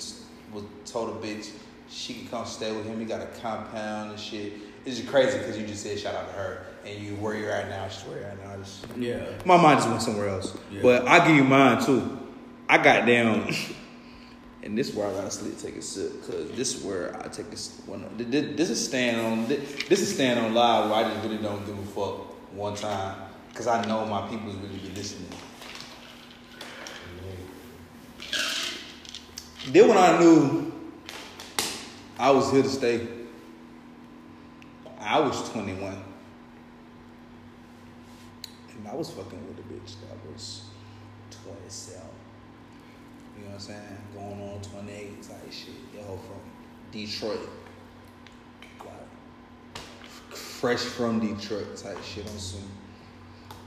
[0.52, 1.50] was told a bitch
[1.90, 2.98] she could come stay with him.
[3.00, 4.52] He got a compound and shit.
[4.84, 7.50] It's just crazy because you just said shout out to her, and you where you're
[7.50, 8.56] at now, she's where you're at now.
[8.56, 9.24] Just, Yeah.
[9.44, 10.56] my mind just went somewhere else.
[10.72, 10.80] Yeah.
[10.82, 12.18] But I give you mine too.
[12.68, 13.52] I got down,
[14.62, 17.28] and this is where I gotta sleep, take a sip, cause this is where I
[17.28, 17.56] take a
[17.90, 18.04] one.
[18.16, 19.46] This, is stand on.
[19.48, 23.16] This is stand on live where I just really don't give a fuck one time,
[23.54, 25.28] cause I know my people people's really be listening.
[29.68, 30.72] Then when I knew
[32.18, 33.06] I was here to stay,
[34.98, 36.02] I was 21.
[38.70, 40.64] And I was fucking with a bitch that was
[41.44, 42.00] 27.
[43.36, 43.98] You know what I'm saying?
[44.14, 45.74] Going on 28 type shit.
[45.94, 46.40] Yo, from
[46.90, 47.48] Detroit.
[48.80, 49.84] Like,
[50.34, 52.68] fresh from Detroit type shit on some.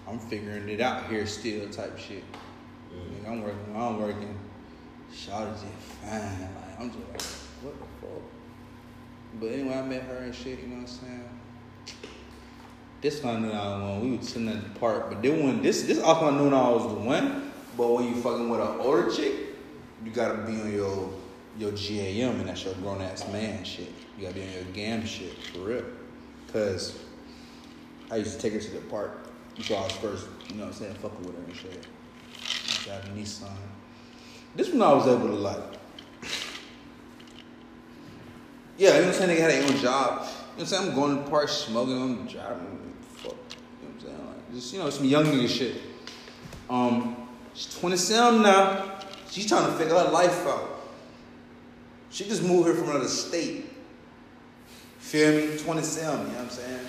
[0.07, 2.24] I'm figuring it out here still type shit.
[2.94, 3.26] Mm.
[3.26, 4.40] Nigga, I'm working, I'm working.
[5.14, 5.65] Shawty just
[6.02, 6.22] fine.
[6.22, 7.22] Like, I'm just like,
[7.61, 8.22] what the fuck?
[9.40, 11.30] But anyway, I met her and shit, you know what I'm saying?
[13.02, 14.02] This one I knew I one.
[14.02, 16.69] We were sitting at the park, but then when this this also I knew I
[16.69, 17.52] was the one.
[17.76, 19.34] But when you fucking with an older chick,
[20.06, 21.10] you gotta be on your
[21.57, 23.91] your GAM and that's your grown ass man shit.
[24.18, 25.85] You gotta be on your GAM shit for real.
[26.52, 26.98] Cause
[28.10, 29.27] I used to take her to the park.
[29.61, 31.88] So I was first, you know what I'm saying, fucking with her and shit.
[32.85, 33.49] Driving Nissan.
[34.56, 35.58] This one I was able to like.
[38.78, 39.30] Yeah, you know what I'm saying?
[39.30, 40.12] They had their own job.
[40.12, 40.90] You know what I'm saying?
[40.90, 43.34] I'm going to the park, smoking, I'm driving, fuck.
[43.82, 44.28] You know what I'm saying?
[44.28, 45.82] Like, just, you know, some young nigga shit.
[46.70, 49.00] Um, she's 27 now.
[49.30, 50.70] She's trying to figure her life out.
[52.12, 53.66] She just moved here from another state.
[55.00, 55.58] Feel me?
[55.58, 56.88] 27, you know what I'm saying?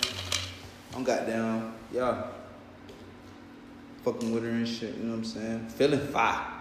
[0.95, 2.27] I'm goddamn, yeah.
[4.03, 5.67] Fucking with her and shit, you know what I'm saying?
[5.69, 6.54] Feeling fine.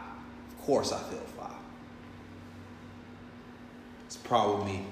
[0.64, 1.50] Of course I feel fine.
[4.06, 4.86] It's probably me.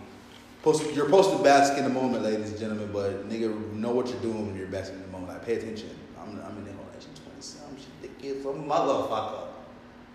[0.66, 4.20] You're supposed to bask in the moment, ladies and gentlemen, but nigga, know what you're
[4.20, 5.32] doing when you're basking in the moment.
[5.32, 5.88] Like, pay attention.
[6.20, 7.78] I'm, I'm in the whole nation 27.
[7.78, 9.46] She the kid from motherfucker.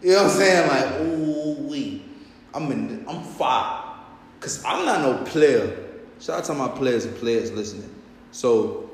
[0.03, 0.67] You know what I'm saying?
[0.67, 2.05] Like, ooh wee.
[2.53, 3.03] I'm in.
[3.09, 3.95] I'm fire.
[4.39, 5.75] Cause I'm not no player.
[6.19, 7.89] Shout out to my players and players listening.
[8.31, 8.91] So,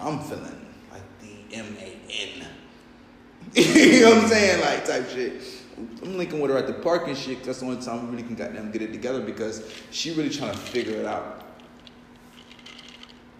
[0.00, 2.37] I'm feeling like the M A N.
[3.54, 4.60] you know what I'm saying?
[4.60, 5.42] Like type shit.
[6.02, 7.38] I'm linking with her at the park and shit.
[7.38, 10.30] 'cause that's the only time we really can goddamn get it together because she really
[10.30, 11.44] trying to figure it out.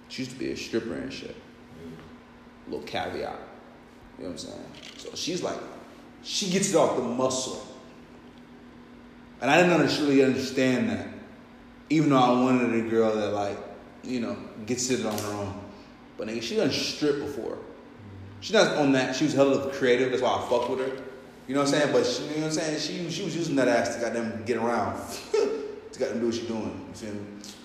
[0.09, 1.35] She used to be a stripper and shit.
[1.37, 2.73] Mm-hmm.
[2.73, 3.39] Little caveat.
[4.19, 4.65] You know what I'm saying?
[4.97, 5.59] So she's like,
[6.23, 7.65] she gets it off the muscle.
[9.41, 11.07] And I didn't really understand that.
[11.91, 13.57] Even though I wanted a girl that like,
[14.03, 14.37] you know,
[14.67, 15.61] gets it on her own.
[16.17, 17.59] But nigga, she done strip before.
[18.41, 19.17] She not on that.
[19.17, 20.11] She was hella creative.
[20.11, 21.03] That's why I fuck with her.
[21.47, 21.93] You know what I'm saying?
[21.93, 22.79] But she, you know what I'm saying?
[22.81, 25.01] She she was using that ass to goddamn get around.
[25.33, 26.87] to goddamn do what she doing.
[26.89, 27.21] You feel me?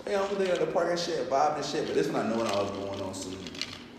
[0.07, 1.85] Know, I'm looking at the park and shit, vibing and shit.
[1.85, 3.13] But this one I know when I was going on.
[3.13, 3.29] So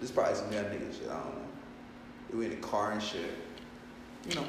[0.01, 1.09] this probably some young nigga shit.
[1.09, 2.39] I don't know.
[2.39, 3.31] We in the car and shit.
[4.29, 4.45] You know,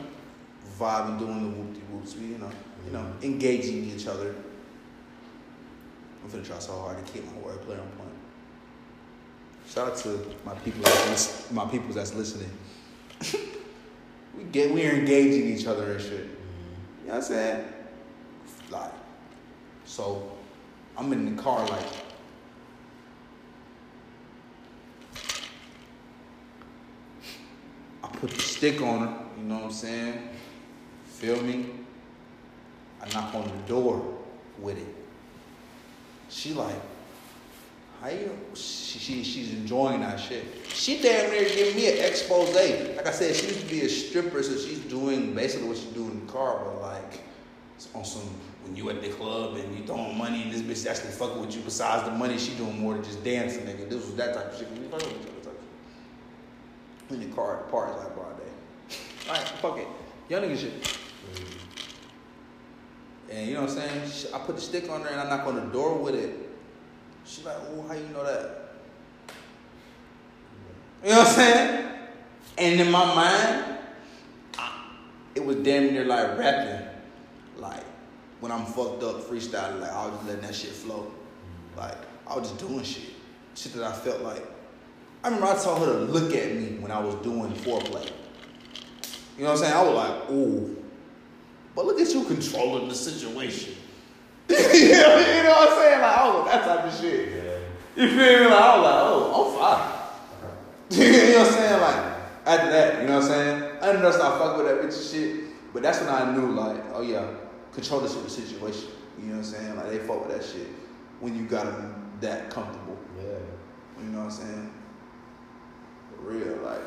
[0.79, 2.15] vibing, doing the whoop de whoops.
[2.15, 2.49] We, you know,
[2.85, 3.23] you know, mm-hmm.
[3.23, 4.35] engaging each other.
[6.23, 8.14] I'm finna try so hard to keep my wordplay on point.
[9.67, 12.49] Shout out to my people, that's my people that's listening.
[14.37, 16.11] we get, we are engaging each other and shit.
[16.11, 17.65] You know what I'm saying?
[18.69, 18.91] Like,
[19.85, 20.31] so
[20.97, 21.85] I'm in the car like.
[28.03, 30.29] I put the stick on her, you know what I'm saying?
[31.05, 31.71] Feel me?
[33.01, 34.17] I knock on the door
[34.59, 34.95] with it.
[36.29, 36.75] She like,
[38.11, 38.37] you?
[38.53, 40.43] She, she she's enjoying that shit.
[40.69, 42.53] She damn near giving me an expose.
[42.53, 45.87] Like I said, she used to be a stripper, so she's doing basically what she
[45.93, 47.21] do in the car, but like
[47.75, 48.23] it's on some
[48.63, 51.55] when you at the club and you throwing money and this bitch actually fucking with
[51.55, 51.61] you.
[51.61, 53.89] Besides the money, she doing more than just dancing, nigga.
[53.89, 54.69] This was that type of shit.
[54.71, 55.63] We fucking with each other type of
[57.09, 57.19] shit.
[57.21, 58.43] In the car, parties like broad day.
[59.29, 59.87] All right, fuck it,
[60.29, 60.81] young nigga shit.
[60.81, 61.55] Mm-hmm.
[63.31, 64.33] And you know what I'm saying?
[64.33, 66.44] I put the stick on her and I knock on the door with it.
[67.25, 68.71] She like, oh, how you know that?
[71.03, 71.89] You know what I'm saying?
[72.57, 73.77] And in my mind,
[75.33, 76.87] it was damn near like rapping.
[77.57, 77.83] Like,
[78.39, 81.11] when I'm fucked up freestyling, like, I was just letting that shit flow.
[81.75, 81.97] Like,
[82.27, 83.13] I was just doing shit.
[83.55, 84.45] Shit that I felt like.
[85.23, 88.11] I remember I told her to look at me when I was doing foreplay.
[89.37, 89.73] You know what I'm saying?
[89.73, 90.83] I was like, ooh.
[91.75, 93.75] But look at you controlling the situation.
[94.49, 96.01] you know what I'm saying?
[96.01, 97.29] Like, oh, that type of shit.
[97.95, 98.45] You feel me?
[98.45, 99.95] Like, I was like, oh, I'm fine.
[100.99, 101.81] you know what I'm saying?
[101.81, 102.15] Like,
[102.45, 103.63] after that, you know what I'm saying?
[103.81, 105.73] I didn't know start fucking with that bitch and shit.
[105.73, 107.25] But that's when I knew, like, oh yeah,
[107.73, 108.89] control the situation.
[109.19, 109.75] You know what I'm saying?
[109.75, 110.67] Like, they fuck with that shit
[111.19, 112.97] when you got them that comfortable.
[113.17, 114.03] Yeah.
[114.03, 114.73] You know what I'm saying?
[116.09, 116.81] For real, like.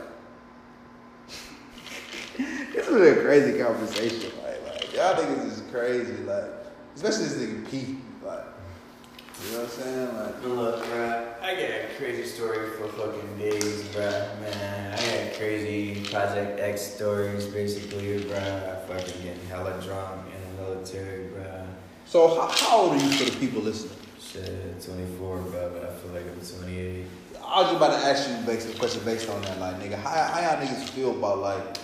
[2.72, 4.30] this is a crazy conversation.
[4.44, 6.16] Like, like y'all think niggas is crazy.
[6.22, 6.57] Like,
[7.01, 7.97] especially this nigga Pete.
[8.25, 8.45] Like,
[9.45, 10.16] you know what I'm saying?
[10.16, 14.41] Like, Look, bruh, I got a crazy story for fucking days, bruh.
[14.41, 18.37] Man, I got crazy Project X stories, basically, bruh.
[18.37, 21.66] I fucking getting hella drunk in the military, bruh.
[22.05, 23.97] so how, how old are you for the people listening?
[24.20, 27.07] Shit, 24, bruh, but I feel like I'm 28.
[27.47, 29.95] I was just about to ask you based, a question based on that, like, nigga,
[29.95, 31.79] how, how y'all niggas feel about, like,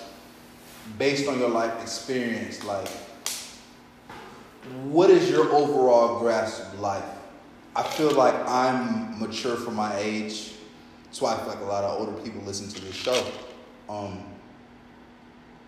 [0.98, 2.88] based on your life experience, like,
[4.84, 7.04] what is your overall grasp of life?
[7.76, 10.52] I feel like I'm mature for my age.
[11.04, 13.26] That's why I feel like a lot of older people listen to this show.
[13.88, 14.24] Um,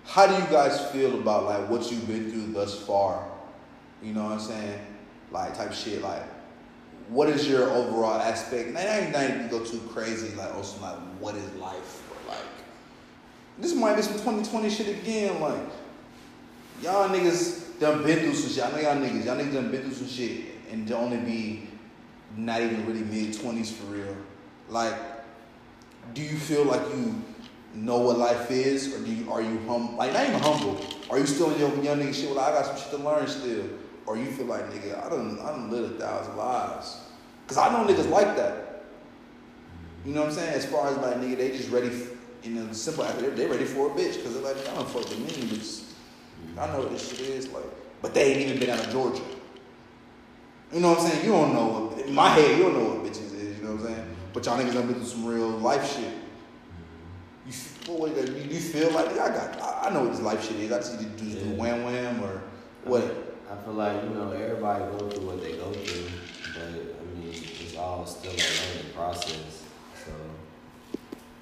[0.05, 3.29] how do you guys feel about like what you've been through thus far?
[4.03, 4.81] You know what I'm saying?
[5.31, 6.01] Like type shit.
[6.01, 6.23] Like,
[7.09, 8.69] what is your overall aspect?
[8.69, 10.35] And I ain't not even go too crazy.
[10.37, 12.03] Like, also like, what is life?
[12.09, 12.47] But like,
[13.59, 15.41] this might be some 2020 shit again.
[15.41, 15.61] Like,
[16.83, 18.65] y'all niggas done been through some shit.
[18.65, 19.25] I know y'all niggas.
[19.25, 21.69] Y'all niggas done been through some shit and to only be
[22.37, 24.17] not even really mid 20s for real.
[24.69, 24.95] Like,
[26.15, 27.23] do you feel like you
[27.75, 30.81] know what life is, or do you are you hum like not even humble?
[31.11, 32.31] Are you still in your young nigga shit?
[32.31, 33.65] Like I got some shit to learn still,
[34.07, 36.99] or you feel like nigga, I don't I don't live a thousand lives,
[37.47, 38.85] cause I know niggas like that.
[40.05, 40.55] You know what I'm saying?
[40.55, 41.89] As far as like nigga, they just ready.
[41.89, 42.13] f-
[42.45, 43.05] know, simple.
[43.05, 45.96] They they ready for a bitch, cause they're like, I don't fuck with me.
[46.59, 47.65] I know what this shit is like,
[48.03, 49.23] but they ain't even been out of Georgia.
[50.73, 51.25] You know what I'm saying?
[51.25, 53.75] You don't know what, in my head, you don't know what bitches is, you know
[53.75, 54.17] what I'm saying?
[54.33, 56.13] But y'all niggas done been through some real life shit.
[57.47, 60.43] You, f- what, what, you, feel like, I got, I, I know what this life
[60.47, 60.73] shit is.
[60.73, 61.57] I just need to do, do Yeah.
[61.57, 62.43] wham wham or
[62.85, 63.05] what?
[63.51, 66.07] I feel like, you know, everybody go through what they go through,
[66.55, 69.63] but I mean, it's all still a learning process.
[70.05, 70.11] So,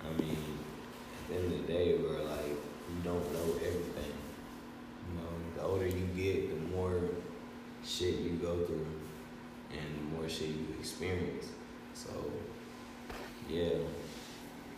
[0.05, 4.13] I mean, at the end of the day, we're like, you don't know everything.
[5.65, 7.01] The older you get, the more
[7.83, 8.87] shit you go through
[9.71, 11.47] and the more shit you experience.
[11.95, 12.11] So,
[13.49, 13.71] yeah,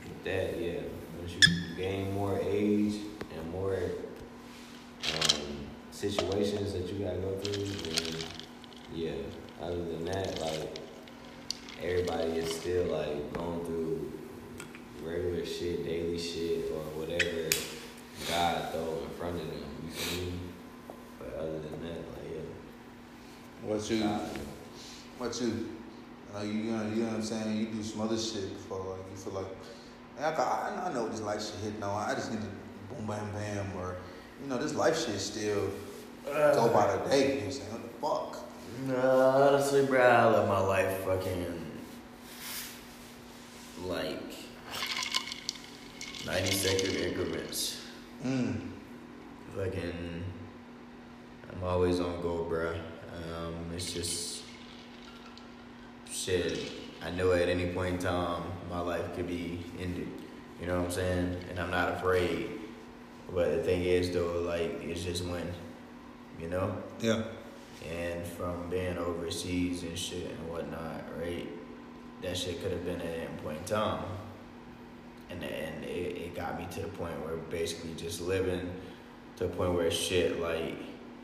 [0.05, 0.83] with that, yeah,
[1.19, 3.01] once you gain more age
[3.37, 3.75] and more
[5.13, 8.23] um, situations that you gotta go through, then
[8.95, 9.11] yeah.
[9.61, 10.79] Other than that, like
[11.83, 14.13] everybody is still like going through
[15.03, 17.51] regular shit, daily shit, or whatever
[18.29, 19.65] God throw in front of them.
[19.83, 20.46] You me?
[21.39, 24.21] Other than that, like yeah, What you, God,
[25.19, 25.69] what you,
[26.35, 27.57] uh, you, you, know, you know what I'm saying?
[27.57, 29.47] You do some other shit before, like, you feel like,
[30.19, 31.95] I, I, I know this life shit hit now.
[31.95, 32.47] I just need to
[32.95, 33.97] boom, bam, bam, or,
[34.43, 35.71] you know, this life shit still
[36.25, 37.21] go by the day.
[37.21, 37.71] You know what I'm saying?
[38.01, 38.47] What the fuck?
[38.87, 41.63] No, honestly, bro, I let my life fucking
[43.85, 44.35] like
[46.27, 47.81] not any sacred increments.
[48.25, 48.71] Mm.
[49.55, 50.25] Fucking,
[51.57, 52.77] I'm always on go, bruh.
[52.77, 54.43] Um, it's just
[56.11, 56.71] shit.
[57.03, 60.09] I know at any point in time my life could be ended.
[60.61, 61.37] You know what I'm saying?
[61.51, 62.51] And I'm not afraid.
[63.35, 65.51] But the thing is, though, like it's just when,
[66.41, 66.77] you know.
[67.01, 67.23] Yeah.
[67.91, 71.47] And from being overseas and shit and whatnot, right?
[72.23, 74.05] That shit could have been at any point in time.
[75.31, 78.71] And and it, it got me to the point where basically just living
[79.37, 80.77] to a point where shit like,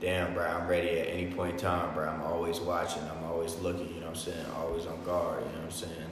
[0.03, 2.09] damn, bro, I'm ready at any point in time, bro.
[2.09, 4.47] I'm always watching, I'm always looking, you know what I'm saying?
[4.59, 6.09] Always on guard, you know what I'm saying?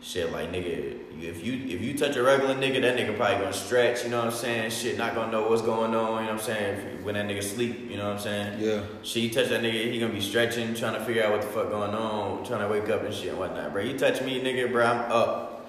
[0.00, 3.52] Shit like nigga, if you if you touch a regular nigga, that nigga probably gonna
[3.54, 4.70] stretch, you know what I'm saying?
[4.70, 6.78] Shit, not gonna know what's going on, you know what I'm saying?
[6.98, 8.60] If, when that nigga sleep, you know what I'm saying?
[8.60, 8.82] Yeah.
[9.02, 11.46] Shit, you touch that nigga, he gonna be stretching, trying to figure out what the
[11.48, 13.82] fuck going on, trying to wake up and shit and whatnot, bro.
[13.82, 15.66] You touch me, nigga, bro, I'm up.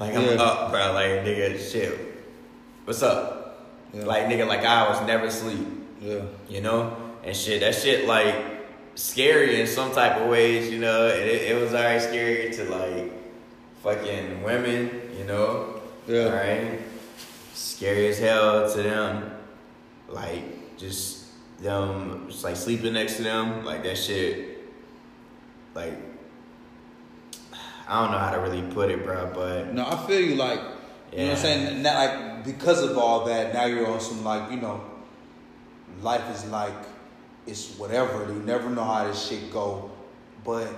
[0.00, 0.42] Like I'm Yeah.
[0.42, 0.92] up, bro.
[0.92, 1.96] Like nigga, shit.
[2.84, 3.70] What's up?
[3.94, 4.04] Yeah.
[4.06, 5.68] Like nigga, like I was never asleep,
[6.02, 6.22] Yeah.
[6.48, 6.96] you know?
[7.24, 8.34] And shit, that shit like
[8.94, 11.06] scary in some type of ways, you know?
[11.06, 13.12] And it, it was alright scary to like
[13.82, 15.80] fucking women, you know?
[16.06, 16.28] Yeah.
[16.28, 16.80] Right?
[17.54, 19.30] Scary as hell to them.
[20.08, 21.26] Like just
[21.60, 24.52] them just like sleeping next to them, like that shit
[25.74, 25.94] like
[27.88, 30.36] I don't know how to really put it, bro, but No, I feel you.
[30.36, 30.60] Like,
[31.12, 31.82] you know what I'm saying?
[31.82, 34.82] Now, like, because of all that, now you're on some like, you know,
[36.02, 36.74] life is like
[37.46, 38.32] it's whatever.
[38.32, 39.90] You never know how this shit go.
[40.44, 40.68] But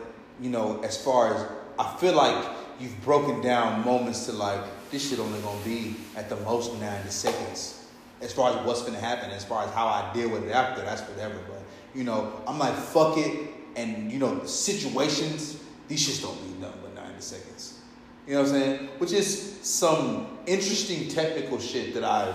[0.41, 1.47] you know, as far as
[1.79, 2.45] I feel like
[2.79, 4.61] you've broken down moments to like
[4.91, 7.87] this shit only gonna be at the most ninety seconds.
[8.21, 10.83] As far as what's gonna happen, as far as how I deal with it after,
[10.83, 11.39] that's whatever.
[11.49, 11.63] But
[11.95, 16.81] you know, I'm like fuck it, and you know, situations these shits don't be nothing
[16.83, 17.81] but ninety seconds.
[18.27, 18.89] You know what I'm saying?
[18.99, 22.35] Which is some interesting technical shit that I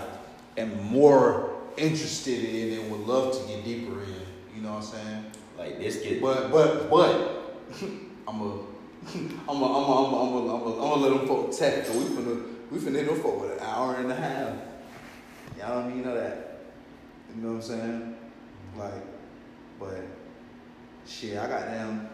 [0.56, 4.14] am more interested in and would love to get deeper in.
[4.56, 5.24] You know what I'm saying?
[5.60, 7.62] like this kid But but but
[8.28, 8.58] I'm a
[9.48, 11.56] I'm a I'm a I'm a I'm a I'm a, I'm a let them folk
[11.56, 11.86] tech.
[11.86, 14.54] So we finna we finna hit them folk with an hour and a half.
[15.58, 16.62] Y'all don't even know that.
[17.34, 18.16] You know what I'm saying?
[18.76, 19.04] Like,
[19.78, 20.04] but
[21.06, 22.08] shit, I got them.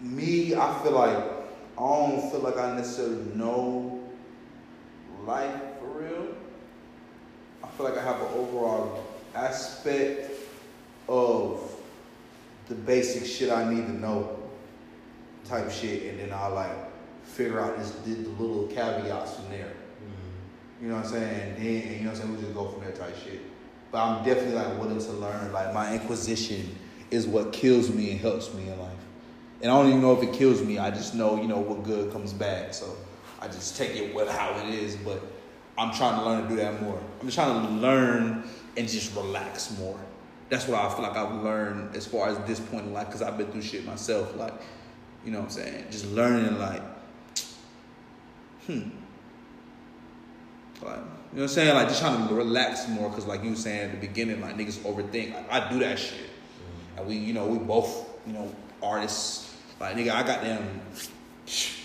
[0.00, 4.02] Me, I feel like I don't feel like I necessarily know
[5.26, 6.34] life real.
[7.62, 9.04] I feel like I have an overall
[9.34, 10.30] aspect
[11.08, 11.60] of
[12.68, 14.36] the basic shit I need to know
[15.44, 16.72] type shit, and then I'll like
[17.24, 19.72] figure out this the, the little caveats from there.
[19.72, 20.84] Mm-hmm.
[20.84, 21.40] You know what I'm saying?
[21.40, 23.40] And then you know what I'm saying, we just go from there type shit.
[23.92, 25.52] But I'm definitely like willing to learn.
[25.52, 26.76] Like my inquisition
[27.10, 28.92] is what kills me and helps me in life.
[29.62, 30.78] And I don't even know if it kills me.
[30.78, 32.74] I just know, you know, what good comes back.
[32.74, 32.96] So
[33.40, 34.96] I just take it with how it is.
[34.96, 35.22] But
[35.78, 36.98] I'm trying to learn to do that more.
[37.20, 38.44] I'm just trying to learn
[38.76, 39.98] and just relax more.
[40.48, 43.22] That's what I feel like I've learned as far as this point in life because
[43.22, 44.36] I've been through shit myself.
[44.36, 44.54] Like,
[45.24, 45.86] you know what I'm saying?
[45.90, 46.82] Just learning, like,
[48.66, 48.90] hmm.
[50.82, 50.98] Like,
[51.32, 51.74] you know what I'm saying?
[51.74, 54.56] Like, just trying to relax more because, like you were saying at the beginning, like,
[54.56, 55.34] niggas overthink.
[55.34, 56.30] Like, I do that shit.
[56.96, 59.54] And we, you know, we both, you know, artists.
[59.80, 60.80] Like, nigga, I got them.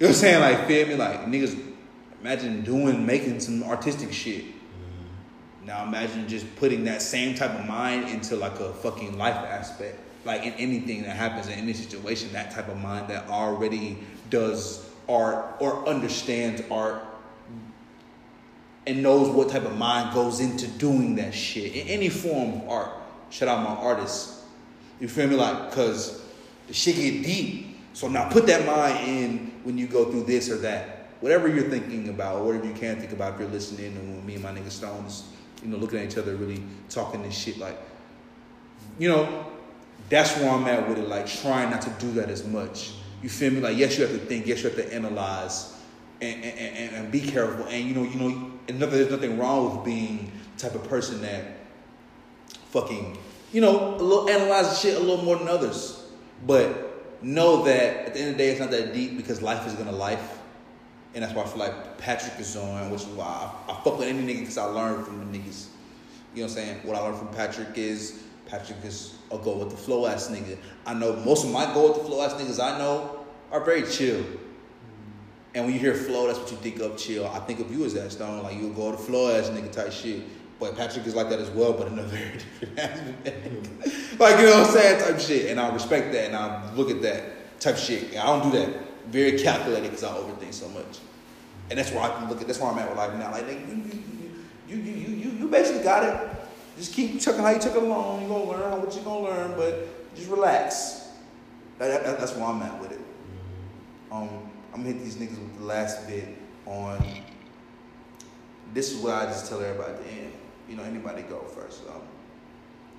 [0.00, 0.40] You know what I'm saying?
[0.40, 0.94] Like, feel me?
[0.94, 1.67] Like, niggas,
[2.20, 4.44] imagine doing, making some artistic shit.
[5.64, 9.98] Now imagine just putting that same type of mind into like a fucking life aspect.
[10.24, 13.98] Like in anything that happens in any situation, that type of mind that already
[14.30, 17.02] does art or understands art
[18.86, 22.68] and knows what type of mind goes into doing that shit in any form of
[22.68, 22.90] art.
[23.30, 24.44] Shout out my artists.
[25.00, 25.36] You feel me?
[25.36, 26.22] Like, cause
[26.66, 27.76] the shit get deep.
[27.92, 30.97] So now put that mind in when you go through this or that.
[31.20, 34.34] Whatever you're thinking about, whatever you can think about if you're listening and when me
[34.34, 35.24] and my nigga Stones,
[35.62, 37.78] you know, looking at each other really talking this shit like
[38.98, 39.46] you know,
[40.08, 42.92] that's where I'm at with it, like trying not to do that as much.
[43.22, 43.60] You feel me?
[43.60, 45.74] Like yes, you have to think, yes, you have to analyze
[46.20, 47.66] and and, and, and be careful.
[47.66, 51.20] And you know, you know, and there's nothing wrong with being the type of person
[51.22, 51.44] that
[52.70, 53.18] fucking,
[53.52, 56.04] you know, a little analyze shit a little more than others.
[56.46, 59.66] But know that at the end of the day, it's not that deep because life
[59.66, 60.37] is gonna life.
[61.14, 63.98] And that's why I feel like Patrick is on, which is why I, I fuck
[63.98, 65.66] with any nigga because I learned from the niggas.
[66.34, 66.80] You know what I'm saying?
[66.84, 70.58] What I learned from Patrick is Patrick is a go with the flow ass nigga.
[70.86, 73.82] I know most of my go with the flow ass niggas I know are very
[73.82, 74.24] chill.
[75.54, 77.26] And when you hear flow, that's what you think of chill.
[77.26, 79.72] I think of you as that stone, like you go with the flow ass nigga
[79.72, 80.22] type shit.
[80.60, 84.20] But Patrick is like that as well, but in a very different aspect.
[84.20, 85.50] like you know what I'm saying, type shit.
[85.50, 88.16] And I respect that and I look at that type shit.
[88.16, 88.87] I don't do that.
[89.10, 90.98] Very calculated because I overthink so much,
[91.70, 92.46] and that's where I can look at.
[92.46, 93.30] That's where I'm at with life now.
[93.32, 93.56] Like you
[94.68, 96.30] you you you you, you basically got it.
[96.76, 98.22] Just keep chucking how you took it along.
[98.22, 101.08] You gonna learn what you gonna learn, but just relax.
[101.78, 103.00] That, that- that's where I'm at with it.
[104.10, 104.28] Um,
[104.74, 106.26] I'm gonna hit these niggas with the last bit
[106.66, 107.04] on.
[108.74, 110.32] This is what I just tell everybody at the end.
[110.68, 111.80] You know, anybody go first.
[111.88, 112.02] Um,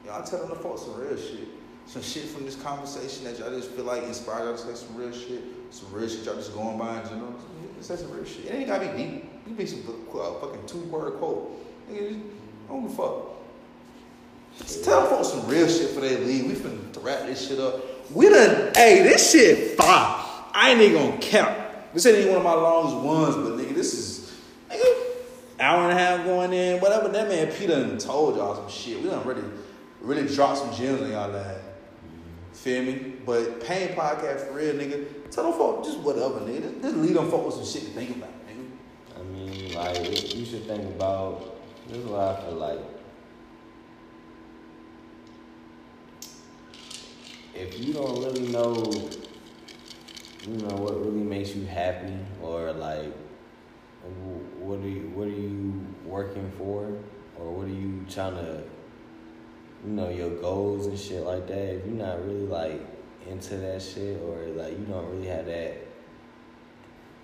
[0.06, 1.48] y'all tell them the folks some real shit.
[1.86, 4.95] Some shit from this conversation that y'all just feel like inspired y'all to say some
[4.95, 5.41] real shit.
[5.71, 7.35] Some real shit y'all just going by in general.
[7.81, 8.45] Say some real shit.
[8.45, 9.25] It ain't gotta be deep.
[9.47, 9.83] You be some
[10.13, 11.89] uh, fucking two word quote.
[11.89, 12.19] Nigga, just,
[12.67, 13.13] I don't give a fuck.
[14.57, 16.45] Just tell folks some real shit for they leave.
[16.45, 18.11] We finna wrap this shit up.
[18.13, 20.25] We done, hey, this shit fire.
[20.53, 21.57] I ain't even gonna count.
[21.93, 24.35] This ain't even one of my longest ones, but nigga, this is,
[24.69, 25.05] nigga,
[25.59, 27.07] hour and a half going in, whatever.
[27.09, 29.01] That man Peter done told y'all some shit.
[29.01, 29.43] We done really,
[30.01, 31.61] really dropped some gems on y'all live.
[32.53, 33.13] Feel me?
[33.25, 35.05] But PAIIN Podcast for real, nigga.
[35.31, 36.81] Tell them folks just whatever, nigga.
[36.81, 39.19] Just, leave them folks with some shit to think about, nigga.
[39.19, 41.56] I mean, like you should think about.
[41.88, 42.80] This is what I feel like.
[47.56, 48.76] If you don't really know,
[50.47, 53.14] you know what really makes you happy, or like,
[54.60, 56.93] what are you, what are you working for,
[57.38, 58.64] or what are you trying to,
[59.85, 61.76] you know, your goals and shit like that.
[61.76, 62.81] If you're not really like
[63.27, 65.75] into that shit, or like you don't really have that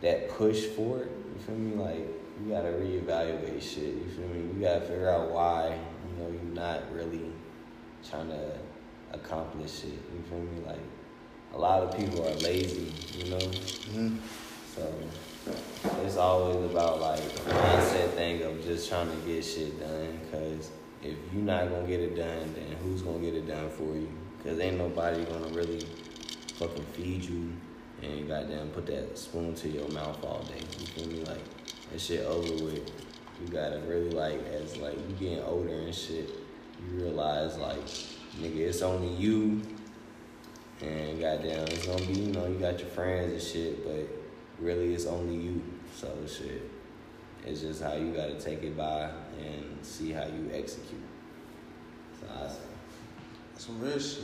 [0.01, 1.11] that push for it.
[1.33, 1.75] You feel me?
[1.75, 2.07] Like
[2.41, 3.95] you gotta reevaluate shit.
[3.95, 4.53] You feel me?
[4.53, 5.77] You gotta figure out why
[6.09, 7.31] you know you're not really
[8.07, 8.51] trying to
[9.13, 9.91] accomplish shit.
[9.91, 10.61] You feel me?
[10.65, 10.79] Like
[11.53, 12.91] a lot of people are lazy.
[13.17, 13.37] You know.
[13.37, 14.17] Mm-hmm.
[14.75, 14.93] So
[16.03, 20.19] it's always about like a mindset thing of just trying to get shit done.
[20.31, 23.95] Cause if you're not gonna get it done, then who's gonna get it done for
[23.95, 24.09] you?
[24.45, 25.83] Cause ain't nobody gonna really
[26.59, 27.51] fucking feed you
[28.03, 30.59] and goddamn put that spoon to your mouth all day.
[30.79, 31.23] You feel me?
[31.23, 31.43] Like
[31.91, 32.91] that shit over with.
[33.41, 37.83] You gotta really like as like you getting older and shit, you realize like
[38.39, 39.63] nigga it's only you
[40.79, 44.07] and goddamn it's gonna be, you know, you got your friends and shit, but
[44.63, 45.63] really it's only you.
[45.95, 46.69] So shit.
[47.43, 49.09] It's just how you gotta take it by
[49.39, 51.01] and see how you execute.
[52.21, 52.74] So I say.
[53.57, 54.23] Some real shit.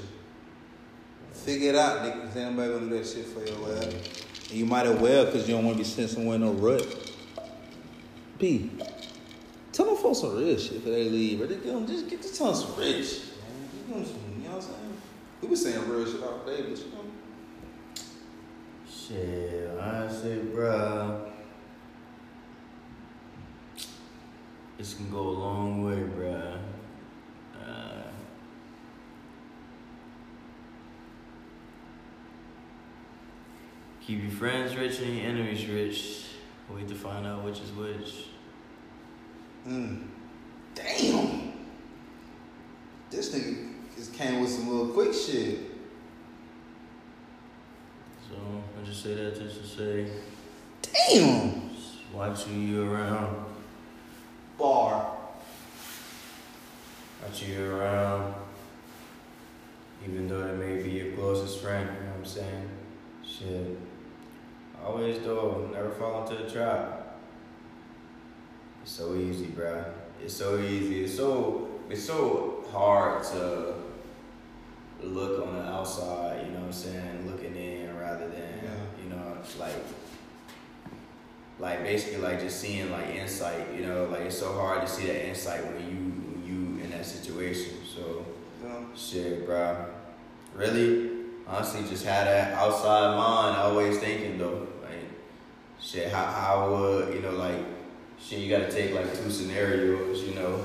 [1.33, 2.25] Figure it out, nigga.
[2.25, 4.25] Cause ain't nobody gonna do that shit for your ass.
[4.49, 6.51] And you might as well, cause you don't want to be sent somewhere in no
[6.51, 6.85] rut.
[8.37, 8.69] P.
[9.71, 11.39] Tell them folks some real shit before they leave.
[11.39, 11.47] Bro.
[11.47, 13.21] Just, give them, just get to tell them some real shit.
[13.89, 13.89] Man.
[13.89, 15.01] You know what I'm saying?
[15.41, 17.05] We been saying real shit all day, but you know.
[18.89, 21.29] Shit, honestly, bruh.
[24.77, 26.57] This can go a long way, bruh.
[34.11, 36.25] Keep your friends rich and your enemies rich.
[36.69, 38.25] Wait to find out which is which.
[39.65, 40.05] Mm.
[40.75, 41.53] Damn.
[43.09, 45.59] This nigga just came with some little quick shit.
[48.27, 50.11] So I just say that just to say,
[50.81, 51.69] Damn.
[51.69, 53.45] just watch who you around.
[54.57, 55.15] Bar.
[57.23, 58.33] Watch who you around.
[60.05, 62.69] Even though they may be your closest friend, you know what I'm saying?
[63.23, 63.77] Shit.
[64.85, 67.19] Always though, never fall into the trap.
[68.83, 69.85] It's so easy, bruh.
[70.23, 71.03] It's so easy.
[71.03, 73.75] It's so it's so hard to
[75.03, 79.03] look on the outside, you know what I'm saying, looking in rather than Yeah.
[79.03, 79.75] you know, it's like
[81.59, 85.07] like basically like just seeing like insight, you know, like it's so hard to see
[85.07, 85.97] that insight when you
[86.27, 87.75] when you in that situation.
[87.85, 88.25] So
[88.71, 88.87] know?
[88.95, 89.85] Shit, bro.
[90.55, 91.20] Really,
[91.51, 94.67] honestly, just had that outside mind, always thinking though.
[94.81, 95.09] Like,
[95.79, 97.59] shit, how how would you know like,
[98.19, 100.63] shit, you gotta take like two scenarios, you know,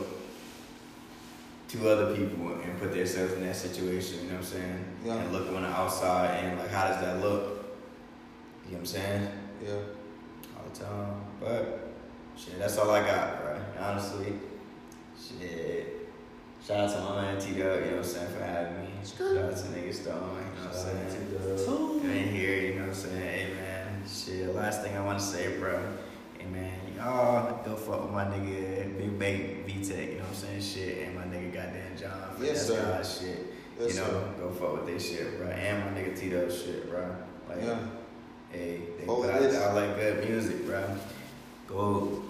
[1.68, 4.20] two other people and put themselves in that situation.
[4.20, 4.84] You know what I'm saying?
[5.04, 5.14] Yeah.
[5.14, 7.42] And look on the outside and like, how does that look?
[8.66, 9.28] You know what I'm saying?
[9.64, 9.72] Yeah.
[10.56, 11.14] all the time.
[11.40, 11.92] But
[12.36, 13.58] shit, that's all I got, bro.
[13.80, 14.34] Honestly,
[15.18, 15.95] shit.
[16.66, 18.88] Shout out to my man T Dub, you know what I'm saying, for having me.
[19.05, 22.02] Shout out to nigga Stone, you know what I'm saying.
[22.02, 23.22] You ain't here, you know what I'm saying.
[23.22, 24.52] Hey man, shit.
[24.52, 25.80] Last thing I want to say, bro.
[26.36, 30.28] Hey man, y'all go fuck with my nigga Big Bait V Tech, you know what
[30.30, 30.60] I'm saying.
[30.60, 32.34] Shit, and my nigga goddamn John.
[32.36, 33.47] for Yes, that guy Shit.
[33.78, 34.32] Yes, you know, sir.
[34.40, 35.47] go fuck with this shit, bro.
[35.47, 37.14] And my nigga T Dub shit, bro.
[37.48, 37.78] Like, Yeah.
[38.51, 40.82] Hey, they put out, out like good music, bro.
[41.68, 42.24] Go,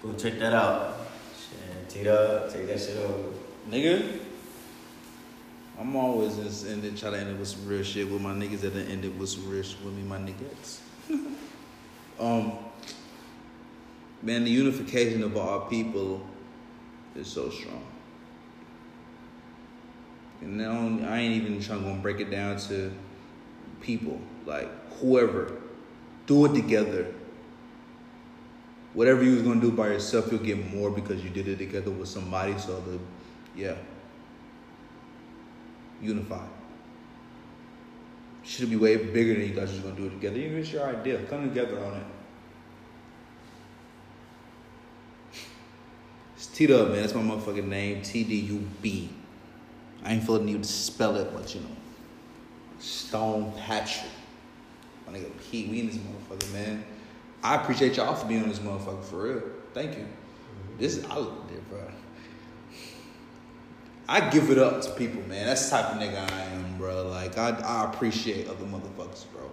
[0.00, 0.96] go check that out.
[1.36, 3.33] Shit, T Dub, take that shit over.
[3.68, 4.20] Nigga.
[5.78, 8.60] I'm always just ended, try to end it with some real shit with my niggas
[8.60, 10.78] that done ended with some real shit with me, my niggas.
[12.20, 12.52] um,
[14.22, 16.24] man, the unification of our people
[17.16, 17.84] is so strong.
[20.40, 22.92] And now I ain't even trying to break it down to
[23.80, 24.68] people, like
[25.00, 25.52] whoever.
[26.26, 27.12] Do it together.
[28.92, 31.90] Whatever you was gonna do by yourself, you'll get more because you did it together
[31.90, 32.56] with somebody.
[32.58, 32.98] So the,
[33.56, 33.76] yeah,
[36.00, 36.46] unify.
[38.44, 40.36] Should be way bigger than you guys just gonna do it together.
[40.36, 42.06] If it's your idea, come together on it.
[46.36, 47.00] It's T Dub, man.
[47.00, 48.02] That's my motherfucking name.
[48.02, 49.08] T D U B.
[50.04, 51.68] I ain't feeling you to spell it, but you know.
[52.78, 54.10] Stone Patrick.
[55.06, 56.84] My nigga Pete, we in this motherfucker, man.
[57.42, 59.42] I appreciate y'all for being on this motherfucker for real.
[59.72, 60.06] Thank you.
[60.78, 61.80] This is I it, bro.
[64.08, 65.46] I give it up to people, man.
[65.46, 67.08] That's the type of nigga I am, bro.
[67.08, 69.50] Like I, I appreciate other motherfuckers, bro.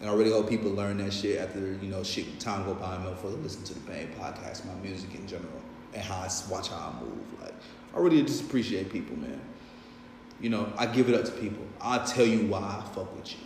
[0.00, 2.96] And I really hope people learn that shit after you know shit time go by
[2.96, 5.62] and motherfuckers listen to the PAIIN podcast, my music in general,
[5.94, 7.40] and how I watch how I move.
[7.40, 7.54] Like
[7.94, 9.40] I really just appreciate people, man.
[10.40, 11.64] You know, I give it up to people.
[11.80, 13.38] I tell you why I fuck with you.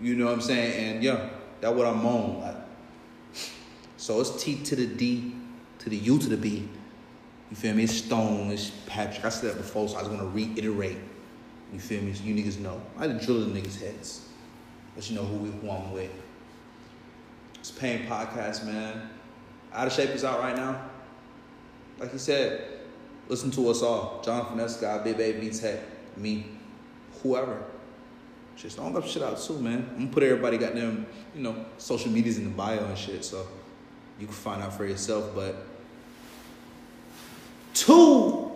[0.00, 0.94] You know what I'm saying?
[0.96, 1.30] And yeah,
[1.60, 2.40] that's what I'm on.
[2.40, 2.56] Like,
[3.96, 5.34] so it's T to the D
[5.78, 6.68] to the U to the B.
[7.50, 7.84] You feel me?
[7.84, 9.24] It's Stone, it's Patrick.
[9.24, 10.98] I said that before, so I just want to reiterate.
[11.72, 12.12] You feel me?
[12.12, 12.80] So you niggas know.
[12.98, 14.28] I done drill the niggas' heads.
[14.96, 16.10] Let you know who, we, who I'm with.
[17.58, 19.10] It's PAIIN Podcast, man.
[19.72, 20.88] Out of Shape is out right now.
[21.98, 22.80] Like he said,
[23.28, 24.22] listen to us all.
[24.22, 25.80] John Finesse guy, Big Baby Tech,
[26.16, 26.46] me,
[27.22, 27.64] whoever.
[28.56, 29.86] Just don't up shit out too, man.
[29.90, 33.24] I'm gonna put everybody got them, you know, social medias in the bio and shit,
[33.24, 33.46] so
[34.18, 35.32] you can find out for yourself.
[35.34, 35.67] But
[37.78, 38.50] Two